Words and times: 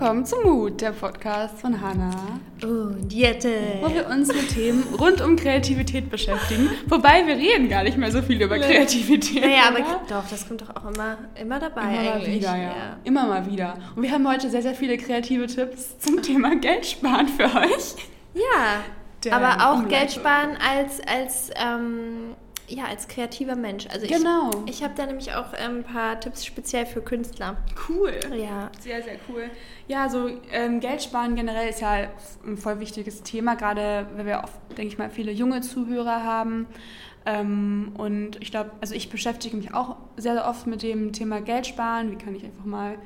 willkommen 0.00 0.24
zum 0.24 0.44
Mut, 0.44 0.80
der 0.80 0.92
Podcast 0.92 1.58
von 1.58 1.80
Hannah. 1.80 2.38
Und 2.62 3.12
Jette. 3.12 3.52
Wo 3.82 3.92
wir 3.92 4.06
uns 4.06 4.28
mit 4.28 4.48
Themen 4.48 4.84
rund 4.94 5.20
um 5.20 5.34
Kreativität 5.34 6.08
beschäftigen. 6.08 6.70
Wobei 6.86 7.26
wir 7.26 7.34
reden 7.34 7.68
gar 7.68 7.82
nicht 7.82 7.96
mehr 7.96 8.12
so 8.12 8.22
viel 8.22 8.40
über 8.40 8.60
Kreativität. 8.60 9.42
Naja, 9.42 9.62
aber 9.66 9.80
doch, 10.08 10.22
das 10.30 10.46
kommt 10.46 10.60
doch 10.60 10.70
auch 10.70 10.94
immer, 10.94 11.18
immer 11.34 11.58
dabei 11.58 11.80
Immer 11.80 11.90
mal 11.90 12.12
eigentlich. 12.12 12.36
wieder, 12.36 12.56
ja. 12.56 12.72
Immer 13.02 13.26
mal 13.26 13.50
wieder. 13.50 13.74
Und 13.96 14.04
wir 14.04 14.12
haben 14.12 14.28
heute 14.28 14.48
sehr, 14.48 14.62
sehr 14.62 14.76
viele 14.76 14.98
kreative 14.98 15.48
Tipps 15.48 15.98
zum 15.98 16.22
Thema 16.22 16.54
Geld 16.54 16.86
sparen 16.86 17.26
für 17.26 17.46
euch. 17.46 17.96
Ja, 18.34 18.84
Der 19.24 19.34
aber 19.34 19.68
auch. 19.68 19.88
Geld 19.88 20.12
sparen 20.12 20.50
als, 20.64 21.00
als, 21.08 21.50
ähm, 21.56 22.36
ja, 22.68 22.84
als 22.84 23.08
kreativer 23.08 23.56
Mensch. 23.56 23.86
Also 23.90 24.04
ich, 24.06 24.12
Genau. 24.12 24.50
ich 24.66 24.82
habe 24.82 24.94
da 24.96 25.06
nämlich 25.06 25.34
auch 25.34 25.52
ähm, 25.56 25.78
ein 25.78 25.84
paar 25.84 26.20
Tipps 26.20 26.44
speziell 26.44 26.86
für 26.86 27.00
Künstler. 27.00 27.56
Cool. 27.88 28.12
Ja. 28.36 28.70
Sehr, 28.80 29.02
sehr 29.02 29.16
cool. 29.28 29.50
Ja, 29.86 30.08
so 30.08 30.28
ähm, 30.52 30.80
Geld 30.80 31.02
sparen 31.02 31.34
generell 31.34 31.68
ist 31.68 31.80
ja 31.80 32.08
ein 32.46 32.56
voll 32.58 32.78
wichtiges 32.80 33.22
Thema, 33.22 33.54
gerade 33.56 34.06
weil 34.16 34.26
wir 34.26 34.42
oft, 34.44 34.54
denke 34.76 34.88
ich 34.92 34.98
mal, 34.98 35.10
viele 35.10 35.32
junge 35.32 35.62
Zuhörer 35.62 36.22
haben. 36.24 36.66
Ähm, 37.26 37.92
und 37.96 38.40
ich 38.40 38.50
glaube, 38.50 38.70
also 38.80 38.94
ich 38.94 39.10
beschäftige 39.10 39.56
mich 39.56 39.74
auch 39.74 39.96
sehr, 40.16 40.34
sehr 40.34 40.46
oft 40.48 40.66
mit 40.66 40.82
dem 40.82 41.12
Thema 41.12 41.40
Geld 41.40 41.66
sparen. 41.66 42.10
Wie 42.10 42.16
kann 42.16 42.34
ich 42.34 42.44
einfach 42.44 42.64
mal, 42.64 42.96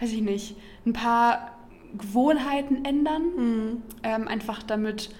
weiß 0.00 0.12
ich 0.12 0.22
nicht, 0.22 0.56
ein 0.84 0.92
paar 0.92 1.52
Gewohnheiten 1.96 2.84
ändern? 2.84 3.22
Hm. 3.36 3.82
Ähm, 4.02 4.28
einfach 4.28 4.62
damit 4.62 5.10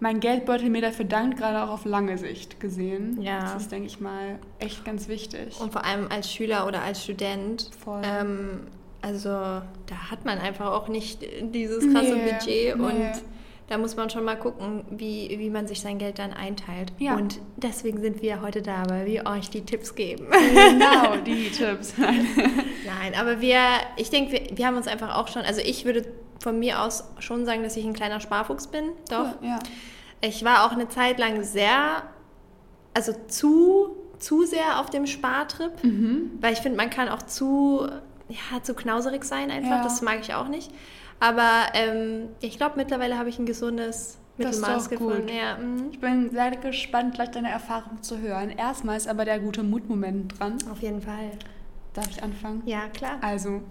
mein 0.00 0.20
Geldbeutel 0.20 0.68
mir 0.68 0.82
dafür 0.82 1.04
dankt, 1.04 1.38
gerade 1.38 1.62
auch 1.62 1.72
auf 1.72 1.84
lange 1.84 2.18
Sicht 2.18 2.60
gesehen. 2.60 3.20
Ja. 3.22 3.40
Das 3.40 3.62
ist, 3.62 3.72
denke 3.72 3.86
ich 3.86 4.00
mal, 4.00 4.38
echt 4.58 4.84
ganz 4.84 5.08
wichtig. 5.08 5.58
Und 5.60 5.72
vor 5.72 5.84
allem 5.84 6.08
als 6.10 6.30
Schüler 6.30 6.66
oder 6.66 6.82
als 6.82 7.02
Student. 7.02 7.70
Voll. 7.82 8.02
Ähm, 8.04 8.60
also 9.02 9.30
da 9.30 10.10
hat 10.10 10.24
man 10.24 10.38
einfach 10.38 10.72
auch 10.72 10.88
nicht 10.88 11.20
dieses 11.54 11.92
krasse 11.92 12.16
Nee, 12.16 12.32
Budget 12.32 12.76
nee. 12.76 12.82
und 12.82 13.12
da 13.68 13.78
muss 13.78 13.96
man 13.96 14.10
schon 14.10 14.24
mal 14.24 14.36
gucken, 14.38 14.84
wie, 14.90 15.34
wie 15.38 15.50
man 15.50 15.66
sich 15.66 15.80
sein 15.80 15.98
Geld 15.98 16.18
dann 16.18 16.32
einteilt. 16.32 16.92
Ja. 16.98 17.16
Und 17.16 17.40
deswegen 17.56 18.00
sind 18.00 18.22
wir 18.22 18.40
heute 18.40 18.62
da, 18.62 18.84
weil 18.88 19.06
wir 19.06 19.26
euch 19.26 19.50
die 19.50 19.62
Tipps 19.62 19.94
geben. 19.94 20.26
genau, 20.30 21.16
die 21.26 21.50
Tipps. 21.50 21.94
Nein, 21.98 23.14
aber 23.18 23.40
wir, 23.40 23.58
ich 23.96 24.10
denke, 24.10 24.32
wir, 24.32 24.56
wir 24.56 24.66
haben 24.66 24.76
uns 24.76 24.86
einfach 24.86 25.16
auch 25.16 25.28
schon, 25.28 25.42
also 25.42 25.60
ich 25.64 25.84
würde 25.84 26.04
von 26.40 26.58
mir 26.58 26.82
aus 26.82 27.04
schon 27.18 27.44
sagen, 27.46 27.62
dass 27.62 27.76
ich 27.76 27.84
ein 27.84 27.92
kleiner 27.92 28.20
Sparfuchs 28.20 28.66
bin. 28.68 28.84
Doch. 29.10 29.40
Ja. 29.42 29.58
Ich 30.20 30.44
war 30.44 30.64
auch 30.66 30.72
eine 30.72 30.88
Zeit 30.88 31.18
lang 31.18 31.42
sehr, 31.42 32.02
also 32.94 33.12
zu, 33.28 33.96
zu 34.18 34.44
sehr 34.44 34.80
auf 34.80 34.90
dem 34.90 35.06
Spartrip, 35.06 35.82
Mhm. 35.84 36.32
weil 36.40 36.52
ich 36.52 36.60
finde, 36.60 36.76
man 36.78 36.90
kann 36.90 37.08
auch 37.08 37.22
zu, 37.22 37.86
ja, 38.28 38.62
zu 38.62 38.74
knauserig 38.74 39.24
sein 39.24 39.50
einfach. 39.50 39.70
Ja. 39.78 39.82
Das 39.82 40.02
mag 40.02 40.20
ich 40.20 40.34
auch 40.34 40.48
nicht. 40.48 40.70
Aber 41.20 41.50
ähm, 41.74 42.28
ich 42.40 42.56
glaube, 42.58 42.74
mittlerweile 42.76 43.18
habe 43.18 43.28
ich 43.30 43.38
ein 43.38 43.46
gesundes 43.46 44.18
Mittelmaß 44.36 44.90
gefunden. 44.90 45.28
Ja, 45.28 45.56
mm, 45.56 45.88
Ich 45.92 45.98
bin 46.00 46.28
sehr 46.30 46.50
gespannt, 46.50 47.14
gleich 47.14 47.30
deine 47.30 47.50
Erfahrung 47.50 48.02
zu 48.02 48.18
hören. 48.18 48.50
Erstmal 48.50 48.98
ist 48.98 49.08
aber 49.08 49.24
der 49.24 49.38
gute 49.40 49.62
Mutmoment 49.62 50.38
dran. 50.38 50.58
auf 50.70 50.82
jeden 50.82 51.00
Fall. 51.00 51.30
Darf 51.94 52.10
ich 52.10 52.22
anfangen? 52.22 52.62
Ja, 52.66 52.88
klar. 52.92 53.16
Also, 53.22 53.62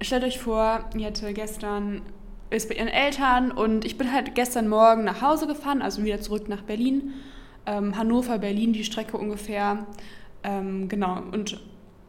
stellt 0.00 0.24
euch 0.24 0.38
vor, 0.38 0.84
Jette 0.96 1.32
gestern 1.32 2.02
ist 2.50 2.68
bei 2.68 2.74
ihren 2.74 2.88
Eltern 2.88 3.50
und 3.50 3.84
ich 3.84 3.96
bin 3.96 4.12
halt 4.12 4.34
gestern 4.34 4.68
Morgen 4.68 5.04
nach 5.04 5.22
Hause 5.22 5.46
gefahren, 5.46 5.80
also 5.80 6.04
wieder 6.04 6.20
zurück 6.20 6.48
nach 6.48 6.62
Berlin. 6.62 7.14
Ähm, 7.64 7.96
Hannover, 7.96 8.38
Berlin, 8.38 8.72
die 8.72 8.84
Strecke 8.84 9.16
ungefähr. 9.16 9.86
Ähm, 10.42 10.88
genau, 10.88 11.22
und 11.32 11.60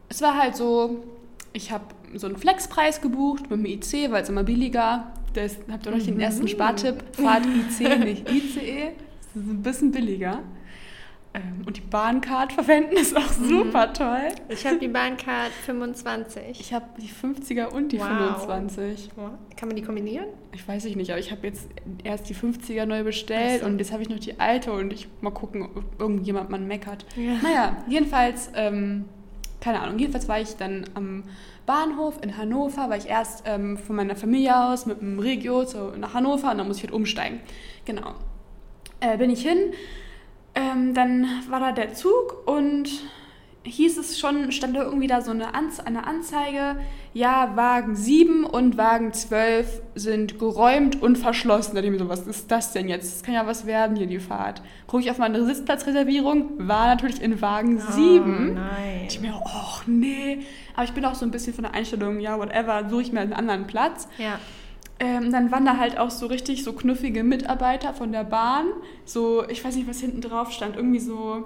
es 0.08 0.20
war 0.20 0.36
halt 0.36 0.56
so, 0.56 1.04
ich 1.52 1.70
habe 1.70 1.84
so 2.14 2.26
einen 2.26 2.36
Flexpreis 2.36 3.00
gebucht 3.00 3.50
mit 3.50 3.58
dem 3.58 3.66
IC, 3.66 4.10
weil 4.10 4.22
es 4.22 4.28
immer 4.28 4.44
billiger. 4.44 5.12
Das 5.32 5.56
habt 5.70 5.86
ihr 5.86 5.92
noch 5.92 6.02
den 6.02 6.20
ersten 6.20 6.46
Spartipp. 6.46 7.02
Fahrt 7.12 7.44
IC, 7.46 7.98
nicht 8.04 8.30
ICE. 8.30 8.92
Das 9.34 9.42
ist 9.42 9.50
ein 9.50 9.62
bisschen 9.62 9.90
billiger. 9.92 10.40
Ähm, 11.34 11.62
und 11.66 11.76
die 11.76 11.80
Bahncard 11.80 12.52
verwenden 12.52 12.96
ist 12.96 13.16
auch 13.16 13.28
super 13.28 13.92
toll. 13.92 14.28
Ich 14.48 14.64
habe 14.66 14.78
die 14.78 14.86
Bahncard 14.98 15.50
25. 15.66 16.60
Ich 16.60 16.72
habe 16.72 16.84
die 17.00 17.08
50er 17.08 17.66
und 17.66 17.90
die 17.90 17.98
Wow. 17.98 18.06
25. 18.44 19.10
Kann 19.56 19.68
man 19.68 19.74
die 19.76 19.82
kombinieren? 19.82 20.26
Ich 20.52 20.66
weiß 20.66 20.84
ich 20.84 20.94
nicht, 20.94 21.10
aber 21.10 21.18
ich 21.18 21.32
habe 21.32 21.46
jetzt 21.46 21.68
erst 22.04 22.28
die 22.28 22.36
50er 22.36 22.86
neu 22.86 23.02
bestellt 23.02 23.60
Ach 23.62 23.66
so. 23.66 23.66
und 23.66 23.78
jetzt 23.80 23.92
habe 23.92 24.02
ich 24.02 24.08
noch 24.08 24.20
die 24.20 24.38
alte 24.38 24.72
und 24.72 24.92
ich 24.92 25.08
mal 25.20 25.30
gucken, 25.32 25.62
ob 25.62 25.82
irgendjemand 25.98 26.50
mal 26.50 26.60
meckert. 26.60 27.04
Ja. 27.16 27.34
Naja, 27.42 27.76
jedenfalls, 27.88 28.50
ähm, 28.54 29.06
keine 29.60 29.80
Ahnung, 29.80 29.98
jedenfalls 29.98 30.28
war 30.28 30.40
ich 30.40 30.54
dann 30.56 30.84
am 30.94 31.24
Bahnhof 31.66 32.22
in 32.22 32.36
Hannover, 32.36 32.90
war 32.90 32.96
ich 32.96 33.08
erst 33.08 33.42
ähm, 33.46 33.76
von 33.78 33.96
meiner 33.96 34.14
Familie 34.14 34.56
aus 34.68 34.86
mit 34.86 35.00
dem 35.00 35.18
Regio 35.18 35.64
zu, 35.64 35.94
nach 35.98 36.14
Hannover 36.14 36.52
und 36.52 36.58
dann 36.58 36.68
muss 36.68 36.76
ich 36.76 36.84
halt 36.84 36.92
umsteigen. 36.92 37.40
Genau. 37.86 38.14
Äh, 39.00 39.16
bin 39.18 39.30
ich 39.30 39.42
hin, 39.42 39.72
ähm, 40.54 40.94
dann 40.94 41.26
war 41.48 41.60
da 41.60 41.72
der 41.72 41.94
Zug 41.94 42.46
und 42.46 42.88
hieß 43.64 43.96
es 43.98 44.18
schon, 44.18 44.52
stand 44.52 44.76
da 44.76 44.82
irgendwie 44.82 45.06
da 45.06 45.22
so 45.22 45.30
eine, 45.30 45.54
Anz 45.54 45.80
eine 45.80 46.06
Anzeige, 46.06 46.76
ja, 47.14 47.52
Wagen 47.54 47.96
7 47.96 48.44
und 48.44 48.76
Wagen 48.76 49.12
12 49.12 49.80
sind 49.94 50.38
geräumt 50.38 51.00
und 51.00 51.16
verschlossen. 51.16 51.74
Da 51.74 51.76
dachte 51.76 51.86
ich 51.86 51.92
mir 51.92 51.98
so, 51.98 52.08
was 52.08 52.26
ist 52.26 52.50
das 52.50 52.72
denn 52.72 52.88
jetzt? 52.88 53.14
Das 53.14 53.22
kann 53.22 53.34
ja 53.34 53.46
was 53.46 53.66
werden 53.66 53.96
hier, 53.96 54.06
die 54.06 54.18
Fahrt. 54.18 54.62
Gucke 54.86 55.02
ich 55.02 55.10
auf 55.10 55.18
meine 55.18 55.44
Sitzplatzreservierung, 55.44 56.68
war 56.68 56.88
natürlich 56.88 57.22
in 57.22 57.40
Wagen 57.40 57.80
7. 57.80 58.54
nein. 58.54 59.06
Ich 59.08 59.20
mir, 59.20 59.40
ach 59.44 59.84
nee. 59.86 60.40
Aber 60.74 60.84
ich 60.84 60.92
bin 60.92 61.04
auch 61.04 61.14
so 61.14 61.24
ein 61.24 61.30
bisschen 61.30 61.54
von 61.54 61.64
der 61.64 61.74
Einstellung, 61.74 62.20
ja, 62.20 62.38
whatever, 62.38 62.88
suche 62.90 63.02
ich 63.02 63.12
mir 63.12 63.20
einen 63.20 63.32
anderen 63.32 63.66
Platz. 63.66 64.08
Ja. 64.18 64.38
Ähm, 65.04 65.30
dann 65.30 65.52
waren 65.52 65.66
da 65.66 65.76
halt 65.76 65.98
auch 65.98 66.10
so 66.10 66.26
richtig 66.26 66.64
so 66.64 66.72
knuffige 66.72 67.24
Mitarbeiter 67.24 67.92
von 67.92 68.10
der 68.10 68.24
Bahn. 68.24 68.64
So, 69.04 69.46
ich 69.50 69.62
weiß 69.62 69.76
nicht, 69.76 69.86
was 69.86 70.00
hinten 70.00 70.22
drauf 70.22 70.50
stand. 70.50 70.76
Irgendwie 70.76 70.98
so, 70.98 71.44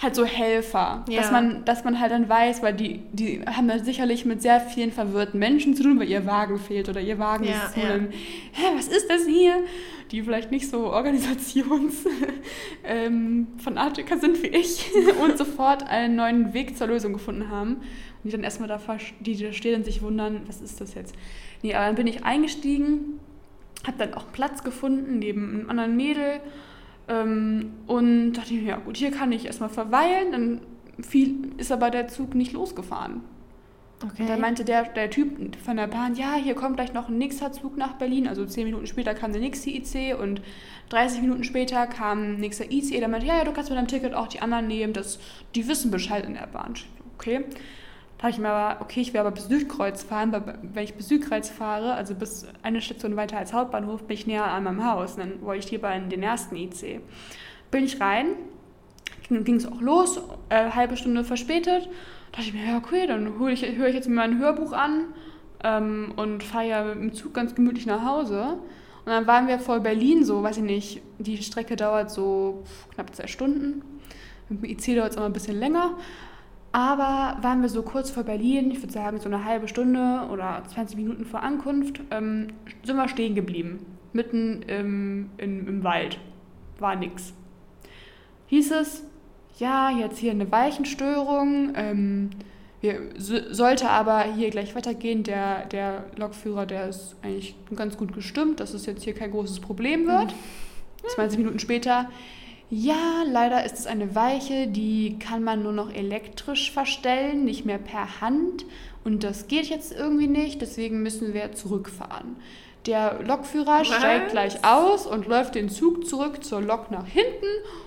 halt 0.00 0.14
so 0.14 0.24
Helfer. 0.24 1.04
Ja. 1.08 1.20
Dass, 1.20 1.30
man, 1.32 1.64
dass 1.64 1.84
man 1.84 2.00
halt 2.00 2.12
dann 2.12 2.28
weiß, 2.28 2.62
weil 2.62 2.74
die, 2.74 3.00
die 3.12 3.42
haben 3.46 3.68
da 3.68 3.78
sicherlich 3.78 4.24
mit 4.24 4.40
sehr 4.42 4.60
vielen 4.60 4.92
verwirrten 4.92 5.38
Menschen 5.38 5.74
zu 5.74 5.82
tun, 5.82 5.98
weil 5.98 6.08
ihr 6.08 6.24
Wagen 6.24 6.58
fehlt 6.58 6.88
oder 6.88 7.00
ihr 7.00 7.18
Wagen 7.18 7.44
Ja, 7.44 7.64
ist 7.66 7.74
zu. 7.74 7.80
ja. 7.80 7.88
Dann, 7.88 8.10
Hä, 8.52 8.62
was 8.76 8.88
ist 8.88 9.10
das 9.10 9.26
hier? 9.26 9.64
Die 10.12 10.22
vielleicht 10.22 10.50
nicht 10.50 10.68
so 10.70 10.92
organisations 10.92 12.04
ähm, 12.84 13.48
Fanatiker 13.58 14.18
sind 14.18 14.42
wie 14.42 14.46
ich 14.48 14.90
und 15.22 15.36
sofort 15.36 15.86
einen 15.88 16.16
neuen 16.16 16.54
Weg 16.54 16.78
zur 16.78 16.86
Lösung 16.86 17.12
gefunden 17.12 17.50
haben. 17.50 17.74
Und 17.74 18.24
die 18.24 18.30
dann 18.30 18.44
erstmal 18.44 18.68
davor, 18.68 18.98
die 19.20 19.36
da 19.36 19.52
stehen 19.52 19.76
und 19.76 19.84
sich 19.84 20.00
wundern, 20.02 20.42
was 20.46 20.60
ist 20.60 20.80
das 20.80 20.94
jetzt? 20.94 21.14
Nee, 21.62 21.74
aber 21.74 21.86
dann 21.86 21.96
bin 21.96 22.06
ich 22.06 22.24
eingestiegen, 22.24 23.20
habe 23.86 23.98
dann 23.98 24.14
auch 24.14 24.24
Platz 24.32 24.62
gefunden 24.62 25.18
neben 25.18 25.50
einem 25.60 25.70
anderen 25.70 25.96
Mädel 25.96 26.40
ähm, 27.08 27.72
und 27.86 28.34
dachte 28.34 28.54
mir, 28.54 28.62
ja 28.62 28.76
gut, 28.76 28.96
hier 28.96 29.10
kann 29.10 29.32
ich 29.32 29.46
erstmal 29.46 29.68
verweilen. 29.68 30.32
Dann 30.32 30.60
fiel, 31.00 31.52
ist 31.56 31.72
aber 31.72 31.90
der 31.90 32.08
Zug 32.08 32.34
nicht 32.34 32.52
losgefahren. 32.52 33.22
Okay. 34.04 34.22
Und 34.22 34.28
dann 34.28 34.40
meinte 34.40 34.64
der, 34.64 34.84
der 34.84 35.10
Typ 35.10 35.56
von 35.64 35.76
der 35.76 35.88
Bahn, 35.88 36.14
ja, 36.14 36.34
hier 36.34 36.54
kommt 36.54 36.76
gleich 36.76 36.92
noch 36.92 37.08
ein 37.08 37.18
nächster 37.18 37.50
Zug 37.50 37.76
nach 37.76 37.94
Berlin. 37.94 38.28
Also 38.28 38.46
zehn 38.46 38.64
Minuten 38.64 38.86
später 38.86 39.14
kam 39.14 39.32
der 39.32 39.40
nächste 39.40 39.70
IC 39.70 40.16
und 40.20 40.40
30 40.90 41.20
Minuten 41.20 41.42
später 41.42 41.86
kam 41.86 42.34
ein 42.34 42.40
nächster 42.40 42.70
IC. 42.70 42.90
Der 42.90 43.08
meinte, 43.08 43.26
ja, 43.26 43.38
ja, 43.38 43.44
du 43.44 43.52
kannst 43.52 43.70
mit 43.70 43.78
deinem 43.78 43.88
Ticket 43.88 44.14
auch 44.14 44.28
die 44.28 44.40
anderen 44.40 44.68
nehmen. 44.68 44.92
Das, 44.92 45.18
die 45.54 45.66
wissen 45.66 45.90
Bescheid 45.90 46.24
in 46.24 46.34
der 46.34 46.46
Bahn. 46.46 46.74
Ich 46.76 46.86
Okay. 47.18 47.44
Da 48.18 48.24
habe 48.24 48.32
ich 48.32 48.38
mir 48.38 48.48
aber, 48.48 48.80
okay, 48.80 49.00
ich 49.00 49.12
will 49.12 49.20
aber 49.20 49.30
bis 49.30 49.46
Südkreuz 49.46 50.02
fahren, 50.02 50.32
weil 50.32 50.58
wenn 50.62 50.82
ich 50.82 50.94
bis 50.94 51.08
Südkreuz 51.08 51.48
fahre, 51.48 51.94
also 51.94 52.16
bis 52.16 52.46
eine 52.62 52.80
Station 52.80 53.14
weiter 53.14 53.38
als 53.38 53.52
Hauptbahnhof, 53.52 54.02
bin 54.02 54.16
ich 54.16 54.26
näher 54.26 54.44
an 54.44 54.64
meinem 54.64 54.84
Haus. 54.84 55.14
Und 55.14 55.20
dann 55.20 55.42
wollte 55.42 55.64
ich 55.64 55.70
lieber 55.70 55.94
in 55.94 56.10
den 56.10 56.24
ersten 56.24 56.56
IC. 56.56 57.00
Bin 57.70 57.84
ich 57.84 58.00
rein, 58.00 58.26
ging 59.28 59.54
es 59.54 59.66
auch 59.66 59.80
los, 59.80 60.20
äh, 60.48 60.70
halbe 60.70 60.96
Stunde 60.96 61.22
verspätet. 61.22 61.88
Da 62.32 62.38
dachte 62.38 62.48
ich 62.48 62.54
mir, 62.54 62.66
ja, 62.66 62.76
okay, 62.78 63.06
dann 63.06 63.38
höre 63.38 63.50
ich, 63.50 63.62
hör 63.76 63.86
ich 63.86 63.94
jetzt 63.94 64.08
mein 64.08 64.40
Hörbuch 64.40 64.72
an 64.72 65.06
ähm, 65.62 66.12
und 66.16 66.42
fahre 66.42 66.66
ja 66.66 66.84
mit 66.84 66.96
dem 66.96 67.12
Zug 67.14 67.34
ganz 67.34 67.54
gemütlich 67.54 67.86
nach 67.86 68.04
Hause. 68.04 68.58
Und 69.04 69.12
dann 69.12 69.28
waren 69.28 69.46
wir 69.46 69.60
vor 69.60 69.78
Berlin 69.78 70.24
so, 70.24 70.42
weiß 70.42 70.56
ich 70.56 70.64
nicht, 70.64 71.02
die 71.18 71.38
Strecke 71.38 71.76
dauert 71.76 72.10
so 72.10 72.64
knapp 72.94 73.14
zwei 73.14 73.28
Stunden. 73.28 73.82
Mit 74.48 74.62
dem 74.62 74.70
IC 74.70 74.96
dauert 74.96 75.10
es 75.10 75.16
immer 75.16 75.26
ein 75.26 75.32
bisschen 75.32 75.58
länger. 75.58 75.96
Aber 76.72 77.38
waren 77.40 77.62
wir 77.62 77.68
so 77.68 77.82
kurz 77.82 78.10
vor 78.10 78.24
Berlin, 78.24 78.70
ich 78.70 78.82
würde 78.82 78.92
sagen 78.92 79.18
so 79.18 79.28
eine 79.28 79.44
halbe 79.44 79.68
Stunde 79.68 80.28
oder 80.30 80.62
20 80.68 80.96
Minuten 80.96 81.24
vor 81.24 81.42
Ankunft, 81.42 82.00
ähm, 82.10 82.48
sind 82.84 82.96
wir 82.96 83.08
stehen 83.08 83.34
geblieben. 83.34 83.86
Mitten 84.12 84.62
im, 84.62 85.30
im, 85.38 85.66
im 85.66 85.84
Wald. 85.84 86.18
War 86.78 86.96
nix. 86.96 87.32
Hieß 88.46 88.70
es, 88.72 89.04
ja, 89.58 89.90
jetzt 89.90 90.18
hier 90.18 90.30
eine 90.30 90.50
Weichenstörung. 90.50 91.72
Ähm, 91.74 92.30
wir, 92.80 93.00
so, 93.16 93.36
sollte 93.52 93.90
aber 93.90 94.22
hier 94.22 94.50
gleich 94.50 94.74
weitergehen. 94.74 95.24
Der, 95.24 95.66
der 95.66 96.04
Lokführer, 96.16 96.64
der 96.64 96.88
ist 96.88 97.16
eigentlich 97.22 97.56
ganz 97.74 97.96
gut 97.96 98.12
gestimmt, 98.12 98.60
dass 98.60 98.74
es 98.74 98.86
jetzt 98.86 99.04
hier 99.04 99.14
kein 99.14 99.30
großes 99.30 99.60
Problem 99.60 100.06
wird. 100.06 100.34
20 101.14 101.38
Minuten 101.38 101.58
später, 101.58 102.08
Ja, 102.70 103.22
leider 103.26 103.64
ist 103.64 103.78
es 103.78 103.86
eine 103.86 104.14
Weiche, 104.14 104.66
die 104.66 105.18
kann 105.18 105.42
man 105.42 105.62
nur 105.62 105.72
noch 105.72 105.90
elektrisch 105.90 106.70
verstellen, 106.70 107.44
nicht 107.44 107.64
mehr 107.64 107.78
per 107.78 108.20
Hand. 108.20 108.66
Und 109.04 109.24
das 109.24 109.48
geht 109.48 109.66
jetzt 109.66 109.92
irgendwie 109.92 110.26
nicht, 110.26 110.60
deswegen 110.60 111.02
müssen 111.02 111.32
wir 111.32 111.52
zurückfahren. 111.52 112.36
Der 112.84 113.22
Lokführer 113.22 113.80
Was? 113.80 113.88
steigt 113.88 114.32
gleich 114.32 114.64
aus 114.64 115.06
und 115.06 115.26
läuft 115.26 115.54
den 115.54 115.70
Zug 115.70 116.06
zurück 116.06 116.44
zur 116.44 116.60
Lok 116.60 116.90
nach 116.90 117.06
hinten 117.06 117.46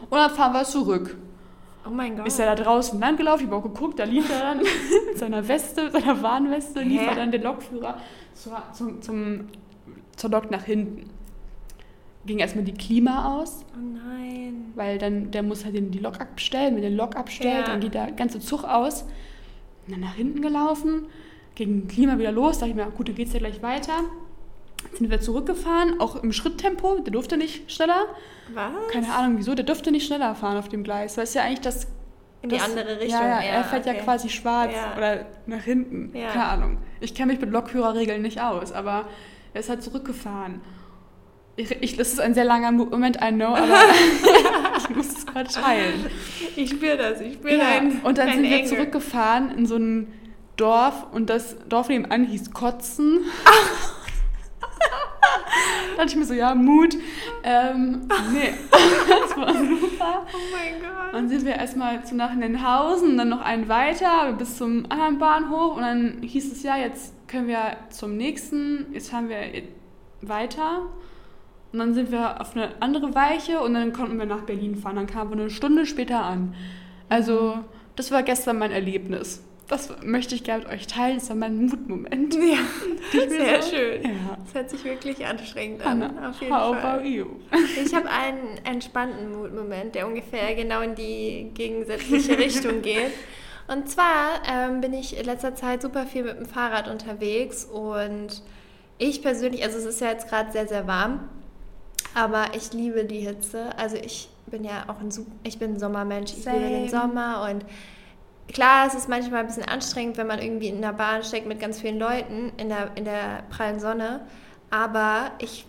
und 0.10 0.18
dann 0.18 0.32
fahren 0.32 0.54
wir 0.54 0.64
zurück. 0.64 1.16
Oh 1.86 1.92
mein 1.92 2.18
Gott. 2.18 2.28
Ist 2.28 2.40
er 2.40 2.56
da 2.56 2.64
draußen 2.64 3.00
lang 3.00 3.18
gelaufen, 3.18 3.44
ich 3.44 3.48
habe 3.52 3.58
auch 3.58 3.64
geguckt, 3.64 4.00
da 4.00 4.04
lief 4.04 4.32
er 4.32 4.40
dann 4.40 4.58
mit 5.08 5.18
seiner 5.18 5.48
Weste, 5.48 5.92
seiner 5.92 6.22
Warnweste, 6.24 6.82
lief 6.82 7.02
Hä? 7.02 7.08
er 7.08 7.16
dann 7.16 7.32
der 7.32 7.42
Lokführer 7.42 7.98
zur, 8.34 8.62
zum, 8.74 9.02
zum, 9.02 9.48
zur 10.16 10.30
Lok 10.32 10.50
nach 10.50 10.64
hinten. 10.64 11.11
Ging 12.26 12.38
erstmal 12.40 12.64
die 12.64 12.74
Klima 12.74 13.40
aus, 13.40 13.66
oh 13.74 13.80
nein. 13.80 14.72
weil 14.76 15.00
dann 15.00 15.32
der 15.32 15.42
muss 15.42 15.66
halt 15.66 15.76
den, 15.76 15.90
die 15.90 15.98
Lok 16.00 16.20
abstellen. 16.22 16.76
Wenn 16.76 16.82
der 16.84 16.92
Lok 16.92 17.16
abstellt, 17.16 17.66
Ja. 17.68 17.72
dann 17.72 17.80
geht 17.80 17.96
der 17.96 18.12
ganze 18.12 18.40
Zug 18.40 18.64
aus. 18.64 19.04
Und 19.88 19.94
dann 19.94 20.02
nach 20.02 20.14
hinten 20.14 20.42
gelaufen, 20.42 21.08
ging 21.56 21.88
Klima 21.88 22.20
wieder 22.20 22.32
los. 22.32 22.60
Da 22.60 22.68
dachte 22.68 22.80
ich 22.80 22.86
mir, 22.86 22.92
gut, 22.92 23.08
dann 23.08 23.16
geht's 23.16 23.34
ja 23.34 23.40
gleich 23.40 23.62
weiter. 23.64 23.94
Sind 24.94 25.10
wir 25.10 25.20
zurückgefahren, 25.20 26.00
auch 26.00 26.16
im 26.24 26.32
Schritttempo. 26.32 27.00
Der 27.00 27.12
durfte 27.12 27.38
nicht 27.38 27.72
schneller. 27.72 28.06
Was? 28.54 28.72
Keine 28.92 29.14
Ahnung 29.14 29.38
wieso, 29.38 29.56
der 29.56 29.66
durfte 29.66 29.92
nicht 29.92 30.06
schneller 30.06 30.36
fahren 30.36 30.58
auf 30.58 30.70
dem 30.70 30.84
Gleis. 30.84 31.18
Weil 31.18 31.24
es 31.24 31.34
ja 31.34 31.44
eigentlich 31.44 31.62
das. 31.62 31.88
In 32.44 32.50
die 32.50 32.58
das, 32.58 32.66
andere 32.70 33.00
Richtung. 33.00 33.20
Ja, 33.22 33.40
ja, 33.40 33.42
er 33.42 33.64
fährt 33.64 33.86
ja 33.86 33.94
okay. 33.94 34.02
quasi 34.04 34.30
schwarz 34.30 34.72
Ja. 34.74 34.98
oder 34.98 35.26
nach 35.46 35.62
hinten. 35.62 36.16
Ja. 36.16 36.30
Keine 36.32 36.46
Ahnung. 36.46 36.78
Ich 37.00 37.14
kenne 37.14 37.32
mich 37.34 37.42
mit 37.42 37.52
Lokführerregeln 37.52 38.22
nicht 38.22 38.42
aus, 38.42 38.72
aber 38.72 39.06
er 39.54 39.60
ist 39.60 39.70
halt 39.70 39.84
zurückgefahren. 39.84 40.60
Ich, 41.58 41.98
das 41.98 42.14
ist 42.14 42.20
ein 42.20 42.34
sehr 42.34 42.46
langer 42.46 42.72
Moment, 42.72 43.18
I 43.22 43.32
know, 43.32 43.54
aber 43.56 43.68
ich 44.78 44.90
muss 44.96 45.10
es 45.10 45.26
gerade 45.26 45.50
teilen. 45.50 46.06
Ich 46.56 46.70
spüre 46.72 46.98
das, 46.98 47.22
ich 47.22 47.34
spüre 47.34 47.58
Ja, 47.58 47.64
dein 47.80 48.02
und 48.02 48.18
dann 48.18 48.28
dein 48.28 48.38
sind 48.38 48.50
wir 48.50 48.58
Anger. 48.58 48.66
zurückgefahren 48.68 49.52
in 49.58 49.66
so 49.66 49.76
ein 49.76 50.08
Dorf 50.56 51.08
und 51.12 51.30
das 51.30 51.58
Dorf 51.68 51.90
nebenan 51.90 52.26
hieß 52.26 52.52
Kotzen. 52.54 53.20
da 54.62 55.98
dachte 55.98 56.10
ich 56.10 56.16
mir 56.16 56.26
so, 56.26 56.34
ja, 56.34 56.56
Mut. 56.56 56.96
Ähm, 57.44 58.08
nee, 58.32 58.54
das 58.72 59.38
war 59.38 59.54
super. 59.54 60.26
Oh 60.34 60.38
mein 60.54 60.82
Gott. 60.82 61.14
Dann 61.14 61.30
sind 61.30 61.46
wir 61.46 61.56
erstmal 61.56 62.04
zu 62.06 62.16
nach 62.16 62.34
Nenhausen, 62.34 63.18
dann 63.18 63.30
noch 63.30 63.42
einen 63.42 63.68
weiter 63.68 64.34
bis 64.34 64.58
zum 64.58 64.86
anderen 64.90 65.20
Bahnhof 65.20 65.76
und 65.76 65.82
dann 65.82 66.18
hieß 66.22 66.52
es 66.52 66.64
ja, 66.64 66.78
jetzt 66.78 67.14
können 67.28 67.48
wir 67.48 67.78
zum 67.90 68.16
nächsten, 68.18 68.88
jetzt 68.94 69.10
fahren 69.10 69.30
wir 69.30 69.38
weiter. 70.22 70.84
Und 71.74 71.80
dann 71.80 71.94
sind 71.94 72.12
wir 72.12 72.42
auf 72.42 72.56
eine 72.56 72.70
andere 72.82 73.16
Weiche 73.16 73.62
und 73.62 73.74
dann 73.74 73.94
konnten 73.94 74.20
wir 74.20 74.26
nach 74.26 74.42
Berlin 74.42 74.76
fahren. 74.76 74.98
Dann 74.98 75.08
kamen 75.08 75.32
wir 75.32 75.38
eine 75.42 75.50
Stunde 75.50 75.86
später 75.86 76.24
an. 76.24 76.54
Also, 77.08 77.60
das 77.96 78.12
war 78.12 78.24
gestern 78.24 78.58
mein 78.60 78.72
Erlebnis. 78.72 79.44
Das 79.70 79.90
möchte 80.04 80.36
ich 80.36 80.44
gerne 80.44 80.64
mit 80.66 80.74
euch 80.74 80.86
teilen. 80.88 81.16
Das 81.20 81.30
war 81.30 81.38
mein 81.38 81.66
Mutmoment. 81.66 82.36
Ja, 82.36 82.58
sehr 83.30 83.62
so- 83.62 83.70
schön. 83.76 84.04
Ja. 84.04 84.38
Das 84.44 84.54
hört 84.54 84.70
sich 84.70 84.84
wirklich 84.84 85.26
anstrengend 85.26 85.86
an. 85.86 86.04
Anna, 86.04 86.30
auf 86.30 86.42
jeden 86.42 86.54
how 86.54 86.76
Fall. 86.78 87.00
about 87.00 87.08
you? 87.08 87.26
Ich 87.82 87.96
habe 87.96 88.10
einen 88.10 88.58
entspannten 88.66 89.32
Mutmoment, 89.32 89.96
der 89.96 90.08
ungefähr 90.08 90.54
genau 90.56 90.82
in 90.82 90.96
die 90.96 91.52
gegensätzliche 91.54 92.38
Richtung 92.38 92.82
geht. 92.82 93.12
Und 93.70 93.88
zwar 93.88 94.42
ähm, 94.52 94.82
bin 94.82 94.94
ich 94.94 95.18
in 95.18 95.24
letzter 95.26 95.56
Zeit 95.56 95.82
super 95.82 96.06
viel 96.06 96.24
mit 96.24 96.38
dem 96.38 96.46
Fahrrad 96.46 96.90
unterwegs 96.90 97.64
und 97.64 98.42
ich 98.98 99.22
persönlich, 99.22 99.64
also 99.64 99.78
es 99.78 99.86
ist 99.86 100.02
ja 100.02 100.10
jetzt 100.10 100.28
gerade 100.28 100.52
sehr, 100.52 100.68
sehr 100.68 100.86
warm, 100.88 101.30
aber 102.14 102.56
ich 102.56 102.74
liebe 102.74 103.06
die 103.06 103.20
Hitze. 103.20 103.78
Also 103.78 103.98
ich 103.98 104.30
bin 104.48 104.64
ja 104.64 104.86
auch 104.88 105.00
ein, 105.00 105.10
ich 105.44 105.60
bin 105.60 105.74
ein 105.76 105.80
Sommermensch, 105.80 106.34
ich 106.34 106.46
liebe 106.46 106.60
den 106.60 106.90
Same. 106.90 107.14
Sommer 107.14 107.50
und 107.50 107.66
klar, 108.48 108.88
es 108.88 108.96
ist 108.96 109.10
manchmal 109.10 109.42
ein 109.42 109.48
bisschen 109.48 109.66
anstrengend, 109.66 110.18
wenn 110.18 110.28
man 110.28 110.40
irgendwie 110.40 110.68
in 110.68 110.82
der 110.82 110.94
Bahn 110.94 111.24
steckt 111.24 111.48
mit 111.48 111.60
ganz 111.60 111.80
vielen 111.80 112.00
Leuten 112.00 112.52
in 112.58 112.70
der, 112.70 112.92
in 112.96 113.06
der 113.06 113.44
prallen 113.50 113.80
Sonne, 113.80 114.22
aber 114.70 115.32
ich 115.40 115.66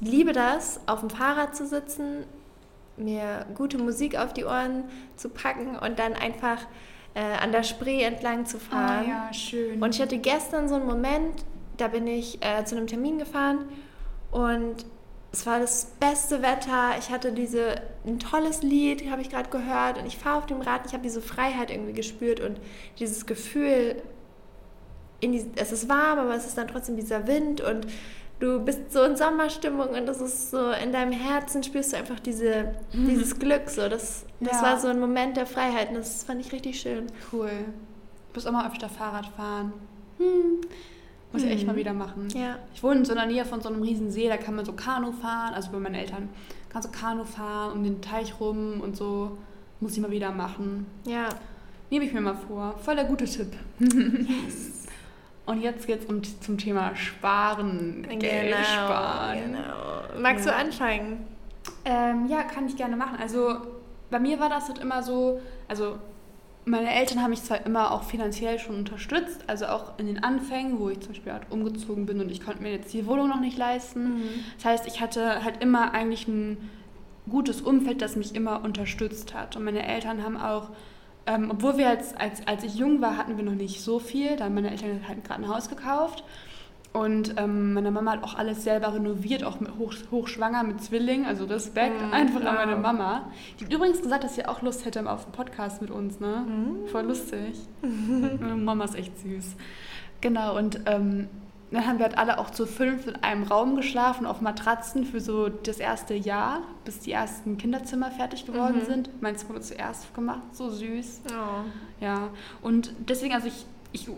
liebe 0.00 0.32
das, 0.32 0.80
auf 0.86 1.00
dem 1.00 1.10
Fahrrad 1.10 1.56
zu 1.56 1.66
sitzen, 1.66 2.24
mir 2.96 3.46
gute 3.54 3.78
Musik 3.78 4.18
auf 4.18 4.32
die 4.32 4.44
Ohren 4.44 4.84
zu 5.16 5.28
packen 5.28 5.78
und 5.78 5.98
dann 5.98 6.14
einfach 6.14 6.58
äh, 7.14 7.20
an 7.42 7.52
der 7.52 7.62
Spree 7.62 8.02
entlang 8.02 8.44
zu 8.44 8.58
fahren. 8.58 9.04
Ah, 9.06 9.28
ja, 9.28 9.32
schön. 9.32 9.82
Und 9.82 9.94
ich 9.94 10.00
hatte 10.00 10.18
gestern 10.18 10.68
so 10.68 10.74
einen 10.74 10.86
Moment, 10.86 11.44
da 11.76 11.88
bin 11.88 12.06
ich 12.06 12.44
äh, 12.44 12.64
zu 12.64 12.76
einem 12.76 12.86
Termin 12.86 13.18
gefahren 13.18 13.60
und 14.30 14.84
es 15.32 15.46
war 15.46 15.60
das 15.60 15.92
beste 16.00 16.40
Wetter. 16.42 16.92
Ich 16.98 17.10
hatte 17.10 17.32
diese 17.32 17.82
ein 18.06 18.18
tolles 18.18 18.62
Lied, 18.62 19.10
habe 19.10 19.20
ich 19.22 19.28
gerade 19.30 19.50
gehört 19.50 19.98
und 19.98 20.06
ich 20.06 20.16
fahre 20.16 20.38
auf 20.38 20.46
dem 20.46 20.60
Rad. 20.60 20.82
Ich 20.86 20.92
habe 20.94 21.02
diese 21.02 21.20
Freiheit 21.20 21.70
irgendwie 21.70 21.92
gespürt 21.92 22.40
und 22.40 22.58
dieses 22.98 23.26
Gefühl, 23.26 24.02
in 25.20 25.32
die, 25.32 25.44
es 25.56 25.72
ist 25.72 25.88
warm, 25.88 26.18
aber 26.18 26.34
es 26.34 26.46
ist 26.46 26.56
dann 26.56 26.68
trotzdem 26.68 26.96
dieser 26.96 27.26
Wind 27.26 27.60
und 27.60 27.86
du 28.40 28.60
bist 28.60 28.92
so 28.92 29.02
in 29.02 29.16
Sommerstimmung 29.16 29.88
und 29.88 30.06
das 30.06 30.20
ist 30.20 30.50
so 30.52 30.70
in 30.70 30.92
deinem 30.92 31.12
Herzen 31.12 31.62
spürst 31.62 31.92
du 31.92 31.96
einfach 31.96 32.20
diese, 32.20 32.74
dieses 32.92 33.38
Glück. 33.38 33.68
So, 33.68 33.88
das, 33.88 34.24
das 34.40 34.52
Ja. 34.58 34.62
war 34.62 34.80
so 34.80 34.88
ein 34.88 35.00
Moment 35.00 35.36
der 35.36 35.46
Freiheit 35.46 35.88
und 35.88 35.96
das 35.96 36.22
fand 36.24 36.40
ich 36.40 36.52
richtig 36.52 36.80
schön. 36.80 37.06
Cool. 37.32 37.50
Ich 38.30 38.34
muss 38.36 38.46
auch 38.46 38.52
mal 38.52 38.68
öfter 38.68 38.88
Fahrrad 38.88 39.26
fahren. 39.36 39.72
Hm. 40.18 40.60
Muss 41.32 41.42
ich 41.42 41.50
echt 41.50 41.66
mal 41.66 41.76
wieder 41.76 41.92
machen. 41.92 42.28
Ja. 42.34 42.56
Ich 42.74 42.82
wohne 42.82 43.00
in 43.00 43.04
so 43.04 43.12
einer 43.12 43.26
Nähe 43.26 43.44
von 43.44 43.60
so 43.60 43.68
einem 43.68 43.82
riesen 43.82 44.10
See, 44.10 44.28
da 44.28 44.36
kann 44.38 44.56
man 44.56 44.64
so 44.64 44.72
Kanu 44.72 45.12
fahren, 45.12 45.52
also 45.54 45.70
bei 45.70 45.78
meinen 45.78 45.94
Eltern. 45.94 46.28
Kann 46.70 46.80
so 46.82 46.88
Kanu 46.90 47.24
fahren 47.24 47.72
um 47.72 47.84
den 47.84 48.00
Teich 48.00 48.40
rum 48.40 48.80
und 48.80 48.96
so. 48.96 49.36
Muss 49.80 49.92
ich 49.92 50.00
mal 50.00 50.10
wieder 50.10 50.32
machen. 50.32 50.86
Ja. 51.04 51.28
Nehme 51.90 52.04
ich 52.04 52.12
mir 52.12 52.20
mal 52.20 52.34
vor. 52.34 52.74
Voll 52.82 52.96
der 52.96 53.04
gute 53.04 53.24
Tipp. 53.26 53.52
Und 55.46 55.62
jetzt 55.62 55.86
geht's 55.86 56.04
um, 56.04 56.20
zum 56.42 56.58
Thema 56.58 56.94
Sparen. 56.94 58.06
Geld 58.18 58.54
sparen. 58.66 59.38
Genau. 59.46 60.20
Magst 60.20 60.44
Ja. 60.44 60.52
du 60.52 60.58
anfangen? 60.58 61.26
Ähm, 61.86 62.26
ja, 62.28 62.42
kann 62.42 62.66
ich 62.66 62.76
gerne 62.76 62.96
machen. 62.96 63.16
Also 63.18 63.56
bei 64.10 64.18
mir 64.18 64.38
war 64.40 64.50
das 64.50 64.68
halt 64.68 64.78
immer 64.78 65.02
so, 65.02 65.40
also 65.66 65.96
meine 66.68 66.92
Eltern 66.92 67.22
haben 67.22 67.30
mich 67.30 67.42
zwar 67.42 67.64
immer 67.64 67.92
auch 67.92 68.02
finanziell 68.04 68.58
schon 68.58 68.76
unterstützt, 68.76 69.42
also 69.46 69.66
auch 69.66 69.98
in 69.98 70.06
den 70.06 70.22
Anfängen, 70.22 70.78
wo 70.78 70.88
ich 70.90 71.00
zum 71.00 71.10
Beispiel 71.10 71.32
halt 71.32 71.50
umgezogen 71.50 72.06
bin 72.06 72.20
und 72.20 72.30
ich 72.30 72.44
konnte 72.44 72.62
mir 72.62 72.70
jetzt 72.70 72.92
die 72.92 73.06
Wohnung 73.06 73.28
noch 73.28 73.40
nicht 73.40 73.56
leisten. 73.56 74.22
Das 74.56 74.64
heißt, 74.64 74.86
ich 74.86 75.00
hatte 75.00 75.44
halt 75.44 75.62
immer 75.62 75.92
eigentlich 75.92 76.28
ein 76.28 76.58
gutes 77.28 77.60
Umfeld, 77.60 78.02
das 78.02 78.16
mich 78.16 78.34
immer 78.34 78.64
unterstützt 78.64 79.34
hat. 79.34 79.56
Und 79.56 79.64
meine 79.64 79.86
Eltern 79.86 80.22
haben 80.22 80.36
auch, 80.36 80.70
ähm, 81.26 81.50
obwohl 81.50 81.76
wir 81.76 81.90
jetzt, 81.90 82.18
als, 82.20 82.46
als 82.46 82.64
ich 82.64 82.74
jung 82.74 83.00
war, 83.00 83.16
hatten 83.16 83.36
wir 83.36 83.44
noch 83.44 83.52
nicht 83.52 83.82
so 83.82 83.98
viel, 83.98 84.36
da 84.36 84.44
haben 84.44 84.54
meine 84.54 84.70
Eltern 84.70 85.06
halt 85.06 85.24
gerade 85.24 85.42
ein 85.42 85.48
Haus 85.48 85.68
gekauft. 85.68 86.24
Und 87.00 87.34
ähm, 87.38 87.74
meine 87.74 87.90
Mama 87.90 88.12
hat 88.12 88.24
auch 88.24 88.34
alles 88.34 88.64
selber 88.64 88.94
renoviert, 88.94 89.44
auch 89.44 89.60
mit 89.60 89.70
hoch, 89.78 89.94
hochschwanger 90.10 90.62
mit 90.64 90.82
Zwillingen. 90.82 91.26
Also 91.26 91.44
Respekt 91.44 92.00
Mm, 92.00 92.12
einfach 92.12 92.40
an 92.40 92.46
wow. 92.46 92.54
meine 92.64 92.76
Mama. 92.76 93.30
Die 93.60 93.64
hat 93.64 93.72
übrigens 93.72 94.02
gesagt, 94.02 94.24
dass 94.24 94.34
sie 94.34 94.46
auch 94.46 94.62
Lust 94.62 94.84
hätte 94.84 95.00
auf 95.10 95.24
einen 95.24 95.32
Podcast 95.32 95.80
mit 95.82 95.90
uns, 95.90 96.20
ne? 96.20 96.44
Mhm. 96.46 96.88
Voll 96.88 97.02
lustig. 97.04 97.54
Meine 97.82 98.56
Mama 98.56 98.84
ist 98.84 98.94
echt 98.96 99.18
süß. 99.18 99.56
Genau, 100.20 100.56
und 100.56 100.80
ähm, 100.86 101.28
dann 101.70 101.86
haben 101.86 101.98
wir 101.98 102.06
halt 102.06 102.16
alle 102.18 102.38
auch 102.38 102.50
zu 102.50 102.64
fünf 102.66 103.06
in 103.06 103.16
einem 103.16 103.42
Raum 103.44 103.76
geschlafen, 103.76 104.24
auf 104.26 104.40
Matratzen 104.40 105.04
für 105.04 105.20
so 105.20 105.48
das 105.50 105.78
erste 105.78 106.14
Jahr, 106.14 106.62
bis 106.84 107.00
die 107.00 107.12
ersten 107.12 107.58
Kinderzimmer 107.58 108.10
fertig 108.10 108.46
geworden 108.46 108.78
Mhm. 108.78 108.86
sind. 108.86 109.22
Meins 109.22 109.48
wurde 109.48 109.60
zuerst 109.60 110.12
gemacht, 110.14 110.40
so 110.52 110.70
süß. 110.70 111.20
Oh. 111.30 112.02
Ja, 112.04 112.30
und 112.62 112.92
deswegen, 113.08 113.34
also 113.34 113.48
ich, 113.48 113.66
ich 113.92 114.08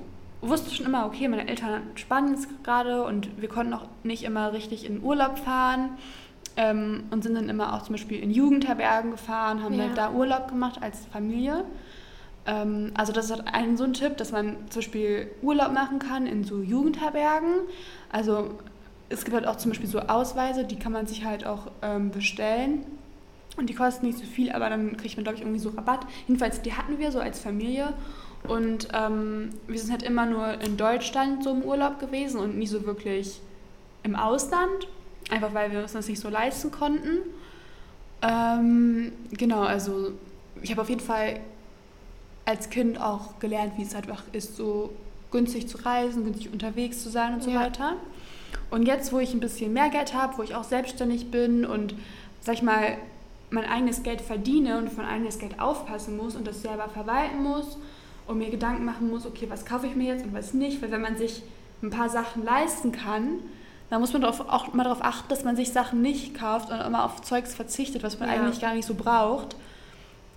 wusste 0.43 0.75
schon 0.75 0.87
immer, 0.87 1.07
okay, 1.07 1.29
meine 1.29 1.47
Eltern 1.49 1.83
spannen 1.97 2.35
es 2.35 2.49
gerade 2.63 3.03
und 3.05 3.41
wir 3.41 3.49
konnten 3.49 3.75
auch 3.75 3.87
nicht 4.03 4.25
immer 4.25 4.53
richtig 4.53 4.87
in 4.87 5.03
Urlaub 5.03 5.39
fahren 5.39 5.91
ähm, 6.57 7.05
und 7.11 7.23
sind 7.23 7.35
dann 7.35 7.49
immer 7.49 7.75
auch 7.75 7.83
zum 7.83 7.95
Beispiel 7.95 8.21
in 8.21 8.31
Jugendherbergen 8.31 9.11
gefahren, 9.11 9.63
haben 9.63 9.75
Ja. 9.75 9.89
da 9.95 10.11
Urlaub 10.13 10.49
gemacht 10.49 10.83
als 10.83 11.07
Familie. 11.13 11.65
Ähm, 12.47 12.93
also 12.95 13.13
das 13.13 13.27
ist 13.27 13.33
halt 13.33 13.45
ein 13.53 13.77
so 13.77 13.85
ein 13.85 13.93
Tipp, 13.93 14.17
dass 14.17 14.33
man 14.33 14.57
zum 14.71 14.81
Beispiel 14.81 15.31
Urlaub 15.43 15.73
machen 15.73 15.99
kann 15.99 16.27
in 16.27 16.45
so 16.45 16.61
Jugendherbergen. 16.63 17.55
Also 18.11 18.53
es 19.11 19.25
gibt 19.25 19.35
halt 19.35 19.47
auch 19.47 19.57
zum 19.57 19.73
Beispiel 19.73 19.89
so 19.89 20.01
Ausweise, 20.01 20.65
die 20.65 20.77
kann 20.79 20.93
man 20.93 21.07
sich 21.07 21.25
halt 21.25 21.45
auch 21.45 21.71
ähm, 21.83 22.11
bestellen. 22.11 22.85
Und 23.57 23.69
die 23.69 23.75
kosten 23.75 24.07
nicht 24.07 24.19
so 24.19 24.25
viel, 24.25 24.53
aber 24.53 24.71
dann 24.71 24.97
kriegt 24.97 25.17
man, 25.17 25.25
glaube 25.25 25.37
ich, 25.37 25.43
irgendwie 25.43 25.59
so 25.59 25.71
Rabatt. 25.71 26.07
Jedenfalls, 26.29 26.63
die 26.63 26.73
hatten 26.73 26.99
wir 26.99 27.11
so 27.13 27.19
als 27.21 27.41
Familie. 27.41 27.93
Und 28.49 28.89
ähm, 28.95 29.51
wir 29.67 29.79
sind 29.79 29.91
halt 29.93 30.03
immer 30.03 30.27
nur 30.27 30.61
in 30.61 30.77
Deutschland 30.77 31.45
so 31.45 31.51
im 31.51 31.63
Urlaub 31.63 32.01
gewesen 32.01 32.41
und 32.41 32.57
nie 32.59 32.67
so 32.67 32.85
wirklich 32.87 33.41
im 34.03 34.17
Ausland. 34.17 34.89
Einfach 35.31 35.55
weil 35.55 35.71
wir 35.71 35.81
uns 35.83 35.93
das 35.93 36.09
nicht 36.09 36.21
so 36.21 36.29
leisten 36.29 36.71
konnten. 36.71 37.19
Ähm, 38.23 39.13
genau, 39.33 39.61
also 39.63 40.13
ich 40.63 40.71
habe 40.71 40.83
auf 40.83 40.89
jeden 40.89 41.01
Fall 41.01 41.41
als 42.45 42.71
Kind 42.71 43.01
auch 43.01 43.39
gelernt, 43.39 43.75
wie 43.77 43.83
es 43.83 43.95
halt 43.95 44.09
einfach 44.09 44.25
ist, 44.33 44.57
so 44.57 44.91
günstig 45.31 45.69
zu 45.69 45.79
reisen, 45.79 46.25
günstig 46.25 46.53
unterwegs 46.53 47.03
zu 47.03 47.11
sein 47.11 47.35
und 47.35 47.43
so 47.43 47.51
Ja. 47.51 47.61
weiter. 47.61 47.95
Und 48.71 48.87
jetzt, 48.87 49.13
wo 49.13 49.19
ich 49.19 49.33
ein 49.33 49.41
bisschen 49.41 49.73
mehr 49.73 49.89
Geld 49.91 50.15
habe, 50.15 50.39
wo 50.39 50.43
ich 50.43 50.55
auch 50.55 50.65
selbstständig 50.65 51.31
bin 51.31 51.65
und, 51.65 51.95
sag 52.41 52.55
ich 52.55 52.63
mal, 52.63 52.97
mein 53.51 53.65
eigenes 53.65 54.03
Geld 54.03 54.21
verdiene 54.21 54.79
und 54.79 54.91
von 54.93 55.05
eigenes 55.05 55.39
Geld 55.39 55.61
aufpassen 55.61 56.17
muss 56.17 56.37
und 56.37 56.47
das 56.47 56.63
selber 56.63 56.89
verwalten 56.89 57.43
muss 57.43 57.79
und 58.31 58.39
mir 58.39 58.51
Gedanken 58.51 58.85
machen 58.85 59.11
muss, 59.11 59.27
okay, 59.27 59.47
was 59.49 59.65
kaufe 59.67 59.87
ich 59.87 59.97
mir 59.97 60.15
jetzt 60.15 60.25
und 60.25 60.33
was 60.35 60.55
nicht, 60.55 60.81
weil 60.83 60.91
wenn 60.91 61.03
man 61.03 61.17
sich 61.17 61.43
ein 61.83 61.91
paar 61.91 62.09
Sachen 62.09 62.45
leisten 62.45 62.93
kann, 62.93 63.41
dann 63.91 64.01
muss 64.01 64.13
man 64.13 64.23
darauf, 64.23 64.41
auch 64.49 64.73
mal 64.73 64.85
darauf 64.85 65.03
achten, 65.03 65.29
dass 65.29 65.43
man 65.45 65.57
sich 65.57 65.73
Sachen 65.73 66.01
nicht 66.01 66.35
kauft 66.39 66.71
und 66.71 66.81
immer 66.81 67.05
auf 67.05 67.23
Zeugs 67.23 67.55
verzichtet, 67.55 68.03
was 68.03 68.21
man 68.21 68.29
Ja. 68.29 68.37
eigentlich 68.37 68.61
gar 68.61 68.75
nicht 68.75 68.87
so 68.87 68.95
braucht. 68.95 69.57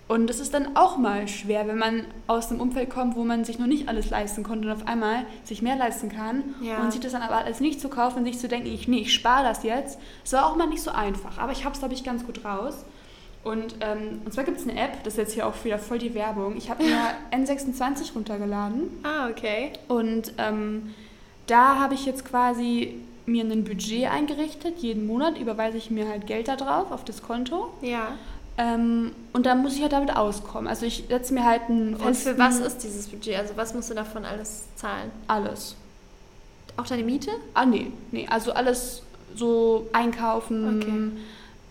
Und 0.06 0.26
das 0.28 0.38
ist 0.38 0.52
dann 0.52 0.76
auch 0.76 0.98
mal 0.98 1.28
schwer, 1.28 1.66
wenn 1.66 1.78
man 1.78 2.04
aus 2.26 2.50
einem 2.50 2.60
Umfeld 2.60 2.90
kommt, 2.90 3.16
wo 3.16 3.24
man 3.24 3.44
sich 3.44 3.58
noch 3.58 3.66
nicht 3.66 3.88
alles 3.88 4.10
leisten 4.10 4.42
konnte 4.42 4.66
und 4.68 4.74
auf 4.74 4.86
einmal 4.86 5.24
sich 5.44 5.62
mehr 5.62 5.76
leisten 5.76 6.10
kann 6.10 6.42
Ja. 6.60 6.78
und 6.82 6.90
sich 6.92 7.00
das 7.00 7.12
dann 7.12 7.22
aber 7.22 7.36
alles 7.36 7.60
nicht 7.60 7.80
zu 7.80 7.88
kaufen 7.88 8.18
und 8.18 8.24
sich 8.26 8.38
zu 8.38 8.46
denken, 8.48 8.66
ich, 8.66 8.86
nee, 8.86 8.98
ich 9.00 9.14
spare 9.14 9.44
das 9.44 9.62
jetzt. 9.62 9.98
Das 10.22 10.34
war 10.34 10.46
auch 10.46 10.56
mal 10.56 10.66
nicht 10.66 10.82
so 10.82 10.90
einfach, 10.90 11.38
aber 11.38 11.52
ich 11.52 11.64
habe 11.64 11.72
es, 11.72 11.78
glaube 11.78 11.94
ich, 11.94 12.04
ganz 12.04 12.26
gut 12.26 12.44
raus. 12.44 12.84
Und, 13.44 13.76
ähm, 13.80 14.22
und 14.24 14.32
zwar 14.32 14.44
gibt 14.44 14.58
es 14.58 14.66
eine 14.66 14.78
App, 14.80 15.04
das 15.04 15.14
ist 15.14 15.18
jetzt 15.18 15.32
hier 15.34 15.46
auch 15.46 15.54
wieder 15.64 15.78
voll 15.78 15.98
die 15.98 16.14
Werbung. 16.14 16.56
Ich 16.56 16.70
habe 16.70 16.82
mir 16.82 16.96
N26 17.30 18.14
runtergeladen 18.14 18.84
Ah, 19.02 19.28
okay. 19.28 19.72
und 19.88 20.32
ähm, 20.38 20.94
da 21.46 21.78
habe 21.78 21.92
ich 21.94 22.06
jetzt 22.06 22.24
quasi 22.24 22.94
mir 23.26 23.44
ein 23.44 23.64
Budget 23.64 24.10
eingerichtet. 24.10 24.78
Jeden 24.78 25.06
Monat 25.06 25.38
überweise 25.38 25.76
ich 25.76 25.90
mir 25.90 26.08
halt 26.08 26.26
Geld 26.26 26.48
da 26.48 26.56
drauf 26.56 26.90
auf 26.90 27.04
das 27.04 27.22
Konto. 27.22 27.68
Ja. 27.82 28.16
Ähm, 28.56 29.12
und 29.32 29.44
dann 29.46 29.60
muss 29.62 29.74
ich 29.74 29.82
halt 29.82 29.92
damit 29.92 30.16
auskommen. 30.16 30.66
Also 30.68 30.86
ich 30.86 31.04
setze 31.08 31.34
mir 31.34 31.44
halt 31.44 31.62
einen 31.68 31.96
Und 31.96 32.16
für 32.16 32.38
was 32.38 32.60
ist 32.60 32.78
dieses 32.78 33.08
Budget? 33.08 33.36
Also 33.36 33.56
was 33.56 33.74
musst 33.74 33.90
du 33.90 33.94
davon 33.94 34.24
alles 34.24 34.66
zahlen? 34.76 35.10
Alles. 35.26 35.74
Auch 36.76 36.86
deine 36.86 37.02
Miete? 37.02 37.30
Ah, 37.52 37.66
nee. 37.66 37.88
Nee, 38.10 38.26
also 38.30 38.52
alles 38.52 39.02
so 39.34 39.86
einkaufen, 39.92 40.78
Okay. 40.80 41.22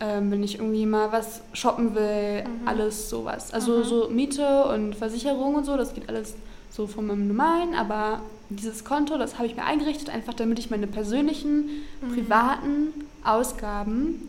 Ähm, 0.06 0.32
wenn 0.32 0.44
ich 0.44 0.56
irgendwie 0.60 0.86
mal 0.86 1.12
was 1.14 1.42
shoppen 1.54 1.96
will, 1.96 2.44
Mhm. 2.44 2.68
alles 2.68 3.10
sowas. 3.10 3.54
Also 3.54 3.78
Mhm. 3.80 3.84
so 3.86 4.10
Miete 4.10 4.66
und 4.66 4.96
Versicherung 4.96 5.56
und 5.56 5.64
so, 5.66 5.78
das 5.78 5.94
geht 5.94 6.10
alles 6.10 6.34
so 6.70 6.88
von 6.88 7.06
meinem 7.08 7.28
normalen, 7.28 7.74
aber 7.76 8.20
dieses 8.50 8.84
Konto, 8.84 9.18
das 9.18 9.36
habe 9.38 9.46
ich 9.48 9.56
mir 9.56 9.64
eingerichtet, 9.64 10.10
einfach 10.10 10.34
damit 10.34 10.60
ich 10.60 10.70
meine 10.70 10.88
persönlichen, 10.88 11.70
Mhm. 12.02 12.14
privaten 12.14 12.88
Ausgaben 13.24 14.28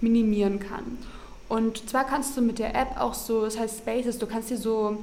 minimieren 0.00 0.60
kann. 0.60 0.98
Und 1.48 1.88
zwar 1.88 2.04
kannst 2.04 2.36
du 2.36 2.40
mit 2.42 2.58
der 2.58 2.74
App 2.74 3.00
auch 3.00 3.14
so, 3.14 3.44
das 3.44 3.58
heißt 3.58 3.78
Spaces, 3.78 4.18
du 4.18 4.26
kannst 4.26 4.50
dir 4.50 4.56
so, 4.58 4.98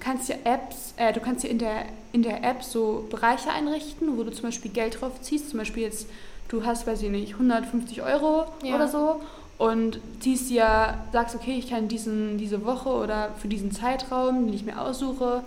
kannst 0.00 0.28
dir 0.28 0.36
Apps, 0.44 0.94
äh, 0.96 1.12
du 1.12 1.20
kannst 1.20 1.44
dir 1.44 1.48
in 1.48 1.58
der, 1.58 1.84
in 2.12 2.22
der 2.22 2.42
App 2.44 2.62
so 2.62 3.06
Bereiche 3.10 3.50
einrichten, 3.50 4.16
wo 4.18 4.22
du 4.22 4.30
zum 4.32 4.44
Beispiel 4.44 4.70
Geld 4.70 5.00
drauf 5.00 5.20
ziehst. 5.20 5.50
Zum 5.50 5.58
Beispiel 5.58 5.84
jetzt, 5.84 6.06
du 6.48 6.64
hast, 6.64 6.86
weiß 6.86 7.02
ich 7.02 7.10
nicht, 7.10 7.34
150 7.38 8.02
Euro 8.02 8.44
Ja. 8.62 8.74
oder 8.74 8.88
so 8.88 9.20
und 9.58 10.00
ziehst 10.20 10.50
dir, 10.50 10.98
sagst, 11.12 11.34
okay, 11.34 11.56
ich 11.58 11.70
kann 11.70 11.88
diesen, 11.88 12.38
diese 12.38 12.64
Woche 12.64 12.90
oder 12.90 13.30
für 13.38 13.48
diesen 13.48 13.70
Zeitraum, 13.70 14.46
den 14.46 14.54
ich 14.54 14.64
mir 14.64 14.80
aussuche, 14.80 15.44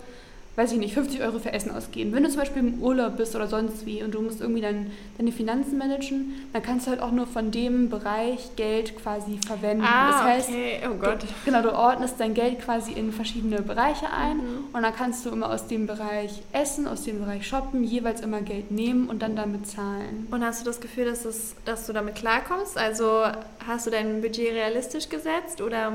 weiß 0.56 0.72
ich 0.72 0.78
nicht, 0.78 0.92
50 0.94 1.22
Euro 1.22 1.38
für 1.38 1.52
Essen 1.52 1.70
ausgeben. 1.70 2.12
Wenn 2.12 2.24
du 2.24 2.28
zum 2.28 2.40
Beispiel 2.40 2.60
im 2.62 2.82
Urlaub 2.82 3.16
bist 3.16 3.34
oder 3.34 3.46
sonst 3.46 3.86
wie 3.86 4.02
und 4.02 4.12
du 4.14 4.20
musst 4.20 4.40
irgendwie 4.40 4.60
dann 4.60 4.90
deine 5.16 5.32
Finanzen 5.32 5.78
managen, 5.78 6.32
dann 6.52 6.62
kannst 6.62 6.86
du 6.86 6.90
halt 6.90 7.00
auch 7.00 7.12
nur 7.12 7.26
von 7.26 7.50
dem 7.50 7.88
Bereich 7.88 8.56
Geld 8.56 8.96
quasi 9.00 9.38
verwenden. 9.46 9.84
Ah, 9.86 10.10
das 10.10 10.22
heißt, 10.22 10.48
okay. 10.50 10.80
Oh 10.90 10.94
Gott. 10.96 11.22
Du, 11.22 11.26
genau, 11.44 11.62
du 11.62 11.72
ordnest 11.72 12.16
dein 12.18 12.34
Geld 12.34 12.60
quasi 12.60 12.92
in 12.92 13.12
verschiedene 13.12 13.62
Bereiche 13.62 14.06
ein 14.12 14.38
Mhm. 14.38 14.64
und 14.72 14.82
dann 14.82 14.94
kannst 14.94 15.24
du 15.24 15.30
immer 15.30 15.50
aus 15.50 15.66
dem 15.68 15.86
Bereich 15.86 16.42
Essen, 16.52 16.86
aus 16.88 17.04
dem 17.04 17.20
Bereich 17.20 17.46
Shoppen 17.46 17.82
jeweils 17.84 18.20
immer 18.20 18.42
Geld 18.42 18.70
nehmen 18.70 19.08
und 19.08 19.22
dann 19.22 19.36
damit 19.36 19.66
zahlen. 19.66 20.26
Und 20.30 20.44
hast 20.44 20.60
du 20.60 20.64
das 20.66 20.80
Gefühl, 20.80 21.04
dass, 21.06 21.24
es, 21.24 21.54
dass 21.64 21.86
du 21.86 21.92
damit 21.92 22.16
klarkommst? 22.16 22.76
Also 22.76 23.22
hast 23.66 23.86
du 23.86 23.90
dein 23.90 24.20
Budget 24.20 24.52
realistisch 24.52 25.08
gesetzt 25.08 25.62
oder 25.62 25.92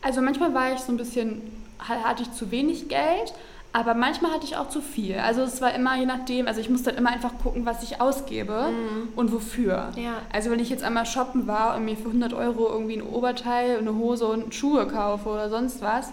Also 0.00 0.22
manchmal 0.22 0.54
war 0.54 0.72
ich 0.72 0.78
so 0.80 0.92
ein 0.92 0.96
bisschen, 0.96 1.42
ha- 1.86 2.04
hatte 2.04 2.22
ich 2.22 2.32
zu 2.32 2.50
wenig 2.50 2.88
Geld, 2.88 3.34
aber 3.72 3.94
manchmal 3.94 4.32
hatte 4.32 4.44
ich 4.44 4.56
auch 4.56 4.68
zu 4.68 4.80
viel. 4.80 5.16
Also 5.16 5.42
es 5.42 5.60
war 5.60 5.72
immer 5.74 5.96
je 5.96 6.06
nachdem, 6.06 6.48
also 6.48 6.60
ich 6.60 6.68
musste 6.68 6.90
dann 6.90 6.98
immer 6.98 7.10
einfach 7.10 7.32
gucken, 7.42 7.66
was 7.66 7.82
ich 7.84 8.00
ausgebe 8.00 8.70
und 9.14 9.32
wofür. 9.32 9.90
Ja. 9.96 10.14
Also 10.32 10.50
wenn 10.50 10.58
ich 10.58 10.70
jetzt 10.70 10.82
einmal 10.82 11.06
shoppen 11.06 11.46
war 11.46 11.76
und 11.76 11.84
mir 11.84 11.96
für 11.96 12.08
100 12.08 12.32
Euro 12.32 12.68
irgendwie 12.68 12.96
ein 12.96 13.02
Oberteil, 13.02 13.78
eine 13.78 13.94
Hose 13.94 14.26
und 14.26 14.54
Schuhe 14.54 14.86
kaufe 14.88 15.28
oder 15.28 15.48
sonst 15.50 15.82
was, 15.82 16.08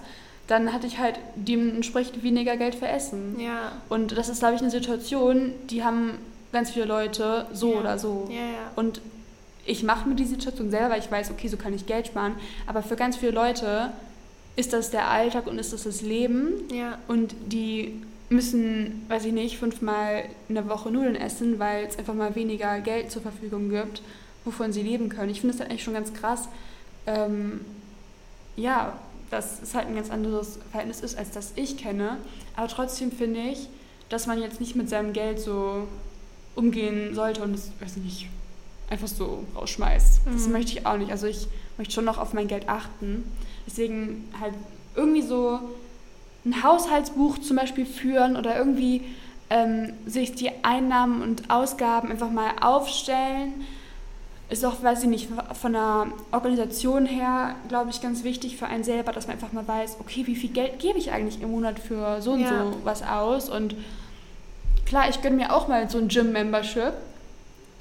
dann 0.47 0.71
hatte 0.71 0.85
ich 0.87 0.99
halt 0.99 1.19
dementsprechend 1.35 2.23
weniger 2.23 2.57
Geld 2.57 2.75
für 2.75 2.87
Essen. 2.87 3.39
Ja. 3.39 3.71
Und 3.89 4.15
das 4.17 4.29
ist, 4.29 4.39
glaube 4.39 4.55
ich, 4.55 4.61
eine 4.61 4.69
Situation, 4.71 5.51
die 5.69 5.83
haben 5.83 6.11
ganz 6.53 6.69
viele 6.69 6.85
Leute 6.85 7.47
so 7.53 7.73
Ja. 7.73 7.79
oder 7.79 7.97
so. 7.99 8.29
Und 8.75 9.01
ich 9.65 9.83
mache 9.83 10.07
mir 10.07 10.15
die 10.15 10.23
Situation 10.25 10.69
selber, 10.71 10.91
weil 10.91 10.99
ich 10.99 11.11
weiß, 11.11 11.31
okay, 11.31 11.47
so 11.49 11.57
kann 11.57 11.73
ich 11.73 11.85
Geld 11.87 12.07
sparen. 12.07 12.35
Aber 12.67 12.81
für 12.83 12.95
ganz 12.95 13.17
viele 13.17 13.31
Leute 13.33 13.89
ist 14.57 14.73
das 14.73 14.91
der 14.91 15.07
Alltag 15.09 15.47
und 15.47 15.57
ist 15.59 15.71
das 15.71 15.83
das 15.83 16.01
Leben. 16.01 16.51
Ja. 16.73 16.97
Und 17.07 17.33
die 17.45 18.01
müssen, 18.29 19.05
weiß 19.07 19.23
ich 19.25 19.31
nicht, 19.31 19.57
fünfmal 19.57 20.25
in 20.49 20.55
der 20.55 20.67
Woche 20.67 20.91
Nudeln 20.91 21.15
essen, 21.15 21.59
weil 21.59 21.85
es 21.85 21.97
einfach 21.97 22.13
mal 22.13 22.35
weniger 22.35 22.81
Geld 22.81 23.09
zur 23.09 23.21
Verfügung 23.21 23.69
gibt, 23.69 24.01
wovon 24.43 24.73
sie 24.73 24.81
leben 24.83 25.07
können. 25.07 25.29
Ich 25.29 25.39
finde 25.39 25.53
es 25.53 25.61
halt 25.61 25.69
eigentlich 25.69 25.83
schon 25.83 25.93
ganz 25.93 26.11
krass. 26.13 26.49
Ähm, 27.05 27.61
ja, 28.57 28.97
dass 29.29 29.61
es 29.61 29.73
halt 29.75 29.87
ein 29.87 29.95
ganz 29.95 30.09
anderes 30.09 30.59
Verhältnis 30.71 31.01
ist, 31.01 31.17
als 31.17 31.31
das 31.31 31.53
ich 31.55 31.77
kenne. 31.77 32.17
Aber 32.55 32.67
trotzdem 32.67 33.11
finde 33.11 33.39
ich, 33.41 33.69
dass 34.09 34.25
man 34.27 34.41
jetzt 34.41 34.59
nicht 34.59 34.75
mit 34.75 34.89
seinem 34.89 35.13
Geld 35.13 35.39
so 35.39 35.87
umgehen 36.55 37.13
sollte 37.13 37.43
und 37.43 37.53
es, 37.53 37.71
weiß 37.79 37.97
ich 37.97 38.03
nicht, 38.03 38.27
einfach 38.89 39.07
so 39.07 39.43
rausschmeißt. 39.55 40.21
Das 40.25 40.47
Mhm. 40.47 40.51
möchte 40.53 40.71
ich 40.71 40.85
auch 40.85 40.97
nicht. 40.97 41.11
Also 41.11 41.27
ich 41.27 41.47
möchte 41.77 41.93
schon 41.93 42.05
noch 42.05 42.17
auf 42.17 42.33
mein 42.33 42.47
Geld 42.47 42.67
achten. 42.67 43.23
Deswegen 43.67 44.29
halt 44.39 44.53
irgendwie 44.95 45.21
so 45.21 45.59
ein 46.45 46.63
Haushaltsbuch 46.63 47.37
zum 47.39 47.57
Beispiel 47.57 47.85
führen 47.85 48.35
oder 48.37 48.57
irgendwie 48.57 49.01
ähm, 49.49 49.93
sich 50.05 50.33
die 50.33 50.49
Einnahmen 50.63 51.21
und 51.21 51.49
Ausgaben 51.49 52.09
einfach 52.09 52.31
mal 52.31 52.51
aufstellen. 52.61 53.53
Ist 54.49 54.63
auch, 54.65 54.81
weiß 54.81 55.03
ich 55.03 55.09
nicht, 55.09 55.27
von 55.59 55.73
der 55.73 56.07
Organisation 56.31 57.05
her, 57.05 57.55
glaube 57.67 57.89
ich, 57.89 58.01
ganz 58.01 58.23
wichtig 58.23 58.55
für 58.55 58.67
einen 58.67 58.85
selber, 58.85 59.11
dass 59.11 59.27
man 59.27 59.35
einfach 59.35 59.51
mal 59.51 59.67
weiß, 59.67 59.97
okay, 59.99 60.25
wie 60.25 60.35
viel 60.37 60.51
Geld 60.51 60.79
gebe 60.79 60.97
ich 60.97 61.11
eigentlich 61.11 61.41
im 61.41 61.51
Monat 61.51 61.79
für 61.79 62.21
so 62.21 62.31
und 62.31 62.41
Ja. 62.41 62.47
so 62.71 62.77
was 62.85 63.03
aus. 63.03 63.49
Und 63.49 63.75
klar, 64.85 65.09
ich 65.09 65.21
gönne 65.21 65.35
mir 65.35 65.53
auch 65.53 65.67
mal 65.67 65.89
so 65.89 65.97
ein 65.97 66.07
Gym-Membership 66.07 66.93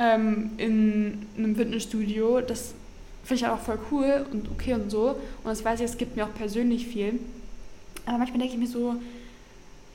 ähm, 0.00 0.50
in 0.57 1.26
einem 1.38 1.55
Fitnessstudio. 1.55 2.40
Das 2.40 2.75
finde 3.26 3.45
ich 3.45 3.47
auch 3.49 3.59
voll 3.59 3.78
cool 3.90 4.25
und 4.33 4.49
okay 4.52 4.75
und 4.75 4.90
so. 4.90 5.09
Und 5.42 5.47
das 5.47 5.64
weiß 5.64 5.80
ich, 5.80 5.87
es 5.87 5.99
gibt 5.99 6.16
mir 6.16 6.25
auch 6.25 6.35
persönlich 6.35 6.87
viel. 6.87 7.18
Aber 8.06 8.18
manchmal 8.18 8.38
denke 8.38 8.54
ich 8.54 8.61
mir 8.61 8.68
so, 8.68 8.95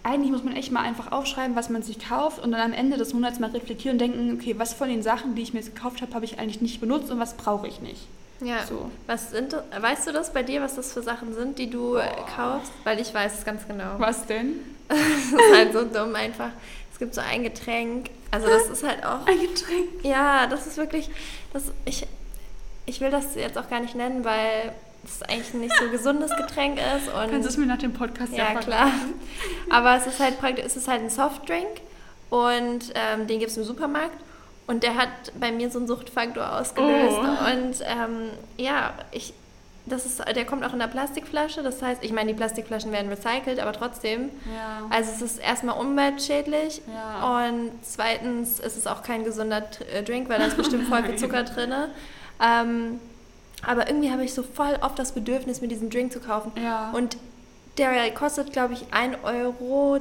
eigentlich 0.03 0.31
muss 0.31 0.43
man 0.43 0.55
echt 0.55 0.71
mal 0.71 0.81
einfach 0.81 1.11
aufschreiben, 1.11 1.55
was 1.55 1.69
man 1.69 1.81
sich 1.81 1.99
kauft 1.99 2.39
und 2.39 2.51
dann 2.51 2.61
am 2.61 2.73
Ende 2.73 2.97
des 2.97 3.13
Monats 3.13 3.39
mal 3.39 3.51
reflektieren 3.51 3.95
und 3.95 3.99
denken, 3.99 4.37
okay, 4.37 4.55
was 4.57 4.73
von 4.73 4.89
den 4.89 5.01
Sachen, 5.01 5.35
die 5.35 5.43
ich 5.43 5.53
mir 5.53 5.59
jetzt 5.59 5.73
gekauft 5.73 6.01
habe, 6.01 6.13
habe 6.13 6.25
ich 6.25 6.39
eigentlich 6.39 6.61
nicht 6.61 6.81
benutzt 6.81 7.09
und 7.09 7.19
was 7.19 7.35
brauche 7.35 7.67
ich 7.67 7.81
nicht. 7.81 8.07
Ja. 8.41 8.65
So. 8.67 8.89
Was 9.07 9.31
sind 9.31 9.53
das, 9.53 9.63
weißt 9.79 10.07
du 10.07 10.11
das 10.11 10.33
bei 10.33 10.43
dir, 10.43 10.61
was 10.61 10.75
das 10.75 10.91
für 10.91 11.03
Sachen 11.03 11.33
sind, 11.33 11.59
die 11.59 11.69
du 11.69 11.95
äh, 11.95 12.07
kaufst? 12.35 12.71
Weil 12.83 12.99
ich 12.99 13.13
weiß 13.13 13.37
es 13.37 13.45
ganz 13.45 13.67
genau. 13.67 13.95
Was 13.97 14.25
denn? 14.25 14.55
Das 14.89 14.99
ist 14.99 15.55
halt 15.55 15.73
so 15.73 15.85
dumm 15.85 16.15
einfach. 16.15 16.49
Es 16.91 16.99
gibt 16.99 17.15
so 17.15 17.21
ein 17.21 17.43
Getränk. 17.43 18.09
Also 18.29 18.47
das 18.47 18.67
ist 18.67 18.83
halt 18.83 19.05
auch. 19.05 19.25
Ein 19.25 19.39
Getränk. 19.39 20.03
Ja, 20.03 20.47
das 20.47 20.67
ist 20.67 20.75
wirklich. 20.75 21.09
Das, 21.53 21.71
ich, 21.85 22.05
ich 22.91 22.99
will 22.99 23.09
das 23.09 23.35
jetzt 23.35 23.57
auch 23.57 23.69
gar 23.69 23.79
nicht 23.79 23.95
nennen, 23.95 24.25
weil 24.25 24.73
es 25.05 25.23
eigentlich 25.23 25.53
ein 25.53 25.61
nicht 25.61 25.75
so 25.79 25.89
gesundes 25.89 26.29
Getränk 26.35 26.77
ist. 26.77 27.07
Und 27.07 27.31
Kannst 27.31 27.45
du 27.45 27.49
es 27.49 27.57
mir 27.57 27.65
nach 27.65 27.77
dem 27.77 27.93
Podcast 27.93 28.33
ja, 28.33 28.45
verraten? 28.47 28.65
klar. 28.65 28.91
Aber 29.69 29.95
es 29.95 30.05
ist 30.05 30.19
halt 30.19 30.37
praktisch, 30.39 30.65
es 30.65 30.75
ist 30.75 30.87
halt 30.89 31.01
ein 31.01 31.09
Softdrink 31.09 31.79
und 32.29 32.91
ähm, 32.93 33.27
den 33.27 33.39
gibt 33.39 33.51
es 33.51 33.57
im 33.57 33.63
Supermarkt. 33.63 34.17
Und 34.67 34.83
der 34.83 34.95
hat 34.97 35.09
bei 35.39 35.51
mir 35.53 35.71
so 35.71 35.79
einen 35.79 35.87
Suchtfaktor 35.87 36.59
ausgelöst. 36.59 37.17
Oh. 37.17 37.51
Und 37.51 37.75
ähm, 37.83 38.29
ja, 38.57 38.93
ich, 39.11 39.33
das 39.85 40.05
ist, 40.05 40.19
der 40.19 40.45
kommt 40.45 40.63
auch 40.65 40.73
in 40.73 40.79
der 40.79 40.87
Plastikflasche. 40.87 41.63
Das 41.63 41.81
heißt, 41.81 42.03
ich 42.03 42.11
meine, 42.11 42.31
die 42.31 42.37
Plastikflaschen 42.37 42.91
werden 42.91 43.09
recycelt, 43.09 43.59
aber 43.59 43.71
trotzdem. 43.73 44.29
Ja. 44.53 44.85
Also 44.89 45.11
es 45.13 45.21
ist 45.21 45.39
erstmal 45.39 45.77
umweltschädlich 45.79 46.81
Ja. 46.93 47.45
und 47.47 47.71
zweitens 47.81 48.59
ist 48.59 48.77
es 48.77 48.85
auch 48.85 49.01
kein 49.01 49.23
gesunder 49.23 49.63
äh, 49.93 50.03
Drink, 50.03 50.27
weil 50.29 50.39
da 50.39 50.45
ist 50.45 50.57
bestimmt 50.57 50.87
voll 50.89 51.03
viel 51.03 51.15
Zucker 51.15 51.43
drin. 51.43 51.73
Ähm, 52.41 52.99
aber 53.65 53.87
irgendwie 53.87 54.11
habe 54.11 54.23
ich 54.23 54.33
so 54.33 54.43
voll 54.43 54.77
oft 54.81 54.97
das 54.97 55.11
Bedürfnis, 55.11 55.61
mir 55.61 55.67
diesen 55.67 55.89
Drink 55.89 56.11
zu 56.11 56.19
kaufen. 56.19 56.51
Ja. 56.61 56.91
Und 56.91 57.17
der 57.77 58.11
kostet, 58.11 58.51
glaube 58.51 58.73
ich, 58.73 58.85
1,10 58.91 59.23
Euro 59.23 59.99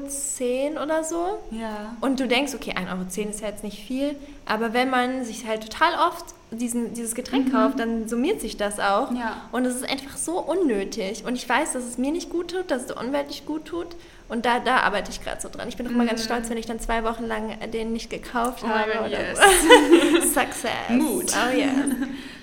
oder 0.83 1.05
so. 1.05 1.39
ja. 1.51 1.97
Und 2.01 2.19
du 2.21 2.27
denkst, 2.27 2.55
okay, 2.55 2.73
1,10 2.73 2.91
Euro 2.91 3.31
ist 3.31 3.41
ja 3.41 3.49
jetzt 3.49 3.65
nicht 3.65 3.85
viel. 3.85 4.17
Aber 4.47 4.73
wenn 4.73 4.91
man 4.91 5.25
sich 5.25 5.47
halt 5.47 5.63
total 5.63 5.95
oft 6.09 6.35
diesen, 6.51 6.95
dieses 6.95 7.15
Getränk 7.15 7.53
kauft, 7.53 7.79
dann 7.79 8.09
summiert 8.09 8.41
sich 8.41 8.57
das 8.57 8.81
auch. 8.81 9.11
Mhm. 9.11 9.17
Ja. 9.19 9.43
Und 9.53 9.65
es 9.65 9.77
ist 9.77 9.89
einfach 9.89 10.17
so 10.17 10.39
unnötig. 10.41 11.25
Und 11.25 11.35
ich 11.35 11.49
weiß, 11.49 11.73
dass 11.75 11.85
es 11.85 11.97
mir 11.99 12.11
nicht 12.13 12.31
gut 12.31 12.51
tut, 12.53 12.71
dass 12.71 12.83
es 12.83 12.87
der 12.89 12.99
Umwelt 12.99 13.29
nicht 13.29 13.47
gut 13.47 13.67
tut. 13.67 13.89
Und 14.29 14.47
da, 14.47 14.61
da 14.61 14.79
arbeite 14.79 15.11
ich 15.11 15.23
gerade 15.23 15.41
so 15.41 15.49
dran. 15.49 15.69
Ich 15.69 15.77
bin 15.77 15.87
auch 15.87 15.91
immer 15.91 16.07
ganz 16.07 16.25
stolz, 16.25 16.49
wenn 16.51 16.57
ich 16.57 16.67
dann 16.67 16.79
zwei 16.81 17.03
Wochen 17.05 17.25
lang 17.27 17.57
den 17.73 17.93
nicht 17.93 18.11
gekauft 18.11 18.63
Mhm. 18.63 18.71
Oh 18.71 18.75
habe. 18.79 18.91
oder 19.01 19.09
yes. 19.09 19.39
so. 19.39 20.21
Success. 20.41 20.71
Mut. 20.91 21.33
Oh 21.35 21.57
yeah. 21.57 21.71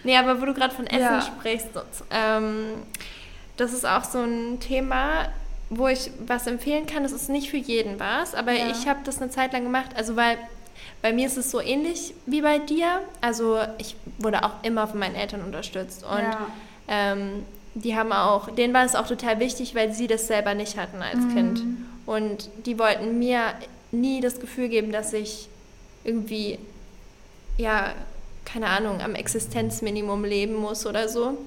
Nee, 0.03 0.17
aber 0.17 0.41
wo 0.41 0.45
du 0.45 0.53
gerade 0.53 0.73
von 0.73 0.85
Essen 0.87 0.99
Ja. 1.01 1.21
sprichst, 1.21 1.67
ähm, 2.11 2.65
das 3.57 3.73
ist 3.73 3.85
auch 3.85 4.03
so 4.03 4.19
ein 4.19 4.59
Thema, 4.59 5.29
wo 5.69 5.87
ich 5.87 6.11
was 6.25 6.47
empfehlen 6.47 6.85
kann. 6.85 7.03
Das 7.03 7.11
ist 7.11 7.29
nicht 7.29 7.49
für 7.49 7.57
jeden 7.57 7.99
was, 7.99 8.35
aber 8.35 8.51
Ja. 8.53 8.69
ich 8.69 8.87
habe 8.87 8.99
das 9.03 9.21
eine 9.21 9.29
Zeit 9.31 9.51
lang 9.53 9.63
gemacht. 9.63 9.89
Also 9.97 10.15
weil 10.15 10.37
bei 11.01 11.13
mir 11.13 11.27
ist 11.27 11.37
es 11.37 11.51
so 11.51 11.61
ähnlich 11.61 12.13
wie 12.25 12.41
bei 12.41 12.59
dir. 12.59 13.01
Also 13.21 13.59
ich 13.77 13.95
wurde 14.17 14.43
auch 14.43 14.63
immer 14.63 14.87
von 14.87 14.99
meinen 14.99 15.15
Eltern 15.15 15.41
unterstützt 15.43 16.03
und 16.03 16.19
Ja. 16.19 16.47
ähm, 16.87 17.45
die 17.75 17.95
haben 17.95 18.11
auch, 18.11 18.49
denen 18.49 18.73
war 18.73 18.83
es 18.85 18.95
auch 18.95 19.07
total 19.07 19.39
wichtig, 19.39 19.75
weil 19.75 19.93
sie 19.93 20.07
das 20.07 20.25
selber 20.27 20.55
nicht 20.55 20.77
hatten 20.77 21.01
als 21.03 21.19
Mhm. 21.25 21.33
Kind. 21.33 21.63
Und 22.07 22.49
die 22.65 22.79
wollten 22.79 23.19
mir 23.19 23.41
nie 23.91 24.19
das 24.21 24.39
Gefühl 24.39 24.69
geben, 24.69 24.91
dass 24.91 25.13
ich 25.13 25.47
irgendwie, 26.03 26.57
ja, 27.57 27.93
keine 28.45 28.67
Ahnung, 28.67 29.01
am 29.01 29.13
Existenzminimum 29.13 30.23
leben 30.25 30.55
muss 30.55 30.85
oder 30.87 31.07
so. 31.09 31.37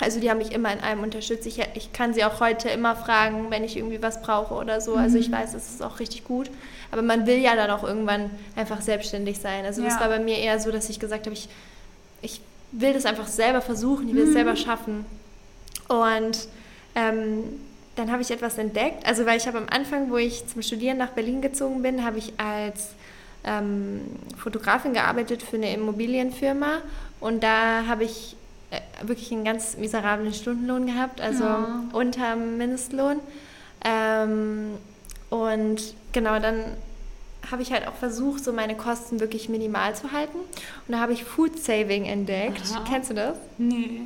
Also 0.00 0.20
die 0.20 0.30
haben 0.30 0.38
mich 0.38 0.52
immer 0.52 0.72
in 0.72 0.80
allem 0.80 1.02
unterstützt. 1.02 1.44
Ich, 1.46 1.58
ich 1.74 1.92
kann 1.92 2.14
sie 2.14 2.24
auch 2.24 2.38
heute 2.40 2.68
immer 2.68 2.94
fragen, 2.94 3.50
wenn 3.50 3.64
ich 3.64 3.76
irgendwie 3.76 4.00
was 4.00 4.22
brauche 4.22 4.54
oder 4.54 4.80
so. 4.80 4.94
Also 4.94 5.18
ich 5.18 5.30
weiß, 5.32 5.52
das 5.52 5.68
ist 5.70 5.82
auch 5.82 5.98
richtig 5.98 6.22
gut. 6.24 6.50
Aber 6.92 7.02
man 7.02 7.26
will 7.26 7.38
ja 7.38 7.56
dann 7.56 7.70
auch 7.70 7.82
irgendwann 7.82 8.30
einfach 8.54 8.80
selbstständig 8.80 9.38
sein. 9.40 9.64
Also 9.64 9.82
das 9.82 9.94
Ja. 9.94 10.00
war 10.00 10.08
bei 10.08 10.20
mir 10.20 10.38
eher 10.38 10.60
so, 10.60 10.70
dass 10.70 10.88
ich 10.88 11.00
gesagt 11.00 11.26
habe, 11.26 11.34
ich, 11.34 11.48
ich 12.22 12.40
will 12.70 12.92
das 12.92 13.06
einfach 13.06 13.26
selber 13.26 13.60
versuchen, 13.60 14.08
ich 14.08 14.14
will 14.14 14.24
es 14.24 14.32
selber 14.34 14.54
schaffen. 14.54 15.04
Und 15.88 16.46
ähm, 16.94 17.42
dann 17.96 18.12
habe 18.12 18.22
ich 18.22 18.30
etwas 18.30 18.56
entdeckt. 18.56 19.04
Also 19.04 19.26
weil 19.26 19.36
ich 19.36 19.48
habe 19.48 19.58
am 19.58 19.66
Anfang, 19.68 20.10
wo 20.10 20.16
ich 20.16 20.46
zum 20.46 20.62
Studieren 20.62 20.98
nach 20.98 21.10
Berlin 21.10 21.42
gezogen 21.42 21.82
bin, 21.82 22.04
habe 22.04 22.18
ich 22.18 22.32
als 22.38 22.90
ähm, 23.44 24.02
Fotografin 24.36 24.92
gearbeitet 24.94 25.42
für 25.42 25.56
eine 25.56 25.72
Immobilienfirma. 25.74 26.82
Und 27.20 27.42
da 27.42 27.84
habe 27.88 28.04
ich 28.04 28.36
wirklich 29.02 29.32
einen 29.32 29.44
ganz 29.44 29.76
miserablen 29.76 30.32
Stundenlohn 30.34 30.86
gehabt, 30.86 31.20
also 31.20 31.44
Ja. 31.44 31.84
unter 31.92 32.36
Mindestlohn. 32.36 33.20
Ähm, 33.84 34.74
und 35.30 35.94
genau, 36.12 36.38
dann 36.38 36.64
habe 37.50 37.62
ich 37.62 37.72
halt 37.72 37.86
auch 37.88 37.94
versucht, 37.94 38.44
so 38.44 38.52
meine 38.52 38.74
Kosten 38.76 39.20
wirklich 39.20 39.48
minimal 39.48 39.94
zu 39.94 40.12
halten. 40.12 40.36
Und 40.38 40.92
da 40.92 40.98
habe 40.98 41.12
ich 41.12 41.24
Food 41.24 41.58
Saving 41.58 42.04
entdeckt. 42.04 42.60
Aha. 42.74 42.84
Kennst 42.88 43.10
du 43.10 43.14
das? 43.14 43.36
Nee. 43.56 44.02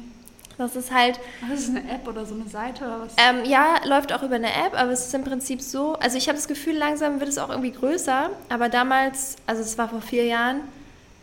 Das 0.59 0.77
ist 0.77 0.93
halt, 0.93 1.19
Das 1.51 1.61
ist 1.61 1.71
eine 1.71 1.81
App 1.91 2.07
oder 2.07 2.25
so 2.27 2.35
eine 2.35 2.47
Seite 2.47 2.85
oder 2.85 3.01
was? 3.01 3.15
ähm, 3.17 3.45
ja, 3.51 3.77
läuft 3.87 4.13
auch 4.13 4.23
über 4.23 4.37
eine 4.37 4.49
App, 4.53 4.75
aber 4.79 4.93
es 4.93 5.07
ist 5.07 5.15
im 5.15 5.25
Prinzip 5.25 5.61
so, 5.63 5.95
also 5.95 6.19
ich 6.19 6.29
habe 6.29 6.37
das 6.37 6.47
Gefühl, 6.47 6.77
langsam 6.77 7.19
wird 7.21 7.31
es 7.31 7.39
auch 7.39 7.49
irgendwie 7.49 7.73
größer, 7.73 8.31
aber 8.51 8.69
damals, 8.69 9.37
also 9.47 9.63
es 9.63 9.77
war 9.79 9.89
vor 9.89 10.03
vier 10.03 10.25
Jahren, 10.27 10.61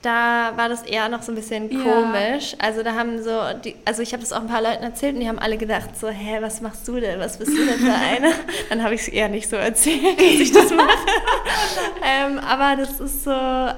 da 0.02 0.54
war 0.56 0.70
das 0.70 0.84
eher 0.84 1.10
noch 1.10 1.22
so 1.24 1.32
ein 1.32 1.36
bisschen 1.36 1.70
Ja. 1.72 1.84
komisch. 1.84 2.56
Also 2.60 2.84
da 2.84 2.94
haben 2.96 3.22
so, 3.22 3.32
die, 3.64 3.76
also 3.86 4.02
ich 4.02 4.14
habe 4.14 4.22
das 4.22 4.32
auch 4.32 4.42
ein 4.42 4.48
paar 4.48 4.62
Leuten 4.62 4.84
erzählt 4.84 5.16
und 5.16 5.22
die 5.22 5.28
haben 5.28 5.40
alle 5.40 5.58
gedacht 5.58 5.90
so, 6.00 6.08
hä, 6.08 6.38
was 6.40 6.62
machst 6.62 6.88
du 6.88 7.00
denn? 7.00 7.20
Was 7.20 7.38
bist 7.38 7.52
du 7.52 7.66
denn 7.66 7.80
für 7.80 7.94
eine? 7.94 8.32
Dann 8.70 8.82
habe 8.84 8.94
ich 8.96 9.02
es 9.02 9.08
eher 9.10 9.28
nicht 9.28 9.50
so 9.50 9.58
erzählt, 9.58 10.18
dass 10.18 10.24
ich 10.26 10.52
das 10.54 10.72
mache. 10.72 10.88
ähm, 12.04 12.40
aber 12.40 12.76
das 12.82 13.00
ist 13.00 13.24
so 13.24 13.32
ähm, 13.32 13.76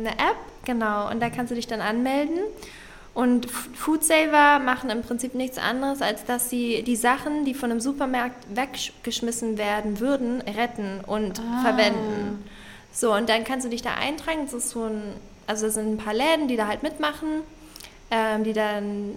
eine 0.00 0.10
App, 0.10 0.36
genau, 0.64 1.10
und 1.10 1.20
da 1.20 1.30
kannst 1.30 1.50
du 1.50 1.54
dich 1.54 1.66
dann 1.66 1.80
anmelden. 1.80 2.38
Und 3.14 3.46
Foodsaver 3.50 4.58
machen 4.58 4.88
im 4.88 5.02
Prinzip 5.02 5.34
nichts 5.34 5.58
anderes, 5.58 6.00
als 6.00 6.24
dass 6.24 6.48
sie 6.48 6.82
die 6.82 6.96
Sachen, 6.96 7.44
die 7.44 7.52
von 7.52 7.70
einem 7.70 7.78
Supermarkt 7.80 8.46
weggeschmissen 8.56 9.58
werden 9.58 10.00
würden, 10.00 10.40
retten 10.40 11.00
und 11.06 11.38
Ah. 11.40 11.60
verwenden. 11.62 12.42
So, 12.90 13.12
und 13.14 13.28
dann 13.28 13.44
kannst 13.44 13.66
du 13.66 13.70
dich 13.70 13.82
da 13.82 13.90
eintragen. 13.94 14.40
Das 14.46 14.54
ist 14.54 14.70
so 14.70 14.84
ein, 14.84 15.02
also 15.52 15.66
es 15.66 15.74
sind 15.74 15.92
ein 15.92 15.96
paar 15.98 16.14
Läden, 16.14 16.48
die 16.48 16.56
da 16.56 16.66
halt 16.66 16.82
mitmachen, 16.82 17.28
ähm, 18.10 18.42
die 18.42 18.54
dann 18.54 19.10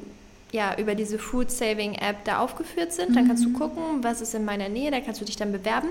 ja 0.51 0.75
über 0.77 0.93
diese 0.93 1.17
Food 1.17 1.49
Saving 1.49 1.93
App 1.95 2.17
da 2.25 2.39
aufgeführt 2.39 2.91
sind. 2.91 3.15
Dann 3.15 3.25
kannst 3.27 3.45
du 3.45 3.53
gucken, 3.53 3.81
was 4.03 4.19
ist 4.19 4.35
in 4.35 4.43
meiner 4.43 4.67
Nähe, 4.67 4.91
da 4.91 4.99
kannst 4.99 5.21
du 5.21 5.25
dich 5.25 5.37
dann 5.37 5.51
bewerben. 5.53 5.87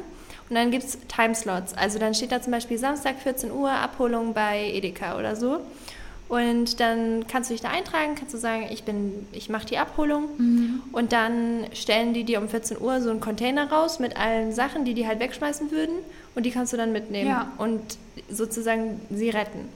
Und 0.50 0.56
dann 0.56 0.70
gibt 0.70 0.84
es 0.84 0.98
Timeslots. 1.08 1.72
Also 1.74 1.98
dann 1.98 2.12
steht 2.14 2.30
da 2.30 2.42
zum 2.42 2.50
Beispiel 2.52 2.76
Samstag 2.76 3.16
14 3.22 3.50
Uhr 3.50 3.70
Abholung 3.70 4.35
bei 4.35 4.70
Edeka 4.74 5.18
oder 5.18 5.35
so. 5.35 5.61
Und 6.28 6.78
dann 6.80 7.26
kannst 7.26 7.48
du 7.50 7.54
dich 7.54 7.62
da 7.62 7.68
eintragen, 7.70 8.14
kannst 8.14 8.35
du 8.35 8.38
sagen, 8.38 8.66
ich 8.70 8.85
bin, 8.85 9.26
ich 9.33 9.48
mache 9.48 9.64
die 9.66 9.78
Abholung. 9.78 10.83
Und 10.92 11.12
dann 11.12 11.64
stellen 11.72 12.12
die 12.12 12.24
dir 12.24 12.38
um 12.40 12.48
14 12.50 12.78
Uhr 12.80 13.00
so 13.00 13.09
einen 13.11 13.20
Container 13.20 13.70
raus 13.70 13.98
mit 13.98 14.16
allen 14.18 14.52
Sachen, 14.52 14.85
die 14.85 14.92
die 14.94 15.07
halt 15.07 15.20
wegschmeißen 15.20 15.70
würden. 15.70 15.94
Und 16.35 16.44
die 16.44 16.50
kannst 16.50 16.72
du 16.74 16.76
dann 16.76 16.92
mitnehmen 16.92 17.30
Ja. 17.30 17.52
und 17.59 17.80
sozusagen 18.30 19.00
sie 19.11 19.30
retten. 19.30 19.68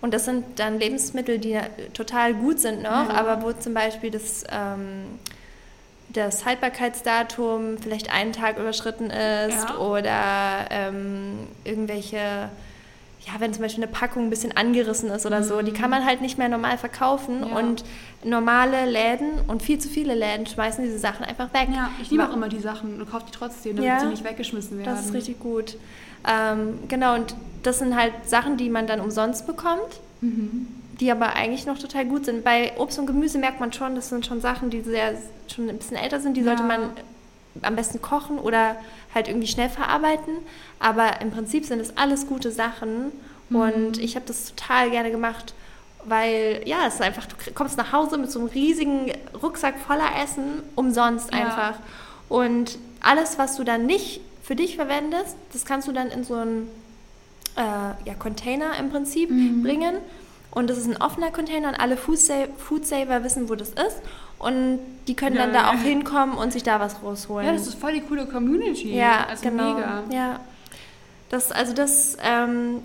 Und 0.00 0.14
das 0.14 0.24
sind 0.24 0.44
dann 0.60 0.78
Lebensmittel, 0.78 1.38
die 1.38 1.58
total 1.92 2.32
gut 2.34 2.60
sind 2.60 2.82
noch, 2.82 3.08
Ja. 3.08 3.10
aber 3.10 3.42
wo 3.42 3.52
zum 3.52 3.74
Beispiel 3.74 4.10
das, 4.10 4.44
ähm, 4.50 5.06
das 6.10 6.44
Haltbarkeitsdatum 6.46 7.78
vielleicht 7.78 8.12
einen 8.12 8.32
Tag 8.32 8.58
überschritten 8.58 9.10
ist 9.10 9.68
Ja. 9.68 9.76
oder 9.78 10.66
ähm, 10.70 11.38
irgendwelche, 11.64 12.16
ja, 12.16 13.32
wenn 13.40 13.52
zum 13.52 13.62
Beispiel 13.62 13.84
eine 13.84 13.92
Packung 13.92 14.24
ein 14.26 14.30
bisschen 14.30 14.56
angerissen 14.56 15.10
ist 15.10 15.26
oder 15.26 15.42
so, 15.42 15.60
die 15.62 15.72
kann 15.72 15.90
man 15.90 16.04
halt 16.06 16.20
nicht 16.22 16.38
mehr 16.38 16.48
normal 16.48 16.78
verkaufen 16.78 17.40
Mhm. 17.40 17.48
Ja. 17.48 17.56
und 17.58 17.84
normale 18.24 18.86
Läden 18.86 19.30
und 19.48 19.62
viel 19.62 19.78
zu 19.78 19.88
viele 19.88 20.14
Läden 20.14 20.46
schmeißen 20.46 20.82
diese 20.84 20.98
Sachen 20.98 21.24
einfach 21.24 21.52
weg. 21.52 21.68
Ja, 21.74 21.90
ich 22.00 22.10
Ma- 22.12 22.28
auch 22.28 22.32
immer 22.34 22.48
die 22.48 22.60
Sachen 22.60 23.00
und 23.00 23.10
kaufe 23.10 23.26
die 23.26 23.32
trotzdem, 23.32 23.76
damit 23.76 23.88
Ja. 23.90 24.00
sie 24.00 24.06
nicht 24.06 24.24
weggeschmissen 24.24 24.78
werden. 24.78 24.94
Das 24.94 25.04
ist 25.06 25.12
richtig 25.12 25.38
gut. 25.40 25.76
Ähm, 26.26 26.78
genau, 26.88 27.14
und 27.14 27.34
das 27.62 27.78
sind 27.78 27.96
halt 27.96 28.12
Sachen, 28.26 28.56
die 28.56 28.70
man 28.70 28.86
dann 28.86 29.00
umsonst 29.00 29.46
bekommt, 29.46 30.00
Mhm. 30.20 30.66
die 31.00 31.10
aber 31.12 31.34
eigentlich 31.34 31.66
noch 31.66 31.78
total 31.78 32.04
gut 32.06 32.24
sind. 32.24 32.42
Bei 32.44 32.72
Obst 32.78 32.98
und 32.98 33.06
Gemüse 33.06 33.38
merkt 33.38 33.60
man 33.60 33.72
schon, 33.72 33.94
das 33.94 34.08
sind 34.08 34.26
schon 34.26 34.40
Sachen, 34.40 34.70
die 34.70 34.80
sehr 34.82 35.14
schon 35.52 35.68
ein 35.68 35.78
bisschen 35.78 35.96
älter 35.96 36.20
sind. 36.20 36.36
Die 36.36 36.42
sollte 36.42 36.62
Ja. 36.62 36.68
man 36.68 36.90
am 37.62 37.76
besten 37.76 38.00
kochen 38.02 38.38
oder 38.38 38.76
halt 39.14 39.28
irgendwie 39.28 39.46
schnell 39.48 39.68
verarbeiten. 39.68 40.34
Aber 40.80 41.20
im 41.20 41.30
Prinzip 41.30 41.64
sind 41.64 41.80
es 41.80 41.96
alles 41.96 42.26
gute 42.26 42.50
Sachen. 42.50 43.12
Und 43.50 43.98
ich 43.98 44.14
habe 44.16 44.26
das 44.26 44.54
total 44.54 44.90
gerne 44.90 45.10
gemacht, 45.10 45.54
weil 46.04 46.62
ja, 46.66 46.86
es 46.86 46.94
ist 46.94 47.02
einfach, 47.02 47.26
du 47.26 47.34
kommst 47.54 47.78
nach 47.78 47.92
Hause 47.92 48.18
mit 48.18 48.30
so 48.30 48.38
einem 48.40 48.48
riesigen 48.48 49.10
Rucksack 49.42 49.78
voller 49.78 50.10
Essen, 50.22 50.62
umsonst 50.74 51.32
Ja. 51.32 51.40
einfach. 51.40 51.74
Und 52.28 52.78
alles, 53.00 53.38
was 53.38 53.56
du 53.56 53.64
dann 53.64 53.86
nicht 53.86 54.20
für 54.48 54.56
dich 54.56 54.76
verwendest, 54.76 55.36
das 55.52 55.66
kannst 55.66 55.86
du 55.88 55.92
dann 55.92 56.08
in 56.08 56.24
so 56.24 56.34
einen 56.34 56.68
äh, 57.54 57.60
ja, 57.60 58.14
Container 58.18 58.78
im 58.80 58.88
Prinzip 58.88 59.28
bringen. 59.62 59.96
Und 60.50 60.70
das 60.70 60.78
ist 60.78 60.86
ein 60.86 60.96
offener 60.96 61.30
Container 61.30 61.68
und 61.68 61.74
alle 61.74 61.96
Foodsa- 61.96 62.48
Foodsaver 62.56 63.22
wissen, 63.24 63.50
wo 63.50 63.54
das 63.56 63.68
ist. 63.68 64.00
Und 64.38 64.78
die 65.06 65.14
können 65.14 65.36
dann 65.36 65.52
Ja. 65.52 65.64
da 65.64 65.68
auch 65.70 65.82
hinkommen 65.82 66.38
und 66.38 66.54
sich 66.54 66.62
da 66.62 66.80
was 66.80 67.02
rausholen. 67.02 67.46
Ja, 67.46 67.52
das 67.52 67.66
ist 67.66 67.74
voll 67.78 67.92
die 67.92 68.00
coole 68.00 68.24
Community. 68.24 68.94
Ja, 68.96 69.26
also 69.28 69.42
genau. 69.50 69.74
mega. 69.74 70.02
Ja. 70.10 70.40
Das, 71.28 71.52
also 71.52 71.74
das, 71.74 72.16
ähm, 72.22 72.80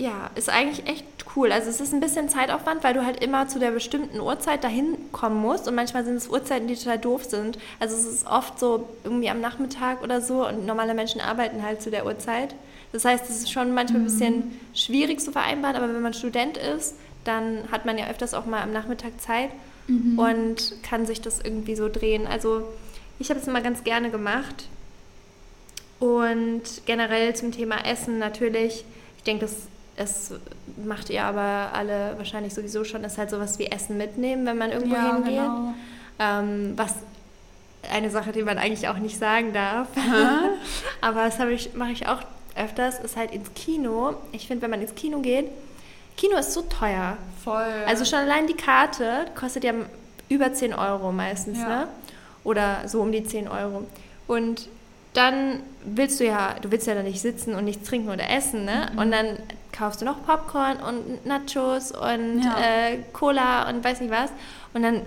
ja, 0.00 0.30
ist 0.34 0.48
eigentlich 0.48 0.86
echt 0.86 1.04
cool. 1.36 1.52
Also 1.52 1.68
es 1.68 1.80
ist 1.80 1.92
ein 1.92 2.00
bisschen 2.00 2.28
Zeitaufwand, 2.28 2.82
weil 2.82 2.94
du 2.94 3.04
halt 3.04 3.22
immer 3.22 3.48
zu 3.48 3.58
der 3.58 3.70
bestimmten 3.70 4.18
Uhrzeit 4.18 4.64
dahin 4.64 4.96
kommen 5.12 5.40
musst 5.40 5.68
und 5.68 5.74
manchmal 5.74 6.04
sind 6.04 6.16
es 6.16 6.28
Uhrzeiten, 6.28 6.66
die 6.66 6.74
total 6.74 6.98
doof 6.98 7.24
sind. 7.24 7.58
Also 7.78 7.96
es 7.96 8.06
ist 8.06 8.26
oft 8.26 8.58
so 8.58 8.88
irgendwie 9.04 9.28
am 9.28 9.40
Nachmittag 9.40 10.02
oder 10.02 10.20
so 10.20 10.46
und 10.48 10.64
normale 10.66 10.94
Menschen 10.94 11.20
arbeiten 11.20 11.62
halt 11.62 11.82
zu 11.82 11.90
der 11.90 12.06
Uhrzeit. 12.06 12.54
Das 12.92 13.04
heißt, 13.04 13.28
es 13.28 13.36
ist 13.42 13.52
schon 13.52 13.74
manchmal 13.74 14.00
ein 14.00 14.04
bisschen 14.04 14.58
schwierig 14.74 15.20
zu 15.20 15.30
vereinbaren, 15.30 15.76
aber 15.76 15.92
wenn 15.92 16.02
man 16.02 16.14
Student 16.14 16.56
ist, 16.56 16.96
dann 17.24 17.70
hat 17.70 17.84
man 17.84 17.98
ja 17.98 18.08
öfters 18.08 18.34
auch 18.34 18.46
mal 18.46 18.62
am 18.62 18.72
Nachmittag 18.72 19.20
Zeit 19.20 19.50
und 20.16 20.82
kann 20.82 21.04
sich 21.04 21.20
das 21.20 21.40
irgendwie 21.40 21.74
so 21.74 21.88
drehen. 21.88 22.26
Also 22.26 22.62
ich 23.18 23.28
habe 23.28 23.38
es 23.38 23.46
immer 23.46 23.60
ganz 23.60 23.84
gerne 23.84 24.10
gemacht. 24.10 24.66
Und 25.98 26.62
generell 26.86 27.34
zum 27.36 27.52
Thema 27.52 27.84
Essen 27.84 28.18
natürlich, 28.18 28.84
ich 29.18 29.24
denke, 29.24 29.42
das, 29.44 29.54
das 30.00 30.32
macht 30.84 31.10
ihr 31.10 31.22
aber 31.24 31.70
alle 31.74 32.14
wahrscheinlich 32.16 32.54
sowieso 32.54 32.84
schon, 32.84 33.04
ist 33.04 33.18
halt 33.18 33.28
sowas 33.30 33.58
wie 33.58 33.66
Essen 33.66 33.98
mitnehmen, 33.98 34.46
wenn 34.46 34.56
man 34.56 34.72
irgendwo 34.72 34.94
Ja, 34.94 35.14
hingeht. 35.14 35.34
genau. 35.34 35.74
Ähm, 36.18 36.72
was 36.76 36.94
eine 37.92 38.10
Sache, 38.10 38.32
die 38.32 38.42
man 38.42 38.56
eigentlich 38.58 38.88
auch 38.88 38.96
nicht 38.98 39.18
sagen 39.18 39.52
darf. 39.52 39.88
aber 41.00 41.24
das 41.24 41.38
ich, 41.50 41.74
mache 41.74 41.92
ich 41.92 42.06
auch 42.08 42.20
öfters, 42.56 42.98
ist 43.00 43.16
halt 43.16 43.30
ins 43.32 43.52
Kino. 43.54 44.14
Ich 44.32 44.46
finde, 44.46 44.62
wenn 44.62 44.70
man 44.70 44.80
ins 44.80 44.94
Kino 44.94 45.18
geht, 45.20 45.46
Kino 46.16 46.36
ist 46.38 46.52
so 46.52 46.62
teuer. 46.62 47.16
Voll. 47.44 47.64
Also 47.86 48.04
schon 48.04 48.18
allein 48.18 48.46
die 48.46 48.54
Karte 48.56 49.26
kostet 49.38 49.64
ja 49.64 49.72
über 50.28 50.52
10 50.52 50.74
Euro 50.74 51.12
meistens, 51.12 51.58
Ja. 51.58 51.68
ne? 51.68 51.88
Oder 52.44 52.88
so 52.88 53.00
um 53.02 53.12
die 53.12 53.22
10 53.24 53.48
Euro. 53.48 53.86
Und 54.26 54.68
dann 55.14 55.60
willst 55.84 56.20
du 56.20 56.24
ja, 56.24 56.54
du 56.60 56.70
willst 56.70 56.86
ja 56.86 56.94
da 56.94 57.02
nicht 57.02 57.20
sitzen 57.20 57.54
und 57.54 57.64
nichts 57.64 57.88
trinken 57.88 58.08
oder 58.10 58.28
essen, 58.30 58.64
ne? 58.64 58.90
Mhm. 58.92 58.98
Und 58.98 59.10
dann 59.10 59.38
kaufst 59.80 60.00
du 60.02 60.04
noch 60.04 60.22
Popcorn 60.26 60.76
und 60.76 61.24
Nachos 61.26 61.90
und 61.90 62.42
Ja. 62.42 62.56
äh, 62.60 62.98
Cola 63.14 63.68
und 63.68 63.82
weiß 63.82 64.00
nicht 64.02 64.10
was. 64.12 64.30
Und 64.74 64.82
dann 64.82 65.00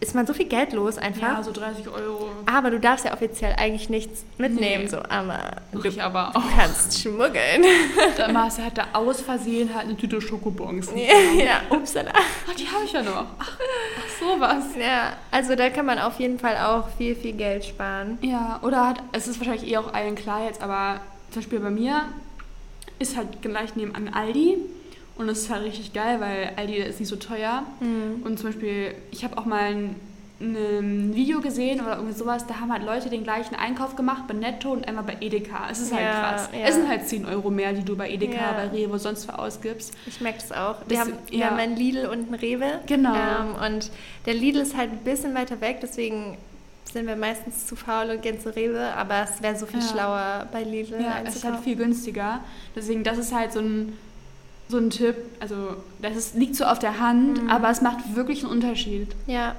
ist 0.00 0.14
man 0.14 0.26
so 0.26 0.34
viel 0.34 0.44
Geld 0.46 0.74
los 0.74 0.98
einfach. 0.98 1.38
Ja, 1.38 1.42
so 1.42 1.50
30 1.52 1.88
Euro. 1.88 2.28
Aber 2.44 2.70
du 2.70 2.78
darfst 2.78 3.06
ja 3.06 3.14
offiziell 3.14 3.54
eigentlich 3.56 3.88
nichts 3.88 4.24
mitnehmen, 4.36 4.82
Nee. 4.84 4.88
so, 4.90 4.98
aber 4.98 5.38
du 5.72 5.82
ich 5.88 6.02
aber 6.02 6.32
du 6.34 6.40
auch. 6.40 6.44
kannst 6.58 7.00
schmuggeln. 7.00 7.64
Der 8.18 8.30
Marcel 8.30 8.66
hatte 8.66 8.82
aus 8.92 9.22
Versehen 9.22 9.70
halt 9.74 9.86
eine 9.86 9.96
Tüte 9.96 10.20
Schokobons. 10.20 10.90
ja, 10.94 11.62
upsala. 11.74 12.10
Ach, 12.12 12.54
die 12.54 12.66
habe 12.68 12.84
ich 12.84 12.92
ja 12.92 13.02
noch. 13.02 13.24
Ach, 13.38 13.58
ach 13.58 14.20
sowas. 14.20 14.64
Ja, 14.78 15.14
also 15.30 15.54
da 15.56 15.70
kann 15.70 15.86
man 15.86 15.98
auf 15.98 16.20
jeden 16.20 16.38
Fall 16.38 16.58
auch 16.58 16.88
viel, 16.98 17.16
viel 17.16 17.32
Geld 17.32 17.64
sparen. 17.64 18.18
Ja, 18.20 18.58
oder 18.62 18.88
hat, 18.88 19.02
es 19.12 19.26
ist 19.26 19.38
wahrscheinlich 19.40 19.70
eh 19.70 19.78
auch 19.78 19.94
allen 19.94 20.16
klar 20.16 20.44
jetzt, 20.44 20.60
aber 20.62 21.00
zum 21.30 21.40
Beispiel 21.40 21.60
bei 21.60 21.70
mir 21.70 22.02
ist 22.98 23.16
halt 23.16 23.42
gleich 23.42 23.76
nebenan 23.76 24.08
Aldi 24.08 24.56
und 25.16 25.26
das 25.26 25.38
ist 25.40 25.50
halt 25.50 25.64
richtig 25.64 25.92
geil, 25.92 26.20
weil 26.20 26.52
Aldi 26.56 26.74
ist 26.76 27.00
nicht 27.00 27.08
so 27.08 27.16
teuer. 27.16 27.62
Und 27.80 28.38
zum 28.38 28.48
Beispiel, 28.50 28.94
ich 29.10 29.24
habe 29.24 29.38
auch 29.38 29.44
mal 29.44 29.60
ein, 29.74 29.96
ein 30.40 31.14
Video 31.14 31.40
gesehen 31.40 31.80
oder 31.80 31.96
irgendwie 31.96 32.14
sowas, 32.14 32.46
da 32.46 32.58
haben 32.58 32.72
halt 32.72 32.84
Leute 32.84 33.08
den 33.08 33.22
gleichen 33.22 33.54
Einkauf 33.54 33.94
gemacht 33.94 34.24
bei 34.26 34.34
Netto 34.34 34.72
und 34.72 34.86
einmal 34.88 35.04
bei 35.04 35.16
Edeka. 35.20 35.68
Es 35.70 35.80
ist 35.80 35.92
halt 35.92 36.02
Ja, 36.02 36.20
krass. 36.32 36.48
ja. 36.52 36.66
Es 36.66 36.74
sind 36.74 36.88
halt 36.88 37.06
10 37.08 37.24
Euro 37.26 37.50
mehr, 37.50 37.72
die 37.72 37.84
du 37.84 37.96
bei 37.96 38.10
Edeka, 38.10 38.34
Ja. 38.34 38.52
bei 38.52 38.66
Rewe 38.68 38.98
sonst 38.98 39.24
für 39.26 39.38
ausgibst. 39.38 39.94
Ich 40.06 40.20
merke 40.20 40.38
das 40.40 40.50
auch. 40.52 40.76
Wir, 40.88 40.98
Das- 40.98 41.06
haben, 41.06 41.12
wir 41.28 41.38
ja. 41.38 41.46
haben 41.50 41.58
einen 41.58 41.76
Lidl 41.76 42.06
und 42.06 42.26
einen 42.26 42.34
Rewe. 42.34 42.80
Genau. 42.86 43.14
Ähm, 43.14 43.54
und 43.74 43.90
der 44.26 44.34
Lidl 44.34 44.58
ist 44.60 44.76
halt 44.76 44.90
ein 44.90 44.98
bisschen 44.98 45.34
weiter 45.36 45.60
weg, 45.60 45.78
deswegen 45.80 46.36
sind 46.94 47.06
wir 47.06 47.16
meistens 47.16 47.66
zu 47.66 47.76
faul 47.76 48.08
und 48.10 48.22
gehen 48.22 48.40
zu 48.40 48.54
Rewe. 48.54 48.94
Aber 48.96 49.24
es 49.24 49.42
wäre 49.42 49.56
so 49.56 49.66
viel 49.66 49.80
Ja. 49.80 49.86
schlauer 49.88 50.48
bei 50.50 50.62
Lidl 50.62 51.00
Ja, 51.02 51.16
es 51.24 51.36
ist 51.36 51.44
halt 51.44 51.60
viel 51.60 51.76
günstiger. 51.76 52.40
Deswegen, 52.74 53.04
das 53.04 53.18
ist 53.18 53.34
halt 53.34 53.52
so 53.52 53.60
ein, 53.60 53.98
so 54.68 54.78
ein 54.78 54.88
Tipp. 54.88 55.16
Also, 55.40 55.76
das 56.00 56.16
ist, 56.16 56.34
liegt 56.36 56.56
so 56.56 56.64
auf 56.64 56.78
der 56.78 56.98
Hand, 57.00 57.42
Mhm. 57.42 57.50
aber 57.50 57.68
es 57.68 57.82
macht 57.82 58.16
wirklich 58.16 58.42
einen 58.44 58.52
Unterschied. 58.52 59.08
Ja. 59.26 59.54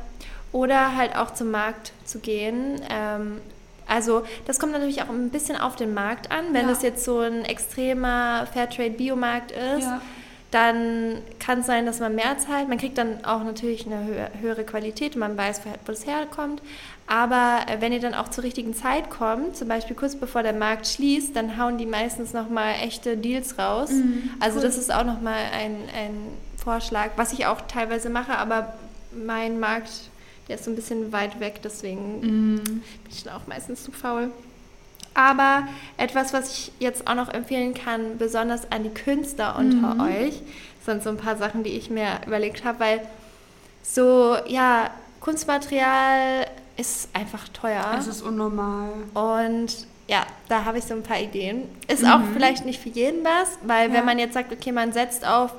Oder 0.52 0.95
halt 0.95 1.15
auch 1.17 1.32
zum 1.34 1.52
Markt 1.52 1.91
zu 2.06 2.19
gehen. 2.19 2.82
Ähm, 2.89 3.41
also 3.88 4.24
das 4.48 4.58
kommt 4.58 4.71
natürlich 4.71 5.04
auch 5.04 5.10
ein 5.10 5.30
bisschen 5.30 5.58
auf 5.58 5.76
den 5.76 5.93
Markt 5.93 6.32
an. 6.32 6.45
Wenn 6.54 6.67
Ja. 6.67 6.71
es 6.71 6.82
jetzt 6.82 7.04
so 7.04 7.19
ein 7.19 7.43
extremer 7.45 8.48
Fairtrade-Biomarkt 8.54 9.52
ist, 9.52 9.84
Ja. 9.84 10.02
Dann 10.51 11.17
kann 11.39 11.60
es 11.60 11.65
sein, 11.65 11.86
dass 11.86 11.99
man 11.99 12.15
mehr 12.15 12.38
zahlt. 12.38 12.69
Man 12.69 12.77
kriegt 12.77 12.97
dann 12.97 13.25
auch 13.25 13.43
natürlich 13.43 13.86
eine 13.86 14.05
höhe, 14.05 14.29
höhere 14.39 14.63
Qualität 14.63 15.15
und 15.15 15.19
man 15.19 15.38
weiß, 15.38 15.62
wo 15.65 15.91
das 15.91 16.05
herkommt. 16.05 16.62
Aber 17.08 17.60
äh, 17.67 17.81
wenn 17.81 17.91
ihr 17.93 17.99
dann 17.99 18.13
auch 18.13 18.29
zur 18.29 18.43
richtigen 18.43 18.73
Zeit 18.73 19.10
kommt, 19.10 19.55
zum 19.58 19.67
Beispiel 19.67 19.95
kurz 19.95 20.15
bevor 20.15 20.43
der 20.43 20.53
Markt 20.53 20.88
schließt, 20.88 21.36
dann 21.36 21.58
hauen 21.62 21.77
die 21.77 21.86
meistens 21.86 22.34
nochmal 22.34 22.75
echte 22.81 23.17
Deals 23.17 23.60
raus. 23.60 23.91
Mhm, 23.91 24.29
also 24.39 24.58
cool. 24.58 24.63
das 24.63 24.77
ist 24.77 24.93
auch 24.93 25.03
nochmal 25.03 25.38
ein, 25.53 25.75
ein 25.95 26.15
Vorschlag, 26.58 27.12
was 27.15 27.34
ich 27.34 27.45
auch 27.45 27.62
teilweise 27.67 28.10
mache, 28.10 28.36
aber 28.38 28.73
mein 29.13 29.60
Markt, 29.60 29.91
der 30.47 30.55
ist 30.55 30.65
so 30.65 30.71
ein 30.71 30.75
bisschen 30.75 31.12
weit 31.12 31.39
weg, 31.39 31.60
deswegen 31.63 32.21
Mhm. 32.55 32.63
bin 32.63 32.81
ich 33.12 33.23
dann 33.23 33.36
auch 33.36 33.45
meistens 33.47 33.84
zu 33.84 33.91
faul. 33.91 34.31
Aber 35.15 35.63
etwas, 35.97 36.34
was 36.34 36.51
ich 36.51 36.71
jetzt 36.80 37.08
auch 37.08 37.15
noch 37.15 37.30
empfehlen 37.34 37.73
kann, 37.73 38.17
besonders 38.19 38.71
an 38.71 38.84
die 38.84 38.89
Künstler 38.89 39.56
unter 39.58 39.95
Mhm. 39.95 40.01
euch, 40.01 40.41
sind 40.86 41.01
so 41.01 41.10
ein 41.10 41.17
paar 41.17 41.38
Sachen, 41.38 41.63
die 41.63 41.71
ich 41.71 41.89
mir 41.89 42.19
überlegt 42.28 42.63
habe, 42.63 42.80
weil 42.82 43.01
so, 43.82 44.36
ja, 44.45 44.91
Kunstmaterial 45.21 46.45
ist 46.78 47.10
einfach 47.13 47.47
teuer. 47.49 47.95
Es 47.97 48.08
ist 48.08 48.21
unnormal. 48.21 48.89
Und 49.13 49.88
ja, 50.08 50.25
da 50.49 50.65
habe 50.65 50.78
ich 50.78 50.84
so 50.84 50.93
ein 50.93 51.01
paar 51.04 51.19
Ideen. 51.19 51.63
Ist 51.88 52.04
Mhm. 52.04 52.10
auch 52.10 52.19
vielleicht 52.34 52.65
nicht 52.65 52.80
für 52.82 52.89
jeden 52.89 53.23
was, 53.23 53.58
weil 53.63 53.89
Ja. 53.89 53.95
wenn 53.95 54.06
man 54.06 54.19
jetzt 54.19 54.34
sagt, 54.34 54.51
okay, 54.51 54.71
man 54.71 54.91
setzt 54.91 55.25
auf, 55.25 55.51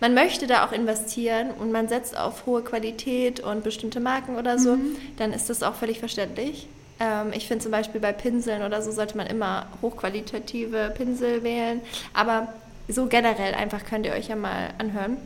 man 0.00 0.14
möchte 0.14 0.46
da 0.46 0.64
auch 0.66 0.72
investieren 0.72 1.50
und 1.52 1.70
man 1.70 1.86
setzt 1.88 2.16
auf 2.16 2.46
hohe 2.46 2.62
Qualität 2.62 3.40
und 3.40 3.62
bestimmte 3.62 4.00
Marken 4.00 4.36
oder 4.36 4.58
so, 4.58 4.76
Mhm. 4.76 4.96
dann 5.18 5.32
ist 5.32 5.50
das 5.50 5.62
auch 5.62 5.74
völlig 5.74 6.00
verständlich. 6.00 6.66
Ähm, 7.02 7.32
ich 7.34 7.48
finde 7.48 7.62
zum 7.64 7.72
Beispiel 7.72 8.00
bei 8.00 8.12
Pinseln 8.12 8.62
oder 8.62 8.80
so 8.80 8.92
sollte 8.92 9.16
man 9.16 9.26
immer 9.26 9.66
hochqualitative 9.82 10.92
Pinsel 10.96 11.42
wählen. 11.42 11.80
Aber 12.14 12.48
so 12.88 13.06
generell 13.06 13.54
einfach 13.54 13.84
könnt 13.84 14.06
ihr 14.06 14.12
euch 14.12 14.28
ja 14.28 14.36
mal 14.36 14.68
anhören. 14.78 15.16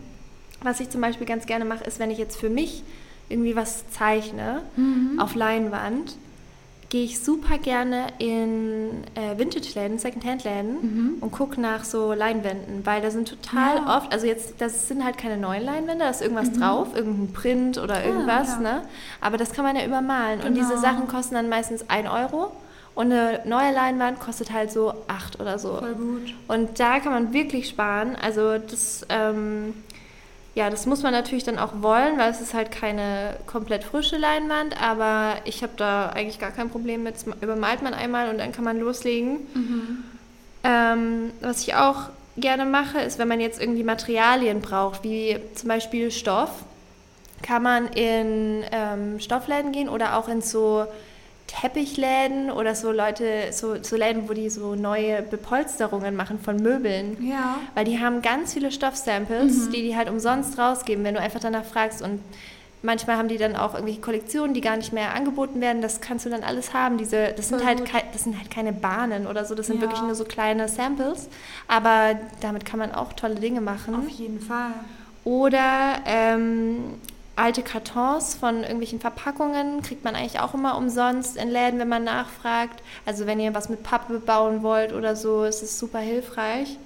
Was 0.62 0.80
ich 0.80 0.88
zum 0.88 1.02
Beispiel 1.02 1.26
ganz 1.26 1.44
gerne 1.44 1.66
mache, 1.66 1.84
ist, 1.84 1.98
wenn 1.98 2.10
ich 2.10 2.18
jetzt 2.18 2.38
für 2.40 2.48
mich 2.48 2.82
irgendwie 3.28 3.56
was 3.56 3.90
zeichne 3.90 4.62
Mhm. 4.76 5.18
auf 5.20 5.34
Leinwand, 5.34 6.16
gehe 6.88 7.04
ich 7.04 7.18
super 7.20 7.58
gerne 7.58 8.06
in 8.18 9.02
äh, 9.16 9.36
Vintage-Läden, 9.38 9.98
Second-Hand-Läden 9.98 10.72
Mhm. 10.82 11.14
und 11.20 11.32
gucke 11.32 11.60
nach 11.60 11.82
so 11.84 12.12
Leinwänden, 12.12 12.86
weil 12.86 13.02
da 13.02 13.10
sind 13.10 13.28
total 13.28 13.78
Ja. 13.78 13.96
oft, 13.98 14.12
also 14.12 14.26
jetzt, 14.26 14.54
das 14.60 14.86
sind 14.86 15.04
halt 15.04 15.18
keine 15.18 15.36
neuen 15.36 15.64
Leinwände, 15.64 16.04
da 16.04 16.10
ist 16.10 16.22
irgendwas 16.22 16.52
drauf, 16.52 16.88
irgendein 16.94 17.32
Print 17.32 17.78
oder 17.78 18.04
irgendwas, 18.04 18.58
Mhm. 18.60 18.66
Ah, 18.66 18.68
ja. 18.70 18.74
ne? 18.78 18.82
Aber 19.20 19.36
das 19.36 19.52
kann 19.52 19.64
man 19.64 19.74
ja 19.76 19.84
übermalen 19.84 20.40
und 20.42 20.54
diese 20.54 20.68
Genau. 20.70 20.80
Sachen 20.80 21.08
kosten 21.08 21.34
dann 21.34 21.48
meistens 21.48 21.88
1 21.90 22.08
Euro 22.08 22.52
und 22.94 23.10
eine 23.12 23.40
neue 23.44 23.72
Leinwand 23.74 24.20
kostet 24.20 24.52
halt 24.52 24.70
so 24.70 24.94
8 25.08 25.40
oder 25.40 25.58
so. 25.58 25.74
Voll 25.78 25.94
gut. 25.94 26.34
Und 26.46 26.78
da 26.78 27.00
kann 27.00 27.12
man 27.12 27.32
wirklich 27.32 27.68
sparen. 27.68 28.16
Also 28.22 28.58
das, 28.58 29.04
ähm, 29.08 29.74
ja, 30.56 30.70
das 30.70 30.86
muss 30.86 31.02
man 31.02 31.12
natürlich 31.12 31.44
dann 31.44 31.58
auch 31.58 31.82
wollen, 31.82 32.16
weil 32.16 32.30
es 32.30 32.40
ist 32.40 32.54
halt 32.54 32.72
keine 32.72 33.36
komplett 33.46 33.84
frische 33.84 34.16
Leinwand. 34.16 34.82
Aber 34.82 35.34
ich 35.44 35.62
habe 35.62 35.74
da 35.76 36.08
eigentlich 36.08 36.38
gar 36.38 36.50
kein 36.50 36.70
Problem 36.70 37.02
mit. 37.02 37.14
Das 37.14 37.26
Übermalt 37.42 37.82
man 37.82 37.92
einmal 37.92 38.30
und 38.30 38.38
dann 38.38 38.52
kann 38.52 38.64
man 38.64 38.80
loslegen. 38.80 39.46
Mhm. 39.52 40.04
Ähm, 40.64 41.30
was 41.42 41.60
ich 41.60 41.74
auch 41.74 42.08
gerne 42.38 42.64
mache, 42.64 42.98
ist, 43.00 43.18
wenn 43.18 43.28
man 43.28 43.38
jetzt 43.38 43.60
irgendwie 43.60 43.84
Materialien 43.84 44.62
braucht, 44.62 45.04
wie 45.04 45.36
zum 45.54 45.68
Beispiel 45.68 46.10
Stoff, 46.10 46.64
kann 47.42 47.62
man 47.62 47.88
in 47.88 48.64
ähm, 48.72 49.20
Stoffläden 49.20 49.72
gehen 49.72 49.90
oder 49.90 50.16
auch 50.16 50.26
in 50.26 50.40
so 50.40 50.86
Teppichläden 51.60 52.50
oder 52.50 52.74
so 52.74 52.92
Leute, 52.92 53.24
so, 53.52 53.82
so 53.82 53.96
Läden, 53.96 54.28
wo 54.28 54.32
die 54.34 54.50
so 54.50 54.74
neue 54.74 55.22
Bepolsterungen 55.22 56.14
machen 56.16 56.38
von 56.38 56.56
Möbeln. 56.56 57.16
Ja. 57.26 57.58
Weil 57.74 57.84
die 57.84 57.98
haben 57.98 58.22
ganz 58.22 58.52
viele 58.54 58.70
Stoffsamples, 58.70 59.70
die 59.70 59.82
die 59.82 59.96
halt 59.96 60.08
umsonst 60.10 60.58
rausgeben, 60.58 61.04
wenn 61.04 61.14
du 61.14 61.20
einfach 61.20 61.40
danach 61.40 61.64
fragst. 61.64 62.02
Und 62.02 62.20
manchmal 62.82 63.16
haben 63.16 63.28
die 63.28 63.38
dann 63.38 63.56
auch 63.56 63.72
irgendwelche 63.74 64.00
Kollektionen, 64.02 64.52
die 64.54 64.60
gar 64.60 64.76
nicht 64.76 64.92
mehr 64.92 65.14
angeboten 65.14 65.60
werden. 65.60 65.80
Das 65.80 66.00
kannst 66.00 66.26
du 66.26 66.30
dann 66.30 66.42
alles 66.42 66.74
haben. 66.74 66.98
Diese, 66.98 67.32
das, 67.34 67.48
sind 67.48 67.64
halt 67.64 67.84
kei- 67.86 68.04
das 68.12 68.24
sind 68.24 68.36
halt 68.38 68.50
keine 68.50 68.72
Bahnen 68.72 69.26
oder 69.26 69.44
so, 69.44 69.54
das 69.54 69.66
sind 69.66 69.76
Ja. 69.76 69.82
wirklich 69.82 70.02
nur 70.02 70.14
so 70.14 70.24
kleine 70.24 70.68
Samples. 70.68 71.28
Aber 71.68 72.18
damit 72.42 72.64
kann 72.66 72.78
man 72.78 72.92
auch 72.92 73.12
tolle 73.14 73.36
Dinge 73.36 73.60
machen. 73.60 73.94
Auf 73.94 74.08
jeden 74.10 74.40
Fall. 74.40 74.72
Oder 75.24 75.96
ähm, 76.04 76.94
alte 77.36 77.62
Kartons 77.62 78.34
von 78.34 78.62
irgendwelchen 78.62 78.98
Verpackungen 79.00 79.82
kriegt 79.82 80.04
man 80.04 80.14
eigentlich 80.16 80.40
auch 80.40 80.54
immer 80.54 80.76
umsonst 80.76 81.36
in 81.36 81.50
Läden, 81.50 81.78
wenn 81.78 81.88
man 81.88 82.04
nachfragt. 82.04 82.82
Also 83.04 83.26
wenn 83.26 83.38
ihr 83.38 83.54
was 83.54 83.68
mit 83.68 83.82
Pappe 83.82 84.18
bauen 84.18 84.62
wollt 84.62 84.92
oder 84.92 85.14
so, 85.16 85.44
ist 85.44 85.62
es 85.62 85.78
super 85.78 85.98
hilfreich. 85.98 86.78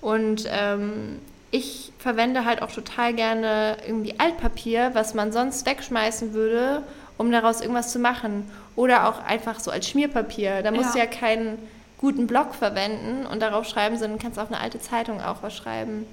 Und 0.00 0.48
ähm, 0.50 1.18
ich 1.50 1.92
verwende 1.98 2.44
halt 2.44 2.62
auch 2.62 2.70
total 2.70 3.12
gerne 3.12 3.76
irgendwie 3.86 4.18
Altpapier, 4.18 4.90
was 4.94 5.14
man 5.14 5.32
sonst 5.32 5.66
wegschmeißen 5.66 6.32
würde, 6.32 6.82
um 7.18 7.30
daraus 7.32 7.60
irgendwas 7.60 7.90
zu 7.92 7.98
machen. 7.98 8.48
Oder 8.76 9.08
auch 9.08 9.22
einfach 9.24 9.58
so 9.60 9.70
als 9.70 9.88
Schmierpapier. 9.88 10.62
Da 10.62 10.70
musst 10.70 10.90
Ja. 10.90 10.92
du 10.92 10.98
ja 11.00 11.06
keinen 11.06 11.58
guten 11.98 12.26
Block 12.26 12.54
verwenden 12.54 13.26
und 13.26 13.42
darauf 13.42 13.66
schreiben, 13.66 13.98
sondern 13.98 14.18
kannst 14.18 14.38
auf 14.38 14.46
eine 14.50 14.60
alte 14.60 14.80
Zeitung 14.80 15.20
auch 15.20 15.42
was 15.42 15.54
schreiben. 15.54 16.06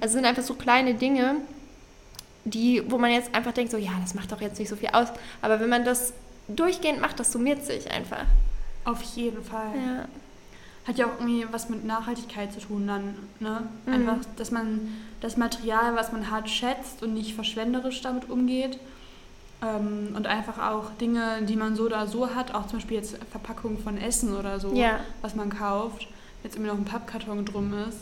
Also 0.00 0.06
es 0.06 0.12
sind 0.12 0.24
einfach 0.24 0.42
so 0.44 0.54
kleine 0.54 0.94
Dinge, 0.94 1.34
die, 2.46 2.82
wo 2.90 2.96
man 2.96 3.10
jetzt 3.10 3.34
einfach 3.34 3.52
denkt, 3.52 3.70
so 3.72 3.76
ja, 3.76 3.90
das 4.00 4.14
macht 4.14 4.32
doch 4.32 4.40
jetzt 4.40 4.58
nicht 4.58 4.68
so 4.68 4.76
viel 4.76 4.88
aus. 4.92 5.08
Aber 5.42 5.60
wenn 5.60 5.68
man 5.68 5.84
das 5.84 6.12
durchgehend 6.48 7.00
macht, 7.00 7.18
das 7.20 7.32
summiert 7.32 7.64
sich 7.64 7.90
einfach. 7.90 8.24
Auf 8.84 9.02
jeden 9.02 9.42
Fall. 9.44 9.72
Ja. 9.74 10.04
Hat 10.86 10.96
ja 10.96 11.06
auch 11.06 11.18
irgendwie 11.18 11.44
was 11.50 11.68
mit 11.68 11.84
Nachhaltigkeit 11.84 12.52
zu 12.52 12.60
tun 12.60 12.86
dann, 12.86 13.14
ne? 13.40 13.62
Mhm. 13.86 13.92
Einfach, 13.92 14.16
dass 14.36 14.52
man 14.52 14.96
das 15.20 15.36
Material, 15.36 15.96
was 15.96 16.12
man 16.12 16.30
hat, 16.30 16.48
schätzt 16.48 17.02
und 17.02 17.14
nicht 17.14 17.34
verschwenderisch 17.34 18.00
damit 18.02 18.30
umgeht. 18.30 18.78
Ähm, 19.62 20.14
und 20.14 20.26
einfach 20.28 20.58
auch 20.70 20.92
Dinge, 21.00 21.42
die 21.42 21.56
man 21.56 21.74
so 21.74 21.84
oder 21.86 22.06
so 22.06 22.32
hat, 22.34 22.54
auch 22.54 22.66
zum 22.68 22.78
Beispiel 22.78 22.98
jetzt 22.98 23.18
Verpackungen 23.32 23.78
von 23.78 23.98
Essen 23.98 24.36
oder 24.36 24.60
so, 24.60 24.72
Ja. 24.74 25.00
was 25.22 25.34
man 25.34 25.50
kauft, 25.50 26.06
jetzt 26.44 26.54
irgendwie 26.54 26.70
noch 26.70 26.78
ein 26.78 26.84
Pappkarton 26.84 27.44
drum 27.44 27.74
ist. 27.88 27.98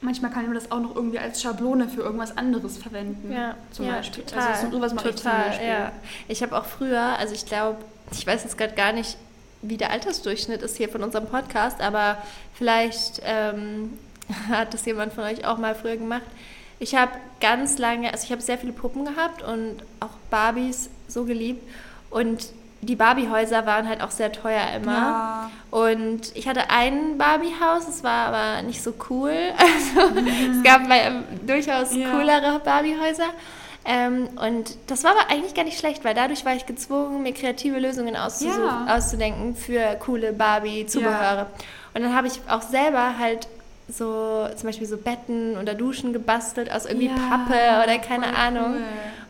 Manchmal 0.00 0.30
kann 0.30 0.44
man 0.44 0.54
das 0.54 0.70
auch 0.70 0.80
noch 0.80 0.94
irgendwie 0.94 1.18
als 1.18 1.40
Schablone 1.40 1.88
für 1.88 2.02
irgendwas 2.02 2.36
anderes 2.36 2.76
verwenden. 2.76 3.32
Ja, 3.32 3.56
zum 3.72 3.86
ja, 3.86 3.96
Beispiel. 3.96 4.24
total. 4.24 4.52
Also 4.52 4.70
sowas 4.70 4.94
mache 4.94 5.08
ich 5.08 5.16
zum 5.16 5.24
total, 5.24 5.48
Beispiel. 5.48 5.68
ja. 5.68 5.92
Ich 6.28 6.42
habe 6.42 6.56
auch 6.56 6.64
früher, 6.66 7.18
also 7.18 7.34
ich 7.34 7.46
glaube, 7.46 7.78
ich 8.12 8.26
weiß 8.26 8.44
jetzt 8.44 8.58
gerade 8.58 8.74
gar 8.74 8.92
nicht, 8.92 9.16
wie 9.62 9.76
der 9.76 9.90
Altersdurchschnitt 9.90 10.62
ist 10.62 10.76
hier 10.76 10.88
von 10.88 11.02
unserem 11.02 11.26
Podcast, 11.26 11.80
aber 11.80 12.18
vielleicht 12.54 13.22
ähm, 13.24 13.98
hat 14.48 14.74
das 14.74 14.84
jemand 14.84 15.12
von 15.12 15.24
euch 15.24 15.44
auch 15.46 15.58
mal 15.58 15.74
früher 15.74 15.96
gemacht. 15.96 16.22
Ich 16.78 16.94
habe 16.94 17.12
ganz 17.40 17.78
lange, 17.78 18.12
also 18.12 18.24
ich 18.24 18.32
habe 18.32 18.42
sehr 18.42 18.58
viele 18.58 18.72
Puppen 18.72 19.06
gehabt 19.06 19.42
und 19.42 19.76
auch 20.00 20.10
Barbies 20.30 20.90
so 21.08 21.24
geliebt 21.24 21.66
und 22.10 22.48
die 22.86 22.96
Barbiehäuser 22.96 23.66
waren 23.66 23.88
halt 23.88 24.02
auch 24.02 24.10
sehr 24.10 24.32
teuer 24.32 24.62
immer. 24.76 24.92
Ja. 24.92 25.50
Und 25.70 26.34
ich 26.34 26.48
hatte 26.48 26.70
ein 26.70 27.18
Barbiehaus, 27.18 27.86
es 27.88 28.02
war 28.04 28.28
aber 28.28 28.62
nicht 28.62 28.82
so 28.82 28.94
cool. 29.10 29.32
Also 29.58 30.16
es 30.58 30.62
gab 30.64 30.88
bei, 30.88 31.00
ähm, 31.00 31.24
durchaus 31.46 31.94
Ja. 31.94 32.10
coolere 32.10 32.60
Barbiehäuser. 32.60 33.24
Ähm, 33.84 34.28
und 34.36 34.76
das 34.88 35.04
war 35.04 35.12
aber 35.12 35.30
eigentlich 35.30 35.54
gar 35.54 35.62
nicht 35.64 35.78
schlecht, 35.78 36.04
weil 36.04 36.14
dadurch 36.14 36.44
war 36.44 36.54
ich 36.54 36.66
gezwungen, 36.66 37.22
mir 37.22 37.32
kreative 37.32 37.78
Lösungen 37.78 38.16
auszusuchen, 38.16 38.86
Ja. 38.88 38.96
auszudenken 38.96 39.54
für 39.54 39.96
coole 40.04 40.32
Barbie-Zubehöre. 40.32 41.46
Und 41.94 42.02
dann 42.02 42.14
habe 42.14 42.26
ich 42.26 42.40
auch 42.48 42.62
selber 42.62 43.18
halt 43.18 43.46
so 43.88 44.48
zum 44.56 44.68
Beispiel 44.68 44.86
so 44.88 44.96
Betten 44.96 45.56
oder 45.56 45.74
Duschen 45.74 46.12
gebastelt 46.12 46.72
aus 46.72 46.86
irgendwie 46.86 47.08
Pappe 47.08 47.54
oder 47.84 47.98
keine 47.98 48.26
voll 48.26 48.36
Ahnung. 48.36 48.74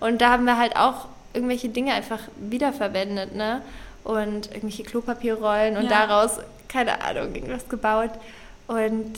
cool. 0.01 0.09
Und 0.09 0.21
da 0.23 0.31
haben 0.31 0.45
wir 0.45 0.57
halt 0.57 0.77
auch 0.77 1.09
irgendwelche 1.37 1.69
Dinge 1.69 1.93
einfach 1.95 2.21
wiederverwendet, 2.37 3.35
ne? 3.37 3.63
Und 4.03 4.49
irgendwelche 4.49 4.83
Klopapierrollen 4.83 5.77
und 5.77 5.85
Ja. 5.85 6.07
daraus, 6.07 6.39
keine 6.69 7.03
Ahnung, 7.03 7.35
irgendwas 7.35 7.69
gebaut. 7.69 8.11
Und 8.67 9.13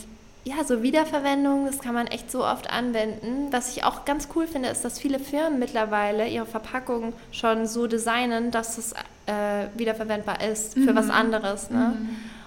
ja, 0.45 0.65
so 0.65 0.83
Wiederverwendung, 0.83 1.67
das 1.67 1.79
kann 1.81 1.95
man 1.95 2.07
echt 2.07 2.31
so 2.31 2.45
oft 2.45 2.71
anwenden. 2.71 3.49
Was 3.51 3.77
ich 3.77 3.85
auch 3.85 4.05
ganz 4.05 4.29
cool 4.35 4.47
finde, 4.47 4.69
ist, 4.71 4.85
dass 4.85 4.99
viele 4.99 5.19
Firmen 5.19 5.59
mittlerweile 5.59 6.27
ihre 6.27 6.47
Verpackungen 6.47 7.13
schon 7.33 7.67
so 7.67 7.87
designen, 7.87 8.51
dass 8.51 8.79
es 8.79 8.93
äh, 9.27 9.67
wiederverwendbar 9.77 10.43
ist 10.43 10.75
für 10.75 10.95
was 10.97 11.11
anderes. 11.11 11.71
Ne? 11.71 11.97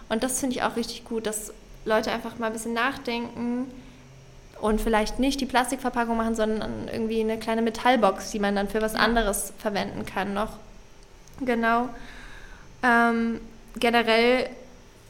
Und 0.09 0.23
das 0.23 0.39
finde 0.39 0.55
ich 0.55 0.63
auch 0.63 0.75
richtig 0.75 1.05
gut, 1.05 1.25
dass 1.27 1.53
Leute 1.85 2.11
einfach 2.11 2.37
mal 2.39 2.47
ein 2.47 2.53
bisschen 2.53 2.73
nachdenken 2.73 3.71
und 4.61 4.79
vielleicht 4.79 5.19
nicht 5.19 5.41
die 5.41 5.45
Plastikverpackung 5.45 6.15
machen, 6.17 6.35
sondern 6.35 6.87
irgendwie 6.91 7.19
eine 7.21 7.37
kleine 7.37 7.61
Metallbox, 7.61 8.31
die 8.31 8.39
man 8.39 8.55
dann 8.55 8.67
für 8.69 8.81
was 8.81 8.95
anderes 8.95 9.53
verwenden 9.57 10.05
kann 10.05 10.33
noch. 10.33 10.53
Genau. 11.39 11.89
Ähm, 12.83 13.41
generell 13.79 14.49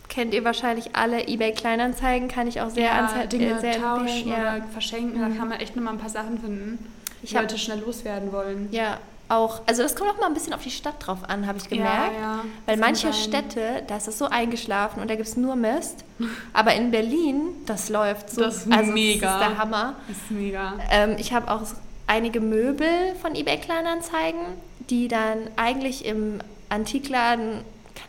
kennt 0.09 0.33
ihr 0.33 0.43
wahrscheinlich 0.43 0.95
alle 0.95 1.27
eBay 1.27 1.53
Kleinanzeigen, 1.53 2.27
kann 2.27 2.47
ich 2.47 2.59
auch 2.61 2.69
sehr, 2.69 2.85
ja, 2.85 3.07
anze- 3.07 3.27
Dinge 3.27 3.51
äh, 3.57 3.59
sehr 3.59 3.79
tauschen. 3.81 4.27
Ja. 4.29 4.35
oder 4.57 4.63
verschenken, 4.73 5.19
da 5.21 5.29
kann 5.37 5.49
man 5.49 5.59
echt 5.59 5.75
nochmal 5.75 5.93
ein 5.93 5.99
paar 5.99 6.09
Sachen 6.09 6.39
finden, 6.39 6.85
die 7.23 7.33
Leute 7.33 7.57
schnell 7.57 7.79
loswerden 7.79 8.31
wollen. 8.31 8.67
ja, 8.71 8.97
auch. 9.31 9.61
Also 9.65 9.83
das 9.83 9.95
kommt 9.95 10.09
auch 10.11 10.19
mal 10.19 10.27
ein 10.27 10.33
bisschen 10.33 10.53
auf 10.53 10.61
die 10.63 10.71
Stadt 10.71 10.95
drauf 11.05 11.19
an, 11.27 11.47
habe 11.47 11.57
ich 11.57 11.69
gemerkt. 11.69 12.13
Ja, 12.15 12.21
ja. 12.21 12.45
Weil 12.65 12.77
manche 12.77 13.11
sein. 13.11 13.13
Städte, 13.13 13.83
da 13.87 13.97
ist 13.97 14.07
es 14.07 14.17
so 14.17 14.25
eingeschlafen 14.25 15.01
und 15.01 15.09
da 15.09 15.15
gibt 15.15 15.27
es 15.27 15.37
nur 15.37 15.55
Mist. 15.55 16.03
Aber 16.53 16.73
in 16.75 16.91
Berlin, 16.91 17.49
das 17.65 17.89
läuft 17.89 18.29
so. 18.29 18.41
Das 18.41 18.65
ist 18.65 18.71
also 18.71 18.91
mega. 18.91 19.25
Das 19.39 19.41
ist 19.41 19.49
der 19.49 19.57
Hammer. 19.57 19.95
Das 20.07 20.17
ist 20.17 20.31
mega. 20.31 20.73
Ähm, 20.91 21.15
ich 21.17 21.33
habe 21.33 21.49
auch 21.51 21.61
einige 22.07 22.39
Möbel 22.41 22.87
von 23.21 23.35
eBay 23.35 23.57
Kleinanzeigen, 23.57 24.41
die 24.89 25.07
dann 25.07 25.37
eigentlich 25.55 26.05
im 26.05 26.39
Antikladen, 26.69 27.61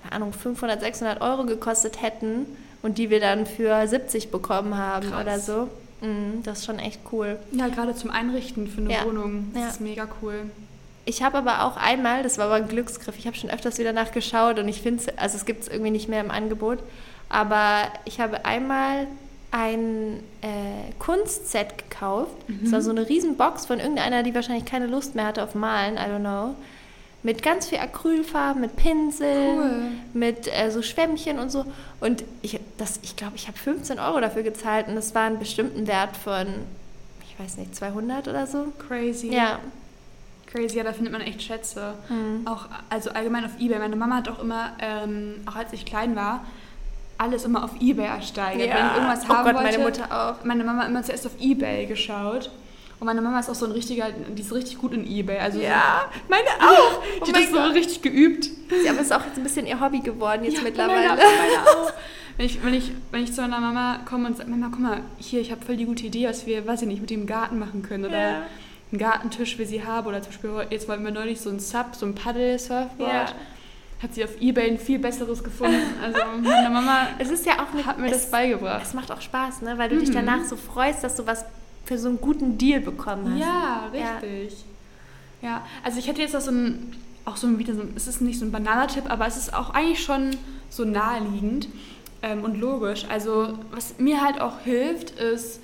keine 0.02 0.12
Ahnung, 0.16 0.32
500, 0.32 0.80
600 0.80 1.20
Euro 1.20 1.44
gekostet 1.44 2.02
hätten 2.02 2.46
und 2.82 2.98
die 2.98 3.11
wir 3.11 3.20
dann 3.20 3.46
für 3.46 3.87
70 3.87 4.30
bekommen 4.30 4.76
haben 4.76 5.11
Krass. 5.11 5.20
oder 5.20 5.38
so. 5.38 5.68
Mhm, 6.00 6.42
das 6.42 6.61
ist 6.61 6.64
schon 6.66 6.78
echt 6.80 7.00
cool. 7.12 7.38
Ja, 7.52 7.68
gerade 7.68 7.94
zum 7.94 8.11
Einrichten 8.11 8.66
für 8.66 8.80
eine 8.80 8.92
Ja. 8.92 9.04
Wohnung. 9.04 9.50
Das 9.54 9.62
Ja. 9.62 9.68
ist 9.68 9.80
mega 9.80 10.08
cool. 10.20 10.50
Ich 11.04 11.22
habe 11.22 11.38
aber 11.38 11.64
auch 11.64 11.76
einmal, 11.76 12.22
das 12.22 12.38
war 12.38 12.46
aber 12.46 12.54
ein 12.54 12.68
Glücksgriff, 12.68 13.18
ich 13.18 13.26
habe 13.26 13.36
schon 13.36 13.50
öfters 13.50 13.78
wieder 13.78 13.92
nachgeschaut 13.92 14.58
und 14.58 14.68
ich 14.68 14.80
finde 14.82 15.02
es, 15.04 15.18
also 15.18 15.36
es 15.36 15.44
gibt 15.44 15.62
es 15.62 15.68
irgendwie 15.68 15.90
nicht 15.90 16.08
mehr 16.08 16.20
im 16.20 16.30
Angebot, 16.30 16.78
aber 17.28 17.88
ich 18.04 18.20
habe 18.20 18.44
einmal 18.44 19.08
ein 19.50 20.22
äh, 20.40 20.92
Kunstset 20.98 21.76
gekauft. 21.76 22.30
Das 22.62 22.72
war 22.72 22.80
so 22.82 22.90
eine 22.90 23.06
Riesenbox 23.08 23.66
von 23.66 23.80
irgendeiner, 23.80 24.22
die 24.22 24.34
wahrscheinlich 24.34 24.64
keine 24.64 24.86
Lust 24.86 25.14
mehr 25.14 25.26
hatte 25.26 25.42
auf 25.42 25.54
Malen, 25.54 25.96
I 25.96 25.98
don't 26.10 26.20
know. 26.20 26.54
Mit 27.24 27.42
ganz 27.42 27.68
viel 27.68 27.78
Acrylfarben, 27.78 28.60
mit 28.62 28.76
Pinseln, 28.76 29.58
Cool. 29.58 29.82
mit 30.14 30.48
äh, 30.48 30.70
so 30.70 30.82
Schwämmchen 30.82 31.38
und 31.38 31.50
so. 31.50 31.64
Und 32.00 32.24
ich, 32.42 32.58
das, 32.78 32.98
ich 33.02 33.14
glaube, 33.14 33.34
ich 33.36 33.46
habe 33.46 33.58
15 33.58 33.98
Euro 33.98 34.20
dafür 34.20 34.42
gezahlt 34.42 34.88
und 34.88 34.94
das 34.96 35.14
war 35.14 35.22
einen 35.24 35.38
bestimmten 35.38 35.86
Wert 35.86 36.16
von, 36.16 36.46
ich 37.28 37.38
weiß 37.38 37.58
nicht, 37.58 37.76
200 37.76 38.26
oder 38.28 38.46
so. 38.46 38.66
Crazy. 38.88 39.32
Ja. 39.34 39.58
Crazy, 40.52 40.76
ja, 40.76 40.84
da 40.84 40.92
findet 40.92 41.12
man 41.12 41.22
echt 41.22 41.42
Schätze. 41.42 41.94
Mhm. 42.08 42.46
Auch, 42.46 42.66
also 42.90 43.10
allgemein 43.10 43.44
auf 43.44 43.52
Ebay. 43.58 43.78
Meine 43.78 43.96
Mama 43.96 44.16
hat 44.16 44.28
auch 44.28 44.38
immer, 44.40 44.72
ähm, 44.80 45.36
auch 45.46 45.56
als 45.56 45.72
ich 45.72 45.84
klein 45.86 46.14
war, 46.14 46.44
alles 47.18 47.44
immer 47.44 47.64
auf 47.64 47.70
Ebay 47.80 48.04
ersteigert. 48.06 48.68
Wenn 48.68 48.86
ich 48.86 48.92
irgendwas 48.94 49.24
oh 49.24 49.28
haben 49.28 49.44
Gott, 49.44 49.54
wollte, 49.54 49.70
meine 49.78 49.78
Mutter 49.78 50.04
auch. 50.40 50.44
meine 50.44 50.64
Mama 50.64 50.84
immer 50.84 51.02
zuerst 51.02 51.26
auf 51.26 51.32
Ebay 51.40 51.86
geschaut. 51.86 52.50
Und 53.00 53.06
meine 53.06 53.20
Mama 53.22 53.40
ist 53.40 53.50
auch 53.50 53.54
so 53.54 53.66
ein 53.66 53.72
richtiger, 53.72 54.10
die 54.12 54.42
ist 54.42 54.52
richtig 54.52 54.78
gut 54.78 54.92
in 54.92 55.04
Ebay. 55.10 55.38
Also 55.38 55.58
Ja, 55.60 56.04
meine 56.28 56.46
auch. 56.60 56.92
so, 56.92 56.98
Oh 57.20 57.24
die 57.24 57.32
hat 57.32 57.42
das 57.42 57.50
so 57.50 57.56
Gott. 57.56 57.74
richtig 57.74 58.02
geübt. 58.02 58.48
Ja, 58.84 58.90
aber 58.92 59.00
es 59.00 59.06
ist 59.06 59.12
auch 59.12 59.24
jetzt 59.24 59.36
ein 59.38 59.42
bisschen 59.42 59.66
ihr 59.66 59.80
Hobby 59.80 60.00
geworden 60.00 60.44
jetzt 60.44 60.58
Ja, 60.58 60.62
mittlerweile. 60.62 61.08
Meine, 61.08 61.20
meine 61.22 61.70
auch. 61.86 61.92
Wenn 62.36 62.46
ich, 62.46 62.62
wenn, 62.64 62.74
ich, 62.74 62.92
wenn 63.10 63.24
ich 63.24 63.32
zu 63.32 63.40
meiner 63.42 63.58
Mama 63.60 64.00
komme 64.08 64.26
und 64.28 64.36
sage, 64.36 64.50
Mama, 64.50 64.68
guck 64.70 64.80
mal, 64.80 65.00
hier, 65.18 65.40
ich 65.40 65.50
habe 65.50 65.64
voll 65.64 65.76
die 65.76 65.84
gute 65.84 66.06
Idee, 66.06 66.28
was 66.28 66.46
wir, 66.46 66.66
weiß 66.66 66.82
ich 66.82 66.88
nicht, 66.88 67.00
mit 67.00 67.10
dem 67.10 67.26
Garten 67.26 67.58
machen 67.58 67.82
können. 67.82 68.04
Oder 68.04 68.20
Ja. 68.20 68.42
Einen 68.92 68.98
Gartentisch, 69.00 69.59
wie 69.59 69.64
sie 69.64 69.85
haben. 69.85 70.07
Oder 70.07 70.22
zum 70.22 70.31
Beispiel, 70.33 70.66
jetzt 70.70 70.88
wollten 70.88 71.05
wir 71.05 71.11
neulich 71.11 71.40
so 71.40 71.50
ein 71.50 71.59
Sub, 71.59 71.94
so 71.94 72.07
ein 72.07 72.14
Paddle-Surfboard. 72.14 73.11
Ja. 73.11 73.26
Hat 74.02 74.14
sie 74.14 74.24
auf 74.24 74.40
Ebay 74.40 74.70
ein 74.72 74.78
viel 74.78 74.98
besseres 74.98 75.42
gefunden. 75.44 75.81
Also 76.02 76.18
meine 76.42 76.70
Mama 76.70 77.07
Es 77.18 77.31
ist 77.31 77.46
ja 77.46 77.55
auch 77.62 77.72
eine, 77.72 77.85
hat 77.87 77.98
mir 77.98 78.09
das 78.11 78.24
es, 78.24 78.31
beigebracht. 78.31 78.83
es 78.83 78.94
macht 78.94 79.11
auch 79.12 79.20
Spaß, 79.20 79.62
ne? 79.62 79.78
weil 79.78 79.88
du 79.88 79.98
dich 79.98 80.09
Mhm. 80.11 80.14
danach 80.14 80.44
so 80.44 80.57
freust, 80.57 81.05
dass 81.05 81.16
du 81.16 81.26
was 81.26 81.44
für 81.85 81.98
so 81.98 82.09
einen 82.09 82.20
guten 82.20 82.59
Deal 82.59 82.81
bekommen 82.81 83.33
hast. 83.33 83.40
Ja, 83.40 83.90
Ja. 83.92 84.16
richtig. 84.18 84.64
Ja, 85.40 85.62
also 85.85 85.98
ich 85.98 86.07
hätte 86.09 86.20
jetzt 86.20 86.35
auch 86.37 86.40
so 86.40 86.50
ein, 86.52 86.92
auch 87.24 87.37
so 87.37 87.46
ein, 87.48 87.59
wieder 87.59 87.74
so 87.74 87.81
ein, 87.83 87.92
es 87.96 88.07
ist 88.09 88.20
nicht 88.20 88.38
so 88.38 88.44
ein 88.44 88.52
banaler 88.52 88.87
Tipp, 88.88 89.05
aber 89.09 89.26
es 89.26 89.37
ist 89.37 89.55
auch 89.55 89.70
eigentlich 89.70 90.02
schon 90.02 90.31
so 90.70 90.85
naheliegend 90.85 91.68
ähm, 92.22 92.42
und 92.44 92.59
logisch. 92.61 93.05
Also 93.09 93.59
was 93.70 93.98
mir 93.98 94.20
halt 94.20 94.40
auch 94.40 94.61
hilft, 94.61 95.11
ist 95.12 95.61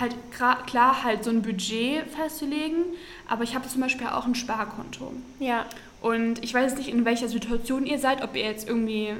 halt 0.00 0.14
klar 0.30 1.04
halt 1.04 1.24
so 1.24 1.30
ein 1.30 1.42
Budget 1.42 2.04
festzulegen, 2.10 2.84
aber 3.28 3.44
ich 3.44 3.54
habe 3.54 3.68
zum 3.68 3.80
Beispiel 3.80 4.06
auch 4.06 4.26
ein 4.26 4.34
Sparkonto. 4.34 5.12
Ja. 5.38 5.64
Und 6.00 6.44
ich 6.44 6.52
weiß 6.54 6.70
jetzt 6.70 6.78
nicht, 6.78 6.90
in 6.90 7.04
welcher 7.04 7.28
Situation 7.28 7.86
ihr 7.86 7.98
seid, 7.98 8.22
ob 8.22 8.36
ihr 8.36 8.44
jetzt 8.44 8.68
irgendwie 8.68 9.14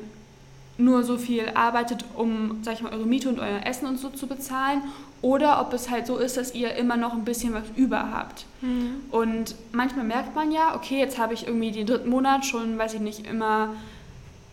nur 0.79 1.03
so 1.05 1.17
viel 1.17 1.51
arbeitet, 1.55 2.05
um, 2.17 2.59
sag 2.63 2.75
ich 2.75 2.83
mal, 2.83 2.93
eure 2.93 3.07
Miete 3.07 3.29
und 3.29 3.39
euer 3.39 3.65
Essen 3.65 3.87
und 3.87 3.99
so 3.99 4.11
zu 4.11 4.27
bezahlen, 4.27 4.83
oder 5.23 5.61
ob 5.61 5.73
es 5.73 5.91
halt 5.91 6.07
so 6.07 6.19
ist, 6.19 6.37
dass 6.37 6.55
ihr 6.55 6.75
immer 6.75 6.97
noch 6.97 7.15
ein 7.15 7.25
bisschen 7.25 7.55
was 7.55 7.65
über 7.75 8.13
habt. 8.13 8.45
Mhm. 8.61 9.01
Und 9.11 9.55
manchmal 9.73 10.05
merkt 10.05 10.35
man 10.35 10.53
ja, 10.53 10.77
okay, 10.77 10.99
jetzt 10.99 11.19
habe 11.19 11.35
ich 11.35 11.47
irgendwie 11.47 11.73
den 11.73 11.87
dritten 11.87 12.11
Monat 12.11 12.45
schon, 12.45 12.77
weiß 12.77 12.95
ich 12.95 13.01
nicht, 13.01 13.27
immer, 13.27 13.71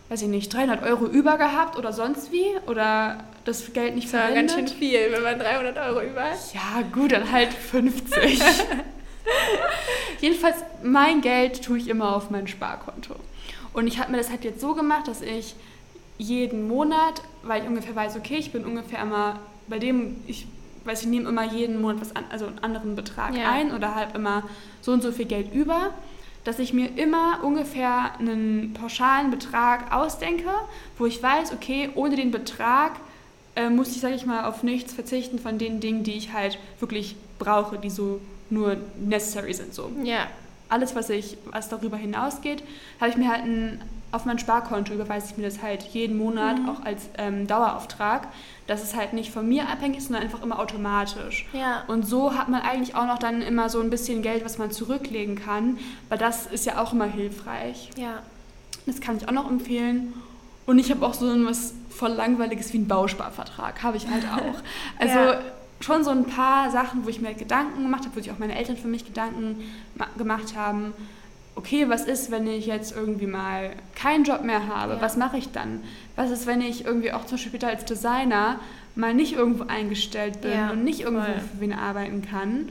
weiß 0.10 0.22
ich 0.22 0.30
nicht, 0.30 0.54
300 0.54 0.82
Euro 0.84 1.06
über 1.06 1.38
gehabt 1.38 1.78
oder 1.78 1.92
sonst 1.92 2.32
wie, 2.32 2.48
oder 2.68 3.18
das 3.46 3.74
Geld 3.74 3.96
nicht 3.96 4.08
Das 4.08 4.14
war 4.14 4.32
ganz 4.32 4.54
schön 4.54 4.68
verwendet. 4.68 4.78
viel, 4.78 5.12
wenn 5.12 5.22
man 5.24 5.40
300 5.40 5.78
Euro 5.90 6.02
über 6.02 6.22
hat. 6.24 6.38
Ja, 6.54 6.82
gut, 6.94 7.12
dann 7.12 7.32
halt 7.32 7.54
50. 7.54 8.42
Jedenfalls, 10.22 10.58
mein 10.84 11.22
Geld 11.22 11.64
tue 11.64 11.78
ich 11.78 11.88
immer 11.88 12.16
auf 12.16 12.30
mein 12.30 12.48
Sparkonto. 12.48 13.16
Und 13.74 13.88
ich 13.88 14.00
habe 14.00 14.12
mir 14.12 14.18
das 14.18 14.30
halt 14.30 14.44
jetzt 14.44 14.62
so 14.62 14.74
gemacht, 14.74 15.08
dass 15.08 15.22
ich 15.22 15.56
jeden 16.18 16.68
Monat, 16.68 17.22
weil 17.42 17.64
ich 17.64 17.68
ungefähr 17.68 17.96
weiß, 17.96 18.16
okay, 18.18 18.38
ich 18.38 18.52
bin 18.52 18.66
ungefähr 18.66 19.02
immer 19.02 19.40
bei 19.68 19.80
dem, 19.80 20.18
ich 20.28 20.48
weiß, 20.86 21.02
ich 21.02 21.08
nehme 21.08 21.28
immer 21.28 21.44
jeden 21.44 21.82
Monat 21.82 22.02
was 22.02 22.16
an, 22.16 22.26
also 22.30 22.46
einen 22.46 22.60
anderen 22.60 22.96
Betrag 22.96 23.36
Ja. 23.36 23.50
ein 23.52 23.72
oder 23.74 23.96
halt 23.96 24.16
immer 24.16 24.44
so 24.82 24.92
und 24.92 25.02
so 25.02 25.12
viel 25.12 25.26
Geld 25.26 25.54
über, 25.54 25.92
dass 26.44 26.60
ich 26.60 26.74
mir 26.74 26.90
immer 26.98 27.40
ungefähr 27.42 28.12
einen 28.20 28.74
pauschalen 28.74 29.32
Betrag 29.32 29.94
ausdenke, 29.94 30.50
wo 30.98 31.06
ich 31.06 31.24
weiß, 31.24 31.54
okay, 31.54 31.90
ohne 31.96 32.16
den 32.16 32.32
Betrag 32.32 32.98
äh, 33.56 33.70
muss 33.70 33.90
ich, 33.96 34.02
sage 34.02 34.16
ich 34.16 34.26
mal, 34.26 34.46
auf 34.46 34.64
nichts 34.64 34.94
verzichten 34.94 35.40
von 35.40 35.58
den 35.58 35.80
Dingen, 35.80 36.04
die 36.04 36.14
ich 36.14 36.34
halt 36.34 36.58
wirklich 36.80 37.16
brauche, 37.40 37.78
die 37.78 37.90
so 37.90 38.20
nur 38.50 38.78
necessary 39.00 39.54
sind. 39.54 39.74
So. 39.74 39.92
Ja. 40.04 40.28
Alles, 40.70 40.96
was, 40.96 41.10
ich, 41.10 41.38
was 41.52 41.70
darüber 41.70 41.98
hinausgeht, 41.98 42.64
habe 43.00 43.12
ich 43.12 43.18
mir 43.18 43.30
halt 43.30 43.44
ein, 43.44 43.82
auf 44.12 44.26
mein 44.26 44.40
Sparkonto 44.40 44.94
überweise 44.94 45.28
ich 45.32 45.38
mir 45.38 45.44
das 45.44 45.62
halt 45.62 45.84
jeden 45.84 46.18
Monat 46.18 46.60
Mhm. 46.60 46.70
auch 46.70 46.84
als 46.86 47.04
ähm, 47.18 47.48
Dauerauftrag, 47.48 48.28
dass 48.68 48.82
es 48.84 48.96
halt 48.96 49.14
nicht 49.14 49.32
von 49.32 49.48
mir 49.48 49.68
abhängig 49.70 49.98
ist, 50.00 50.06
sondern 50.08 50.24
einfach 50.24 50.42
immer 50.44 50.60
automatisch. 50.60 51.48
Ja. 51.54 51.84
Und 51.88 52.08
so 52.08 52.36
hat 52.36 52.48
man 52.50 52.62
eigentlich 52.62 52.96
auch 52.96 53.06
noch 53.06 53.20
dann 53.20 53.42
immer 53.42 53.70
so 53.70 53.82
ein 53.82 53.90
bisschen 53.90 54.22
Geld, 54.22 54.46
was 54.46 54.58
man 54.58 54.72
zurücklegen 54.72 55.36
kann, 55.36 55.78
weil 56.10 56.18
das 56.18 56.46
ist 56.48 56.66
ja 56.66 56.82
auch 56.82 56.94
immer 56.94 57.06
hilfreich. 57.06 57.90
Ja. 57.98 58.22
Das 58.86 59.00
kann 59.02 59.18
ich 59.18 59.28
auch 59.28 59.32
noch 59.34 59.50
empfehlen. 59.50 60.14
Und 60.66 60.80
ich 60.80 60.90
habe 60.92 61.06
auch 61.06 61.14
so 61.14 61.26
was 61.46 61.74
voll 61.90 62.12
langweiliges 62.12 62.72
wie 62.74 62.78
einen 62.78 62.88
Bausparvertrag, 62.88 63.84
habe 63.84 63.98
ich 63.98 64.08
halt 64.08 64.24
auch. 64.26 64.62
Also 65.00 65.18
Ja. 65.20 65.40
schon 65.82 66.04
so 66.04 66.12
ein 66.12 66.26
paar 66.26 66.72
Sachen, 66.72 67.04
wo 67.06 67.10
ich 67.10 67.20
mir 67.22 67.28
halt 67.28 67.38
Gedanken 67.40 67.84
gemacht 67.84 68.06
habe, 68.06 68.16
wo 68.16 68.20
sich 68.22 68.32
auch 68.32 68.40
meine 68.40 68.56
Eltern 68.56 68.78
für 68.78 68.88
mich 68.88 69.06
Gedanken 69.06 69.62
ma- 69.96 70.08
gemacht 70.18 70.56
haben. 70.56 70.94
Okay, 71.56 71.88
was 71.90 72.06
ist, 72.06 72.32
wenn 72.32 72.48
ich 72.48 72.66
jetzt 72.66 72.96
irgendwie 72.96 73.28
mal 73.28 73.72
keinen 73.96 74.24
Job 74.24 74.42
mehr 74.44 74.68
habe? 74.68 74.94
Ja. 74.94 75.02
Was 75.02 75.18
mache 75.18 75.38
ich 75.38 75.52
dann? 75.52 75.82
Was 76.16 76.32
ist, 76.32 76.48
wenn 76.48 76.62
ich 76.62 76.86
irgendwie 76.86 77.12
auch 77.12 77.26
zum 77.26 77.32
Beispiel 77.38 77.52
später 77.52 77.68
als 77.68 77.86
Designer 77.86 78.60
mal 78.96 79.14
nicht 79.14 79.34
irgendwo 79.34 79.66
eingestellt 79.66 80.42
bin 80.42 80.52
Ja, 80.54 80.72
und 80.72 80.84
nicht 80.84 81.02
irgendwo 81.02 81.26
voll. 81.26 81.34
für 81.54 81.60
wen 81.62 81.74
arbeiten 81.74 82.24
kann? 82.28 82.70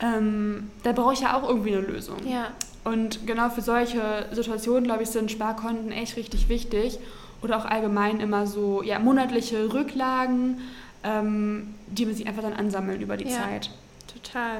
Ähm, 0.00 0.70
da 0.82 0.92
brauche 0.92 1.14
ich 1.14 1.20
ja 1.20 1.36
auch 1.36 1.48
irgendwie 1.48 1.74
eine 1.76 1.86
Lösung. 1.86 2.16
Ja. 2.26 2.48
Und 2.84 3.26
genau 3.26 3.48
für 3.50 3.60
solche 3.62 4.26
Situationen, 4.32 4.84
glaube 4.84 5.04
ich, 5.04 5.10
sind 5.10 5.30
Sparkonten 5.30 5.92
echt 5.92 6.16
richtig 6.16 6.48
wichtig. 6.48 6.98
Oder 7.42 7.58
auch 7.58 7.64
allgemein 7.64 8.20
immer 8.20 8.46
so 8.46 8.82
ja, 8.82 8.98
monatliche 8.98 9.72
Rücklagen, 9.72 10.60
ähm, 11.04 11.74
die 11.88 12.06
man 12.06 12.14
sich 12.14 12.26
einfach 12.26 12.42
dann 12.42 12.52
ansammeln 12.54 13.00
über 13.00 13.16
die 13.16 13.28
Ja. 13.28 13.42
Zeit. 13.42 13.70
Total. 14.12 14.58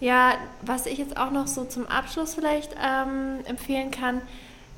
Ja, 0.00 0.34
was 0.62 0.86
ich 0.86 0.98
jetzt 0.98 1.16
auch 1.18 1.30
noch 1.30 1.46
so 1.46 1.64
zum 1.64 1.86
Abschluss 1.86 2.34
vielleicht 2.34 2.74
ähm, 2.82 3.44
empfehlen 3.44 3.90
kann, 3.90 4.22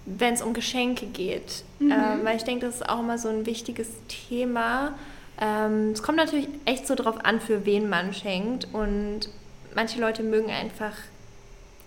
wenn 0.04 0.34
es 0.34 0.42
um 0.42 0.52
Geschenke 0.52 1.06
geht. 1.06 1.62
Mhm. 1.78 1.92
Ähm, 1.92 2.20
weil 2.24 2.36
ich 2.36 2.42
denke, 2.44 2.66
das 2.66 2.76
ist 2.76 2.88
auch 2.88 2.98
immer 3.00 3.18
so 3.18 3.28
ein 3.28 3.46
wichtiges 3.46 3.88
Thema. 4.08 4.94
Ähm, 5.40 5.90
es 5.92 6.02
kommt 6.02 6.18
natürlich 6.18 6.48
echt 6.64 6.88
so 6.88 6.96
drauf 6.96 7.24
an, 7.24 7.40
für 7.40 7.64
wen 7.64 7.88
man 7.88 8.12
schenkt. 8.12 8.66
Und 8.72 9.28
manche 9.76 10.00
Leute 10.00 10.24
mögen 10.24 10.50
einfach 10.50 10.92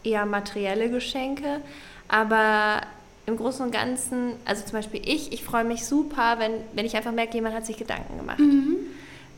eher 0.06 0.26
materielle 0.26 0.90
Geschenke. 0.90 1.62
Aber 2.08 2.82
im 3.26 3.38
Großen 3.38 3.66
und 3.66 3.72
Ganzen, 3.72 4.34
also 4.46 4.64
zum 4.64 4.74
Beispiel 4.74 5.02
ich, 5.04 5.34
ich 5.34 5.44
freue 5.44 5.64
mich 5.64 5.86
super, 5.86 6.36
wenn, 6.38 6.54
wenn 6.74 6.86
ich 6.86 6.96
einfach 6.96 7.12
merke, 7.12 7.36
jemand 7.36 7.56
hat 7.56 7.66
sich 7.66 7.78
Gedanken 7.78 8.18
gemacht. 8.18 8.40
Mhm. 8.40 8.78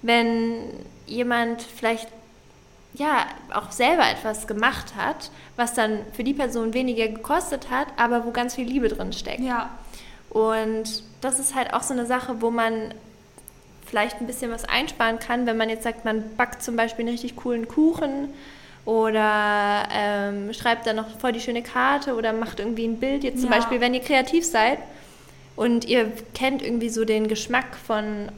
Wenn 0.02 0.58
jemand 1.06 1.62
vielleicht 1.62 2.08
ja 2.94 3.28
auch 3.54 3.72
selber 3.72 4.10
etwas 4.10 4.48
gemacht 4.48 4.96
hat, 4.96 5.32
was 5.56 5.74
dann 5.74 6.00
für 6.14 6.24
die 6.24 6.34
Person 6.34 6.74
weniger 6.74 7.08
gekostet 7.08 7.70
hat, 7.70 7.88
aber 7.98 8.26
wo 8.26 8.32
ganz 8.32 8.56
viel 8.56 8.68
Liebe 8.68 8.90
drin 8.90 9.14
steckt. 9.14 9.40
Ja. 9.40 9.70
Und 10.30 11.04
das 11.22 11.40
ist 11.40 11.56
halt 11.56 11.74
auch 11.74 11.84
so 11.84 11.94
eine 11.94 12.06
Sache, 12.06 12.42
wo 12.42 12.52
man 12.52 12.94
vielleicht 13.86 14.20
ein 14.20 14.28
bisschen 14.28 14.52
was 14.52 14.66
einsparen 14.66 15.20
kann, 15.20 15.46
wenn 15.46 15.56
man 15.58 15.70
jetzt 15.70 15.84
sagt, 15.84 16.04
man 16.04 16.36
backt 16.36 16.62
zum 16.62 16.76
Beispiel 16.76 17.06
einen 17.06 17.14
richtig 17.14 17.38
coolen 17.38 17.68
Kuchen 17.68 18.30
oder 18.88 19.84
ähm, 19.92 20.54
schreibt 20.54 20.88
dann 20.88 20.96
noch 20.96 21.10
voll 21.20 21.34
die 21.34 21.42
schöne 21.42 21.62
Karte 21.62 22.16
oder 22.16 22.32
macht 22.32 22.62
irgendwie 22.62 22.86
ein 22.88 23.02
Bild. 23.02 23.26
Jetzt 23.26 23.42
zum 23.42 23.52
ja. 23.52 23.58
Beispiel, 23.58 23.82
wenn 23.82 23.94
ihr 23.94 24.00
kreativ 24.00 24.46
seid 24.46 24.80
und 25.58 25.84
ihr 25.84 26.10
kennt 26.34 26.62
irgendwie 26.62 26.88
so 26.88 27.04
den 27.04 27.28
Geschmack 27.28 27.76
von, 27.86 28.30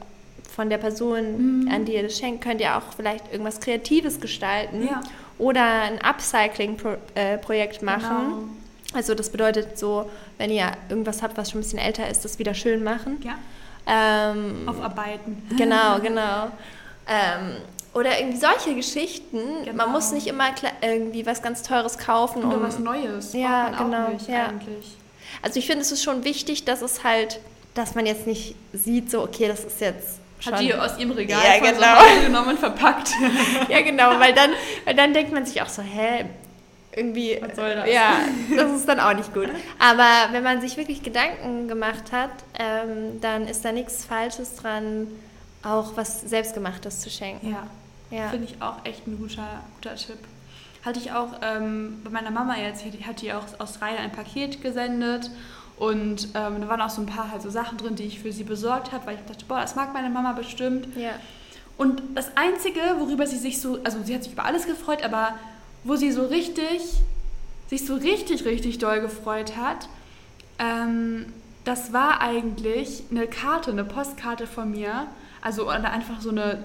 von 0.52 0.68
der 0.68 0.78
Person, 0.78 1.60
mhm. 1.62 1.70
an 1.70 1.84
die 1.84 1.94
ihr 1.94 2.02
das 2.02 2.18
schenkt, 2.18 2.42
könnt 2.42 2.60
ihr 2.60 2.76
auch 2.76 2.82
vielleicht 2.96 3.30
irgendwas 3.30 3.60
Kreatives 3.60 4.20
gestalten 4.20 4.88
ja. 4.88 5.00
oder 5.38 5.82
ein 5.82 6.00
Upcycling-Projekt 6.02 7.82
äh, 7.82 7.84
machen. 7.84 8.08
Genau. 8.08 8.98
Also 8.98 9.14
das 9.14 9.30
bedeutet 9.30 9.78
so, 9.78 10.10
wenn 10.36 10.50
ihr 10.50 10.72
irgendwas 10.88 11.22
habt, 11.22 11.38
was 11.38 11.52
schon 11.52 11.60
ein 11.60 11.62
bisschen 11.62 11.78
älter 11.78 12.08
ist, 12.08 12.24
das 12.24 12.40
wieder 12.40 12.54
schön 12.54 12.82
machen. 12.82 13.20
Ja. 13.22 13.38
Ähm, 13.86 14.68
Aufarbeiten. 14.68 15.46
Genau, 15.56 15.98
genau. 16.02 16.50
Ähm, 17.06 17.52
oder 17.92 18.18
irgendwie 18.18 18.38
solche 18.38 18.74
Geschichten. 18.74 19.64
Genau. 19.64 19.76
Man 19.76 19.92
muss 19.92 20.12
nicht 20.12 20.26
immer 20.26 20.50
irgendwie 20.80 21.26
was 21.26 21.42
ganz 21.42 21.62
Teures 21.62 21.98
kaufen. 21.98 22.44
Oder 22.44 22.58
um, 22.58 22.62
was 22.62 22.78
Neues. 22.78 23.32
Ja, 23.32 23.70
genau. 23.70 24.10
Ja. 24.28 24.46
Eigentlich. 24.46 24.96
Also 25.42 25.58
ich 25.58 25.66
finde, 25.66 25.82
es 25.82 25.90
ist 25.90 26.02
schon 26.02 26.24
wichtig, 26.24 26.64
dass 26.64 26.82
es 26.82 27.02
halt, 27.02 27.40
dass 27.74 27.94
man 27.94 28.06
jetzt 28.06 28.26
nicht 28.26 28.54
sieht, 28.72 29.10
so, 29.10 29.22
okay, 29.22 29.48
das 29.48 29.64
ist 29.64 29.80
jetzt 29.80 30.18
schon... 30.38 30.54
Hat 30.54 30.60
die 30.60 30.74
aus 30.74 30.98
ihrem 30.98 31.12
Regal 31.12 31.42
ja, 31.44 31.58
genau. 31.58 32.00
so 32.14 32.26
genommen 32.26 32.48
und 32.50 32.58
verpackt. 32.58 33.10
ja, 33.68 33.80
genau, 33.80 34.18
weil 34.20 34.34
dann, 34.34 34.50
weil 34.84 34.94
dann 34.94 35.12
denkt 35.12 35.32
man 35.32 35.44
sich 35.44 35.60
auch 35.60 35.68
so, 35.68 35.82
hä, 35.82 36.26
irgendwie... 36.94 37.38
Was 37.40 37.56
soll 37.56 37.74
das? 37.74 37.88
Ja, 37.88 38.20
das 38.56 38.72
ist 38.72 38.88
dann 38.88 39.00
auch 39.00 39.14
nicht 39.14 39.32
gut. 39.34 39.48
Aber 39.78 40.32
wenn 40.32 40.42
man 40.42 40.60
sich 40.60 40.76
wirklich 40.76 41.02
Gedanken 41.02 41.66
gemacht 41.68 42.12
hat, 42.12 42.30
ähm, 42.58 43.20
dann 43.20 43.48
ist 43.48 43.64
da 43.64 43.72
nichts 43.72 44.04
Falsches 44.04 44.56
dran, 44.56 45.08
auch 45.62 45.96
was 45.96 46.20
Selbstgemachtes 46.22 47.00
zu 47.00 47.10
schenken. 47.10 47.52
Ja. 47.52 47.66
Ja. 48.10 48.28
Finde 48.28 48.46
ich 48.46 48.60
auch 48.60 48.84
echt 48.84 49.06
ein 49.06 49.18
guter, 49.18 49.62
guter 49.76 49.94
Tipp. 49.94 50.18
Hatte 50.84 50.98
ich 50.98 51.12
auch 51.12 51.34
ähm, 51.42 52.00
bei 52.02 52.10
meiner 52.10 52.30
Mama 52.30 52.56
jetzt, 52.56 52.84
hat 53.06 53.22
die 53.22 53.32
auch 53.32 53.44
aus 53.44 53.60
Australien 53.60 53.98
ein 53.98 54.12
Paket 54.12 54.62
gesendet 54.62 55.30
und 55.78 56.28
ähm, 56.34 56.60
da 56.60 56.68
waren 56.68 56.80
auch 56.80 56.90
so 56.90 57.00
ein 57.02 57.06
paar 57.06 57.30
halt 57.30 57.42
so 57.42 57.50
Sachen 57.50 57.78
drin, 57.78 57.96
die 57.96 58.04
ich 58.04 58.20
für 58.20 58.32
sie 58.32 58.44
besorgt 58.44 58.92
habe, 58.92 59.06
weil 59.06 59.14
ich 59.16 59.20
dachte, 59.26 59.44
boah, 59.46 59.60
das 59.60 59.76
mag 59.76 59.92
meine 59.92 60.10
Mama 60.10 60.32
bestimmt. 60.32 60.94
Ja. 60.96 61.12
Und 61.76 62.02
das 62.14 62.36
Einzige, 62.36 62.80
worüber 62.98 63.26
sie 63.26 63.38
sich 63.38 63.60
so, 63.60 63.78
also 63.84 64.02
sie 64.02 64.14
hat 64.14 64.22
sich 64.22 64.32
über 64.32 64.44
alles 64.44 64.66
gefreut, 64.66 65.02
aber 65.02 65.38
wo 65.84 65.96
sie 65.96 66.12
so 66.12 66.26
richtig, 66.26 66.82
sich 67.68 67.86
so 67.86 67.94
richtig, 67.94 68.44
richtig 68.44 68.78
doll 68.78 69.00
gefreut 69.00 69.56
hat, 69.56 69.88
ähm, 70.58 71.32
das 71.64 71.92
war 71.92 72.20
eigentlich 72.20 73.04
eine 73.10 73.26
Karte, 73.26 73.70
eine 73.70 73.84
Postkarte 73.84 74.46
von 74.46 74.70
mir. 74.70 75.06
Also 75.40 75.68
einfach 75.68 76.20
so 76.20 76.30
eine 76.30 76.62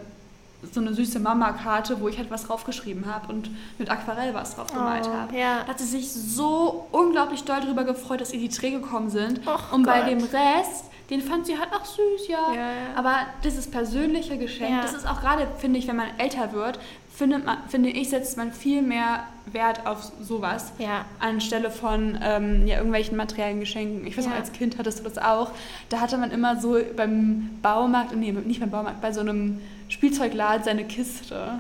so 0.72 0.80
eine 0.80 0.94
süße 0.94 1.20
Mama-Karte, 1.20 2.00
wo 2.02 2.08
ich 2.08 2.18
halt 2.18 2.32
was 2.32 2.46
draufgeschrieben 2.46 3.06
habe 3.06 3.32
und 3.32 3.50
mit 3.78 3.90
Aquarell 3.90 4.34
was 4.34 4.56
drauf 4.56 4.68
gemalt 4.68 5.08
oh, 5.08 5.14
habe. 5.14 5.38
Ja. 5.38 5.62
Da 5.64 5.68
hat 5.68 5.80
sie 5.80 5.86
sich 5.86 6.12
so 6.12 6.88
unglaublich 6.92 7.44
doll 7.44 7.62
darüber 7.62 7.84
gefreut, 7.84 8.22
dass 8.22 8.34
ihr 8.34 8.40
die 8.40 8.50
Tränen 8.50 8.82
gekommen 8.82 9.10
sind. 9.10 9.46
Och 9.48 9.74
und 9.74 9.84
Gott. 9.84 9.94
bei 9.94 10.10
dem 10.10 10.20
Rest, 10.20 10.86
den 11.10 11.22
fand 11.22 11.46
sie 11.46 11.58
halt 11.58 11.70
auch 11.72 11.86
süß, 11.86 12.28
ja. 12.28 12.54
ja, 12.54 12.56
ja. 12.56 12.72
Aber 12.96 13.18
dieses 13.44 13.70
persönliche 13.70 14.38
Geschenk, 14.38 14.72
ja. 14.72 14.82
das 14.82 14.94
ist 14.94 15.08
auch 15.08 15.22
gerade, 15.22 15.48
finde 15.60 15.80
ich, 15.80 15.88
wenn 15.88 15.96
man 15.96 16.08
älter 16.18 16.52
wird, 16.54 16.80
findet 17.16 17.46
man, 17.46 17.58
finde 17.70 17.90
ich, 17.90 18.10
setzt 18.10 18.38
man 18.38 18.52
viel 18.52 18.82
mehr 18.82 19.24
Wert 19.52 19.86
auf 19.86 20.12
sowas. 20.22 20.74
Ja. 20.80 21.06
Anstelle 21.20 21.72
von 21.72 22.18
ähm, 22.22 22.68
ja, 22.68 22.78
irgendwelchen 22.78 23.16
materiellen 23.16 23.60
Geschenken. 23.60 24.06
Ich 24.06 24.18
weiß 24.18 24.26
ja. 24.26 24.32
noch, 24.32 24.38
als 24.38 24.52
Kind 24.52 24.78
hattest 24.78 25.00
du 25.00 25.04
das 25.04 25.18
auch. 25.18 25.52
Da 25.90 26.02
hatte 26.02 26.18
man 26.18 26.32
immer 26.32 26.60
so 26.60 26.78
beim 26.96 27.58
Baumarkt, 27.62 28.16
nee, 28.16 28.32
nicht 28.32 28.60
beim 28.60 28.72
Baumarkt, 28.72 29.02
bei 29.02 29.14
so 29.14 29.22
einem 29.22 29.62
Spielzeugladen 29.90 30.64
seine 30.64 30.86
Kiste. 30.86 31.60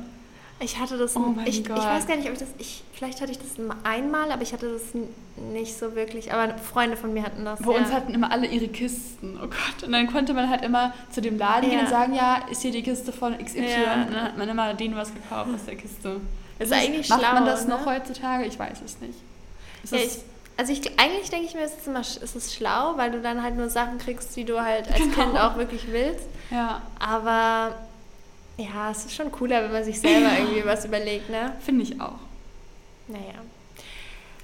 Ich 0.59 0.79
hatte 0.79 0.97
das, 0.97 1.17
oh 1.17 1.35
ich, 1.45 1.59
ich, 1.59 1.69
weiß 1.69 2.07
gar 2.07 2.15
nicht, 2.15 2.27
ob 2.27 2.33
ich 2.33 2.39
das, 2.39 2.47
ich, 2.57 2.83
vielleicht 2.93 3.19
hatte 3.19 3.31
ich 3.31 3.37
das 3.37 3.49
einmal, 3.83 4.31
aber 4.31 4.41
ich 4.41 4.53
hatte 4.53 4.71
das 4.71 4.83
nicht 5.51 5.77
so 5.77 5.95
wirklich, 5.95 6.31
aber 6.31 6.57
Freunde 6.57 6.95
von 6.95 7.13
mir 7.13 7.23
hatten 7.23 7.43
das. 7.43 7.61
Bei 7.61 7.73
ja. 7.73 7.79
uns 7.79 7.91
hatten 7.91 8.13
immer 8.13 8.31
alle 8.31 8.47
ihre 8.47 8.69
Kisten, 8.69 9.37
oh 9.37 9.47
Gott. 9.47 9.83
Und 9.83 9.91
dann 9.91 10.07
konnte 10.07 10.33
man 10.33 10.49
halt 10.49 10.63
immer 10.63 10.93
zu 11.11 11.19
dem 11.19 11.37
Laden 11.37 11.69
ja. 11.69 11.69
gehen 11.71 11.79
und 11.81 11.89
sagen, 11.89 12.13
ja, 12.15 12.45
ist 12.49 12.61
hier 12.61 12.71
die 12.71 12.83
Kiste 12.83 13.11
von 13.11 13.37
XY. 13.37 13.59
Ja. 13.59 13.93
Und 13.95 14.13
dann 14.13 14.23
hat 14.23 14.37
man 14.37 14.47
immer 14.47 14.73
denen 14.73 14.95
was 14.95 15.13
gekauft 15.13 15.49
aus 15.53 15.65
der 15.65 15.75
Kiste. 15.75 16.21
Ist, 16.57 16.71
ist 16.71 16.73
eigentlich 16.73 17.09
Macht 17.09 17.19
schlau, 17.19 17.33
man 17.33 17.45
das 17.45 17.67
ne? 17.67 17.71
noch 17.71 17.85
heutzutage? 17.85 18.45
Ich 18.45 18.57
weiß 18.57 18.81
es 18.83 19.01
nicht. 19.01 19.19
Ich, 19.91 20.19
also 20.55 20.71
ich, 20.71 20.97
eigentlich 20.97 21.29
denke 21.29 21.47
ich 21.47 21.53
mir, 21.53 21.63
es 21.63 21.73
ist, 21.73 21.87
immer, 21.87 21.99
es 21.99 22.35
ist 22.35 22.55
schlau, 22.55 22.93
weil 22.95 23.11
du 23.11 23.21
dann 23.21 23.43
halt 23.43 23.57
nur 23.57 23.69
Sachen 23.69 23.97
kriegst, 23.97 24.33
die 24.37 24.45
du 24.45 24.61
halt 24.61 24.87
als 24.91 24.99
genau. 24.99 25.15
Kind 25.15 25.37
auch 25.37 25.57
wirklich 25.57 25.91
willst. 25.91 26.27
Ja. 26.49 26.81
Aber 26.97 27.75
ja, 28.57 28.91
es 28.91 29.05
ist 29.05 29.15
schon 29.15 29.31
cooler, 29.31 29.63
wenn 29.63 29.71
man 29.71 29.83
sich 29.83 29.99
selber 29.99 30.29
irgendwie 30.37 30.65
was 30.65 30.85
überlegt, 30.85 31.29
ne? 31.29 31.53
Finde 31.59 31.83
ich 31.83 31.99
auch. 31.99 32.19
Naja. 33.07 33.41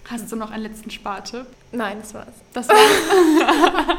Hast 0.09 0.31
du 0.31 0.35
noch 0.35 0.51
einen 0.51 0.63
letzten 0.63 0.91
Spartipp? 0.91 1.45
Nein, 1.71 1.97
das 2.01 2.13
war's. 2.13 2.33
Das 2.53 2.67
war's. 2.67 2.77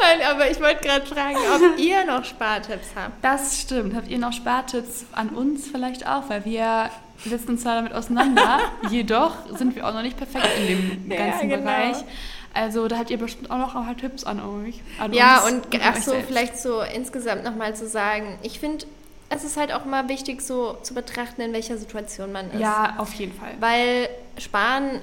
Nein, 0.00 0.20
aber 0.30 0.50
ich 0.50 0.60
wollte 0.60 0.86
gerade 0.86 1.06
fragen, 1.06 1.36
ob 1.36 1.78
ihr 1.84 2.04
noch 2.04 2.24
Spartipps 2.24 2.88
habt. 2.94 3.24
Das 3.24 3.60
stimmt. 3.60 3.94
Habt 3.94 4.08
ihr 4.08 4.18
noch 4.18 4.32
Spartipps 4.32 5.06
an 5.12 5.30
uns 5.30 5.66
vielleicht 5.66 6.06
auch? 6.06 6.28
Weil 6.28 6.44
wir 6.44 6.90
setzen 7.24 7.50
uns 7.50 7.62
zwar 7.62 7.76
damit 7.76 7.92
auseinander, 7.92 8.60
jedoch 8.90 9.34
sind 9.56 9.74
wir 9.74 9.86
auch 9.86 9.94
noch 9.94 10.02
nicht 10.02 10.16
perfekt 10.16 10.48
in 10.58 11.08
dem 11.08 11.08
ganzen 11.08 11.50
ja, 11.50 11.56
genau. 11.56 11.70
Bereich. 11.70 11.96
Also 12.54 12.88
da 12.88 12.98
habt 12.98 13.10
ihr 13.10 13.18
bestimmt 13.18 13.50
auch 13.50 13.58
noch 13.58 13.74
ein 13.74 13.84
paar 13.84 13.96
Tipps 13.96 14.24
an 14.24 14.40
euch. 14.40 14.80
An 14.98 15.12
ja, 15.12 15.44
uns, 15.44 15.52
und 15.52 15.80
ach 15.82 15.96
so, 15.96 16.14
vielleicht 16.26 16.58
so 16.58 16.82
insgesamt 16.82 17.44
nochmal 17.44 17.74
zu 17.74 17.88
sagen, 17.88 18.38
ich 18.42 18.60
finde, 18.60 18.86
es 19.30 19.44
ist 19.44 19.56
halt 19.56 19.72
auch 19.72 19.84
mal 19.84 20.08
wichtig, 20.08 20.42
so 20.42 20.76
zu 20.82 20.94
betrachten, 20.94 21.40
in 21.40 21.52
welcher 21.52 21.78
Situation 21.78 22.32
man 22.32 22.50
ist. 22.50 22.60
Ja, 22.60 22.94
auf 22.98 23.14
jeden 23.14 23.32
Fall. 23.32 23.52
Weil 23.60 24.08
Sparen 24.38 25.00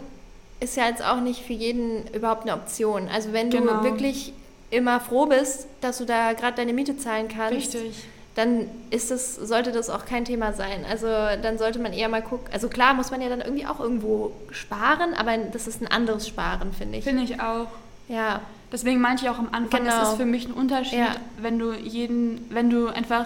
ist 0.60 0.78
ja 0.78 0.88
jetzt 0.88 1.04
auch 1.04 1.22
nicht 1.22 1.44
für 1.44 1.54
jeden 1.54 2.08
überhaupt 2.14 2.44
eine 2.44 2.54
Option. 2.54 3.10
Also 3.10 3.34
wenn 3.34 3.50
genau. 3.50 3.80
du 3.80 3.84
wirklich 3.84 4.34
immer 4.70 5.00
froh 5.00 5.26
bist, 5.26 5.68
dass 5.82 5.98
du 5.98 6.06
da 6.06 6.34
gerade 6.34 6.58
deine 6.58 6.74
Miete 6.74 6.98
zahlen 6.98 7.28
kannst. 7.28 7.74
Richtig 7.76 8.04
dann 8.36 8.70
ist 8.90 9.12
das, 9.12 9.36
sollte 9.36 9.72
das 9.72 9.90
auch 9.90 10.06
kein 10.06 10.26
Thema 10.26 10.54
sein. 10.54 10.86
Also 10.90 11.08
dann 11.08 11.58
sollte 11.58 11.80
man 11.80 11.94
eher 11.94 12.10
mal 12.10 12.22
gucken. 12.22 12.48
Also 12.54 12.70
klar 12.70 12.94
muss 12.94 13.12
man 13.12 13.22
ja 13.22 13.30
dann 13.30 13.42
irgendwie 13.42 13.66
auch 13.66 13.80
irgendwo 13.80 14.32
sparen, 14.52 15.14
aber 15.18 15.38
das 15.38 15.68
ist 15.68 15.82
ein 15.82 15.88
anderes 15.88 16.28
Sparen, 16.28 16.72
finde 16.74 17.00
ich. 17.00 17.04
Finde 17.04 17.24
ich 17.24 17.42
auch. 17.42 17.68
Ja. 18.08 18.42
Deswegen 18.72 19.02
meinte 19.02 19.26
ich 19.26 19.30
auch 19.30 19.40
am 19.40 19.50
Anfang, 19.52 19.84
genau. 19.84 20.04
es 20.04 20.10
ist 20.10 20.18
für 20.18 20.26
mich 20.26 20.48
ein 20.48 20.54
Unterschied, 20.54 21.00
ja. 21.00 21.16
wenn 21.42 21.58
du 21.58 21.74
jeden, 21.74 22.46
wenn 22.52 22.70
du 22.70 22.88
einfach 22.88 23.26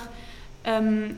ähm, 0.63 1.17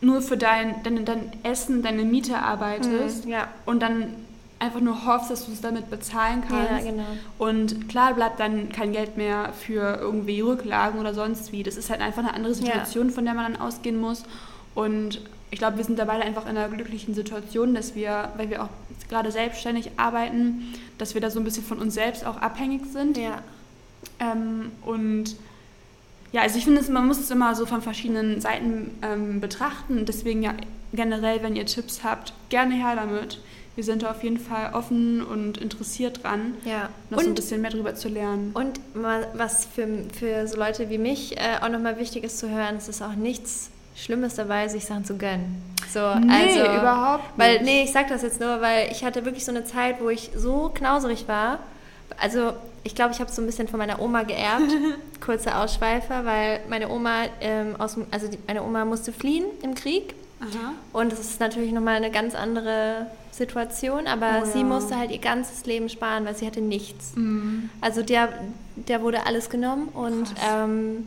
nur 0.00 0.22
für 0.22 0.36
dein, 0.36 0.82
dein, 0.84 1.04
dein 1.04 1.32
Essen, 1.42 1.82
deine 1.82 2.04
Miete 2.04 2.38
arbeitest 2.38 3.24
mhm, 3.24 3.30
ja. 3.32 3.48
und 3.66 3.80
dann 3.82 4.14
einfach 4.64 4.80
nur 4.80 5.06
hoffst, 5.06 5.30
dass 5.30 5.46
du 5.46 5.52
es 5.52 5.60
damit 5.60 5.90
bezahlen 5.90 6.42
kannst. 6.48 6.84
Ja, 6.84 6.90
genau. 6.90 7.04
Und 7.38 7.88
klar 7.88 8.14
bleibt 8.14 8.40
dann 8.40 8.70
kein 8.70 8.92
Geld 8.92 9.16
mehr 9.16 9.52
für 9.52 9.98
irgendwie 10.00 10.40
Rücklagen 10.40 10.98
oder 11.00 11.14
sonst 11.14 11.52
wie. 11.52 11.62
Das 11.62 11.76
ist 11.76 11.90
halt 11.90 12.00
einfach 12.00 12.22
eine 12.22 12.34
andere 12.34 12.54
Situation, 12.54 13.08
ja. 13.08 13.14
von 13.14 13.24
der 13.24 13.34
man 13.34 13.52
dann 13.52 13.62
ausgehen 13.62 14.00
muss. 14.00 14.24
Und 14.74 15.20
ich 15.50 15.58
glaube, 15.58 15.76
wir 15.76 15.84
sind 15.84 15.98
da 15.98 16.04
beide 16.04 16.24
einfach 16.24 16.44
in 16.44 16.56
einer 16.56 16.68
glücklichen 16.68 17.14
Situation, 17.14 17.74
dass 17.74 17.94
wir, 17.94 18.32
weil 18.36 18.50
wir 18.50 18.64
auch 18.64 18.70
gerade 19.08 19.30
selbstständig 19.30 19.92
arbeiten, 19.96 20.74
dass 20.98 21.14
wir 21.14 21.20
da 21.20 21.30
so 21.30 21.38
ein 21.38 21.44
bisschen 21.44 21.64
von 21.64 21.78
uns 21.78 21.94
selbst 21.94 22.26
auch 22.26 22.38
abhängig 22.38 22.86
sind. 22.86 23.16
Ja. 23.16 23.42
Ähm, 24.18 24.72
und 24.84 25.36
ja, 26.32 26.42
also 26.42 26.58
ich 26.58 26.64
finde, 26.64 26.82
man 26.90 27.06
muss 27.06 27.20
es 27.20 27.30
immer 27.30 27.54
so 27.54 27.66
von 27.66 27.82
verschiedenen 27.82 28.40
Seiten 28.40 28.90
ähm, 29.02 29.40
betrachten. 29.40 30.04
Deswegen 30.06 30.42
ja 30.42 30.54
generell, 30.92 31.42
wenn 31.42 31.54
ihr 31.54 31.66
Tipps 31.66 32.02
habt, 32.02 32.32
gerne 32.48 32.74
her 32.74 32.96
damit 32.96 33.40
wir 33.76 33.84
sind 33.84 34.02
da 34.02 34.10
auf 34.10 34.22
jeden 34.22 34.38
Fall 34.38 34.72
offen 34.72 35.22
und 35.22 35.58
interessiert 35.58 36.22
dran, 36.22 36.54
ja. 36.64 36.88
noch 37.10 37.18
und, 37.18 37.24
so 37.24 37.30
ein 37.30 37.34
bisschen 37.34 37.60
mehr 37.60 37.70
darüber 37.70 37.94
zu 37.94 38.08
lernen. 38.08 38.52
Und 38.54 38.80
was 39.34 39.66
für, 39.66 39.86
für 40.18 40.46
so 40.46 40.56
Leute 40.56 40.90
wie 40.90 40.98
mich 40.98 41.36
äh, 41.36 41.58
auch 41.60 41.68
nochmal 41.68 41.98
wichtig 41.98 42.24
ist 42.24 42.38
zu 42.38 42.48
hören, 42.48 42.76
es 42.76 42.88
ist 42.88 43.02
auch 43.02 43.14
nichts 43.14 43.70
Schlimmes 43.96 44.34
dabei, 44.34 44.68
sich 44.68 44.84
Sachen 44.84 45.04
zu 45.04 45.16
gönnen. 45.16 45.62
So, 45.92 46.14
Nee, 46.16 46.58
also, 46.58 46.60
überhaupt 46.60 47.24
Weil, 47.36 47.54
nicht. 47.54 47.64
nee, 47.64 47.82
ich 47.84 47.92
sag 47.92 48.08
das 48.08 48.22
jetzt 48.22 48.40
nur, 48.40 48.60
weil 48.60 48.90
ich 48.90 49.04
hatte 49.04 49.24
wirklich 49.24 49.44
so 49.44 49.52
eine 49.52 49.64
Zeit, 49.64 50.00
wo 50.00 50.08
ich 50.08 50.30
so 50.36 50.70
knauserig 50.74 51.28
war. 51.28 51.60
Also, 52.20 52.52
ich 52.82 52.94
glaube, 52.94 53.12
ich 53.12 53.20
habe 53.20 53.30
es 53.30 53.36
so 53.36 53.42
ein 53.42 53.46
bisschen 53.46 53.68
von 53.68 53.78
meiner 53.78 54.00
Oma 54.00 54.24
geerbt. 54.24 54.72
Kurzer 55.24 55.60
Ausschweifer, 55.60 56.24
weil 56.24 56.60
meine 56.68 56.90
Oma 56.90 57.24
ähm, 57.40 57.76
aus 57.78 57.96
also 58.10 58.28
die, 58.28 58.38
meine 58.46 58.62
Oma 58.62 58.84
musste 58.84 59.12
fliehen 59.12 59.44
im 59.62 59.74
Krieg. 59.74 60.14
Aha. 60.40 60.72
Und 60.92 61.12
das 61.12 61.20
ist 61.20 61.40
natürlich 61.40 61.72
nochmal 61.72 61.96
eine 61.96 62.10
ganz 62.10 62.34
andere 62.34 63.06
Situation, 63.36 64.06
aber 64.06 64.42
Oh 64.42 64.46
sie 64.46 64.60
ja. 64.60 64.64
musste 64.64 64.96
halt 64.96 65.10
ihr 65.10 65.18
ganzes 65.18 65.66
Leben 65.66 65.88
sparen, 65.88 66.24
weil 66.24 66.36
sie 66.36 66.46
hatte 66.46 66.60
nichts. 66.60 67.16
Mhm. 67.16 67.70
Also 67.80 68.02
der, 68.02 68.28
der 68.76 69.02
wurde 69.02 69.26
alles 69.26 69.50
genommen 69.50 69.88
und 69.88 70.32
ähm, 70.50 71.06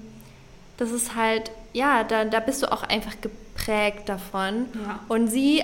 das 0.78 0.92
ist 0.92 1.16
halt, 1.16 1.52
ja, 1.74 2.04
da, 2.04 2.26
da 2.26 2.40
bist 2.40 2.64
du 2.64 2.72
auch 2.72 2.84
einfach 2.84 3.16
geprägt 3.22 4.10
davon. 4.10 4.66
Ja. 4.76 5.00
Und 5.08 5.28
sie, 5.28 5.64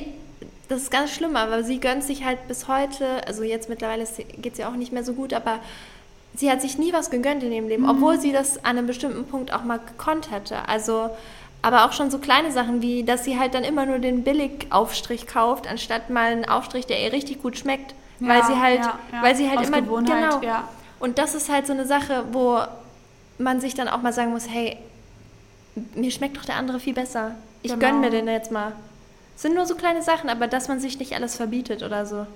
das 0.69 0.83
ist 0.83 0.91
ganz 0.91 1.11
schlimm, 1.11 1.35
aber 1.35 1.63
sie 1.63 1.79
gönnt 1.79 2.03
sich 2.03 2.23
halt 2.23 2.47
bis 2.47 2.67
heute, 2.67 3.27
also 3.27 3.43
jetzt 3.43 3.69
mittlerweile 3.69 4.05
geht 4.41 4.53
es 4.53 4.59
ihr 4.59 4.69
auch 4.69 4.75
nicht 4.75 4.91
mehr 4.91 5.03
so 5.03 5.13
gut, 5.13 5.33
aber 5.33 5.59
sie 6.35 6.49
hat 6.49 6.61
sich 6.61 6.77
nie 6.77 6.93
was 6.93 7.09
gegönnt 7.09 7.43
in 7.43 7.51
ihrem 7.51 7.67
Leben, 7.67 7.89
obwohl 7.89 8.19
sie 8.19 8.31
das 8.31 8.57
an 8.63 8.77
einem 8.77 8.87
bestimmten 8.87 9.25
Punkt 9.25 9.53
auch 9.53 9.63
mal 9.63 9.79
gekonnt 9.79 10.31
hätte. 10.31 10.67
Also, 10.67 11.09
aber 11.63 11.85
auch 11.85 11.93
schon 11.93 12.11
so 12.11 12.19
kleine 12.19 12.51
Sachen 12.51 12.81
wie, 12.83 13.03
dass 13.03 13.23
sie 13.23 13.39
halt 13.39 13.55
dann 13.55 13.63
immer 13.63 13.85
nur 13.87 13.97
den 13.97 14.23
Billigaufstrich 14.23 15.25
kauft, 15.25 15.65
anstatt 15.67 16.11
mal 16.11 16.31
einen 16.31 16.45
Aufstrich, 16.45 16.85
der 16.85 17.01
ihr 17.03 17.11
richtig 17.11 17.41
gut 17.41 17.57
schmeckt. 17.57 17.95
weil 18.19 18.39
Ja, 18.39 18.45
sie 18.45 18.55
halt, 18.59 18.79
ja, 18.79 18.99
ja. 19.11 19.23
weil 19.23 19.35
sie 19.35 19.49
halt 19.49 19.59
Aus 19.59 19.67
immer, 19.67 19.81
Gewohnheit, 19.81 20.39
genau. 20.41 20.59
Und 20.99 21.17
das 21.17 21.33
ist 21.35 21.51
halt 21.51 21.65
so 21.65 21.73
eine 21.73 21.85
Sache, 21.85 22.25
wo 22.31 22.59
man 23.39 23.59
sich 23.59 23.73
dann 23.73 23.87
auch 23.87 24.01
mal 24.01 24.13
sagen 24.13 24.31
muss, 24.31 24.47
hey, 24.47 24.77
mir 25.95 26.11
schmeckt 26.11 26.37
doch 26.37 26.45
der 26.45 26.55
andere 26.55 26.79
viel 26.79 26.93
besser. 26.93 27.35
Ich 27.63 27.71
Genau. 27.71 27.85
gönn 27.85 27.99
mir 28.01 28.09
den 28.11 28.27
jetzt 28.27 28.51
mal. 28.51 28.73
Es 29.35 29.41
sind 29.41 29.55
nur 29.55 29.65
so 29.65 29.75
kleine 29.75 30.01
Sachen, 30.03 30.29
aber 30.29 30.47
dass 30.47 30.67
man 30.67 30.79
sich 30.79 30.99
nicht 30.99 31.13
alles 31.15 31.35
verbietet 31.35 31.81
oder 31.81 32.05
so. 32.05 32.27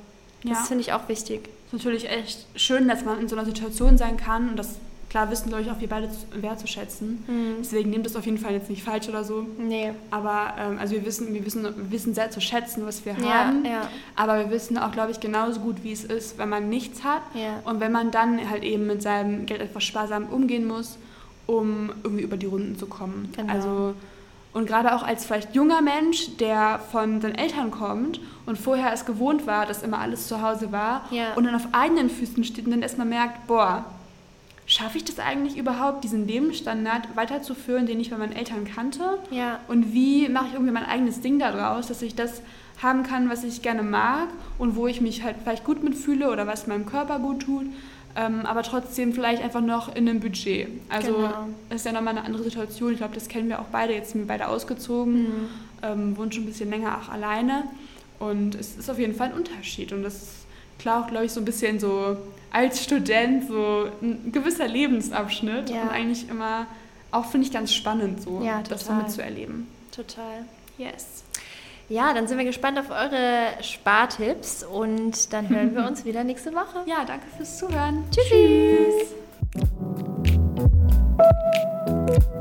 Das 0.44 0.68
finde 0.68 0.82
ich 0.82 0.94
auch 0.94 1.08
wichtig. 1.08 1.48
ist 1.68 1.74
natürlich 1.74 2.10
echt 2.10 2.46
schön, 2.56 2.88
dass 2.88 3.04
man 3.04 3.20
in 3.20 3.28
so 3.28 3.36
einer 3.36 3.46
Situation 3.46 3.98
sein 3.98 4.18
kann 4.18 4.50
und 4.50 4.56
das 4.58 4.76
klar 5.10 5.32
wissen, 5.32 5.48
glaube 5.50 5.64
ich, 5.64 5.72
auch 5.72 5.80
wir 5.80 5.88
beide 5.88 6.10
zu- 6.10 6.42
wertzuschätzen. 6.42 7.24
Deswegen 7.60 7.90
nehmt 7.90 8.06
das 8.06 8.16
auf 8.16 8.26
jeden 8.26 8.38
Fall 8.38 8.54
jetzt 8.54 8.70
nicht 8.70 8.84
falsch 8.84 9.08
oder 9.08 9.24
so. 9.24 9.46
Nee. 9.58 9.92
Aber 10.12 10.54
ähm, 10.60 10.78
also 10.80 10.94
wir 10.96 11.06
wissen, 11.06 11.34
wir 11.34 11.46
wissen, 11.46 11.64
wir 11.64 11.92
wissen 11.92 12.14
sehr 12.14 12.30
zu 12.32 12.42
schätzen, 12.42 12.86
was 12.86 13.06
wir 13.06 13.14
Ja, 13.14 13.46
haben. 13.46 13.64
ja. 13.66 13.88
Aber 14.16 14.38
wir 14.40 14.50
wissen 14.52 14.78
auch, 14.78 14.92
glaube 14.92 15.12
ich, 15.12 15.20
genauso 15.20 15.60
gut, 15.62 15.84
wie 15.84 15.92
es 15.92 16.04
ist, 16.04 16.38
wenn 16.38 16.50
man 16.50 16.70
nichts 16.70 17.04
hat 17.04 17.22
Ja. 17.34 17.60
und 17.64 17.80
wenn 17.80 17.92
man 17.92 18.12
dann 18.12 18.50
halt 18.50 18.64
eben 18.64 18.88
mit 18.88 19.02
seinem 19.02 19.46
Geld 19.46 19.62
etwas 19.62 19.84
sparsam 19.84 20.26
umgehen 20.28 20.68
muss, 20.68 20.98
um 21.46 21.92
irgendwie 22.04 22.24
über 22.24 22.36
die 22.38 22.46
Runden 22.48 22.78
zu 22.78 22.88
kommen. 22.88 23.30
Genau. 23.36 23.54
Also 23.54 23.94
und 24.54 24.66
gerade 24.66 24.96
auch 24.96 25.04
als 25.04 25.26
vielleicht 25.26 25.54
junger 25.56 25.82
Mensch, 25.82 26.36
der 26.38 26.80
von 26.92 27.22
seinen 27.22 27.36
Eltern 27.36 27.70
kommt 27.70 28.20
und 28.48 28.58
vorher 28.58 28.92
es 28.92 29.06
gewohnt 29.06 29.46
war, 29.46 29.66
dass 29.68 29.84
immer 29.84 30.00
alles 30.00 30.28
zu 30.28 30.42
Hause 30.42 30.72
war 30.72 31.06
Ja. 31.12 31.34
und 31.36 31.44
dann 31.46 31.54
auf 31.54 31.68
eigenen 31.74 32.10
Füßen 32.10 32.44
steht 32.44 32.66
und 32.66 32.72
dann 32.72 32.82
erstmal 32.82 33.06
merkt, 33.06 33.46
boah, 33.46 33.86
schaffe 34.68 34.98
ich 34.98 35.06
das 35.06 35.18
eigentlich 35.18 35.58
überhaupt, 35.58 36.04
diesen 36.04 36.28
Lebensstandard 36.28 37.16
weiterzuführen, 37.16 37.86
den 37.88 38.00
ich 38.00 38.10
bei 38.12 38.18
meinen 38.18 38.34
Eltern 38.36 38.66
kannte? 38.66 39.18
Ja. 39.32 39.60
Und 39.68 39.94
wie 39.94 40.28
mache 40.30 40.48
ich 40.48 40.54
irgendwie 40.54 40.74
mein 40.74 40.86
eigenes 40.86 41.22
Ding 41.22 41.40
daraus, 41.40 41.88
dass 41.88 42.02
ich 42.04 42.14
das 42.16 42.42
haben 42.84 43.02
kann, 43.04 43.30
was 43.30 43.44
ich 43.44 43.62
gerne 43.64 43.82
mag 43.82 44.28
und 44.60 44.76
wo 44.76 44.86
ich 44.86 45.02
mich 45.02 45.24
halt 45.24 45.38
vielleicht 45.42 45.64
gut 45.64 45.84
mitfühle 45.84 46.30
oder 46.30 46.46
was 46.46 46.68
meinem 46.68 46.86
Körper 46.86 47.18
gut 47.18 47.40
tut, 47.44 47.66
ähm, 48.16 48.46
aber 48.46 48.62
trotzdem 48.62 49.14
vielleicht 49.14 49.42
einfach 49.42 49.62
noch 49.62 49.96
in 49.96 50.08
einem 50.08 50.20
Budget. 50.20 50.68
Also 50.90 51.14
Genau. 51.14 51.48
das 51.70 51.78
ist 51.82 51.86
ja 51.86 51.92
nochmal 51.94 52.18
eine 52.18 52.26
andere 52.26 52.44
Situation. 52.44 52.92
Ich 52.92 52.98
glaube, 53.00 53.16
das 53.16 53.30
kennen 53.30 53.48
wir 53.50 53.60
auch 53.60 53.68
beide. 53.72 53.94
Jetzt 53.94 54.12
sind 54.12 54.22
wir 54.22 54.28
beide 54.28 54.48
ausgezogen, 54.48 55.14
Mhm. 55.24 55.32
ähm, 55.82 56.18
wohnen 56.18 56.32
schon 56.32 56.44
ein 56.44 56.48
bisschen 56.48 56.70
länger 56.70 56.98
auch 56.98 57.10
alleine. 57.12 57.64
Und 58.20 58.54
es 58.56 58.76
ist 58.78 58.90
auf 58.90 59.00
jeden 59.00 59.14
Fall 59.16 59.28
ein 59.30 59.34
Unterschied. 59.36 59.94
Und 59.94 60.04
das 60.04 60.16
ist 60.16 60.32
klar 60.78 61.04
auch, 61.04 61.08
glaube 61.08 61.26
ich, 61.26 61.32
so 61.32 61.40
ein 61.40 61.46
bisschen 61.46 61.80
so 61.80 62.18
als 62.52 62.84
Student 62.84 63.48
so 63.48 63.88
ein 64.02 64.32
gewisser 64.32 64.68
Lebensabschnitt 64.68 65.70
ja. 65.70 65.84
und 65.84 65.90
eigentlich 65.90 66.30
immer 66.30 66.68
auch 67.12 67.26
finde 67.26 67.48
ich 67.48 67.54
ganz 67.54 67.74
spannend 67.74 68.22
so 68.22 68.42
ja, 68.44 68.62
das 68.68 68.86
so 68.86 68.94
mitzuerleben. 68.94 69.68
Total. 69.92 70.46
Yes. 70.78 71.24
Ja, 71.90 72.14
dann 72.14 72.28
sind 72.28 72.38
wir 72.38 72.46
gespannt 72.46 72.78
auf 72.78 72.90
eure 72.90 73.64
Spartipps 73.64 74.64
und 74.64 75.32
dann 75.32 75.48
hören 75.48 75.74
wir 75.74 75.86
uns 75.88 76.04
wieder 76.04 76.24
nächste 76.24 76.54
Woche. 76.54 76.84
Ja, 76.86 77.06
danke 77.06 77.26
fürs 77.38 77.58
Zuhören. 77.58 78.04
Tschüss. 78.12 79.14
Tschüss. 81.90 82.38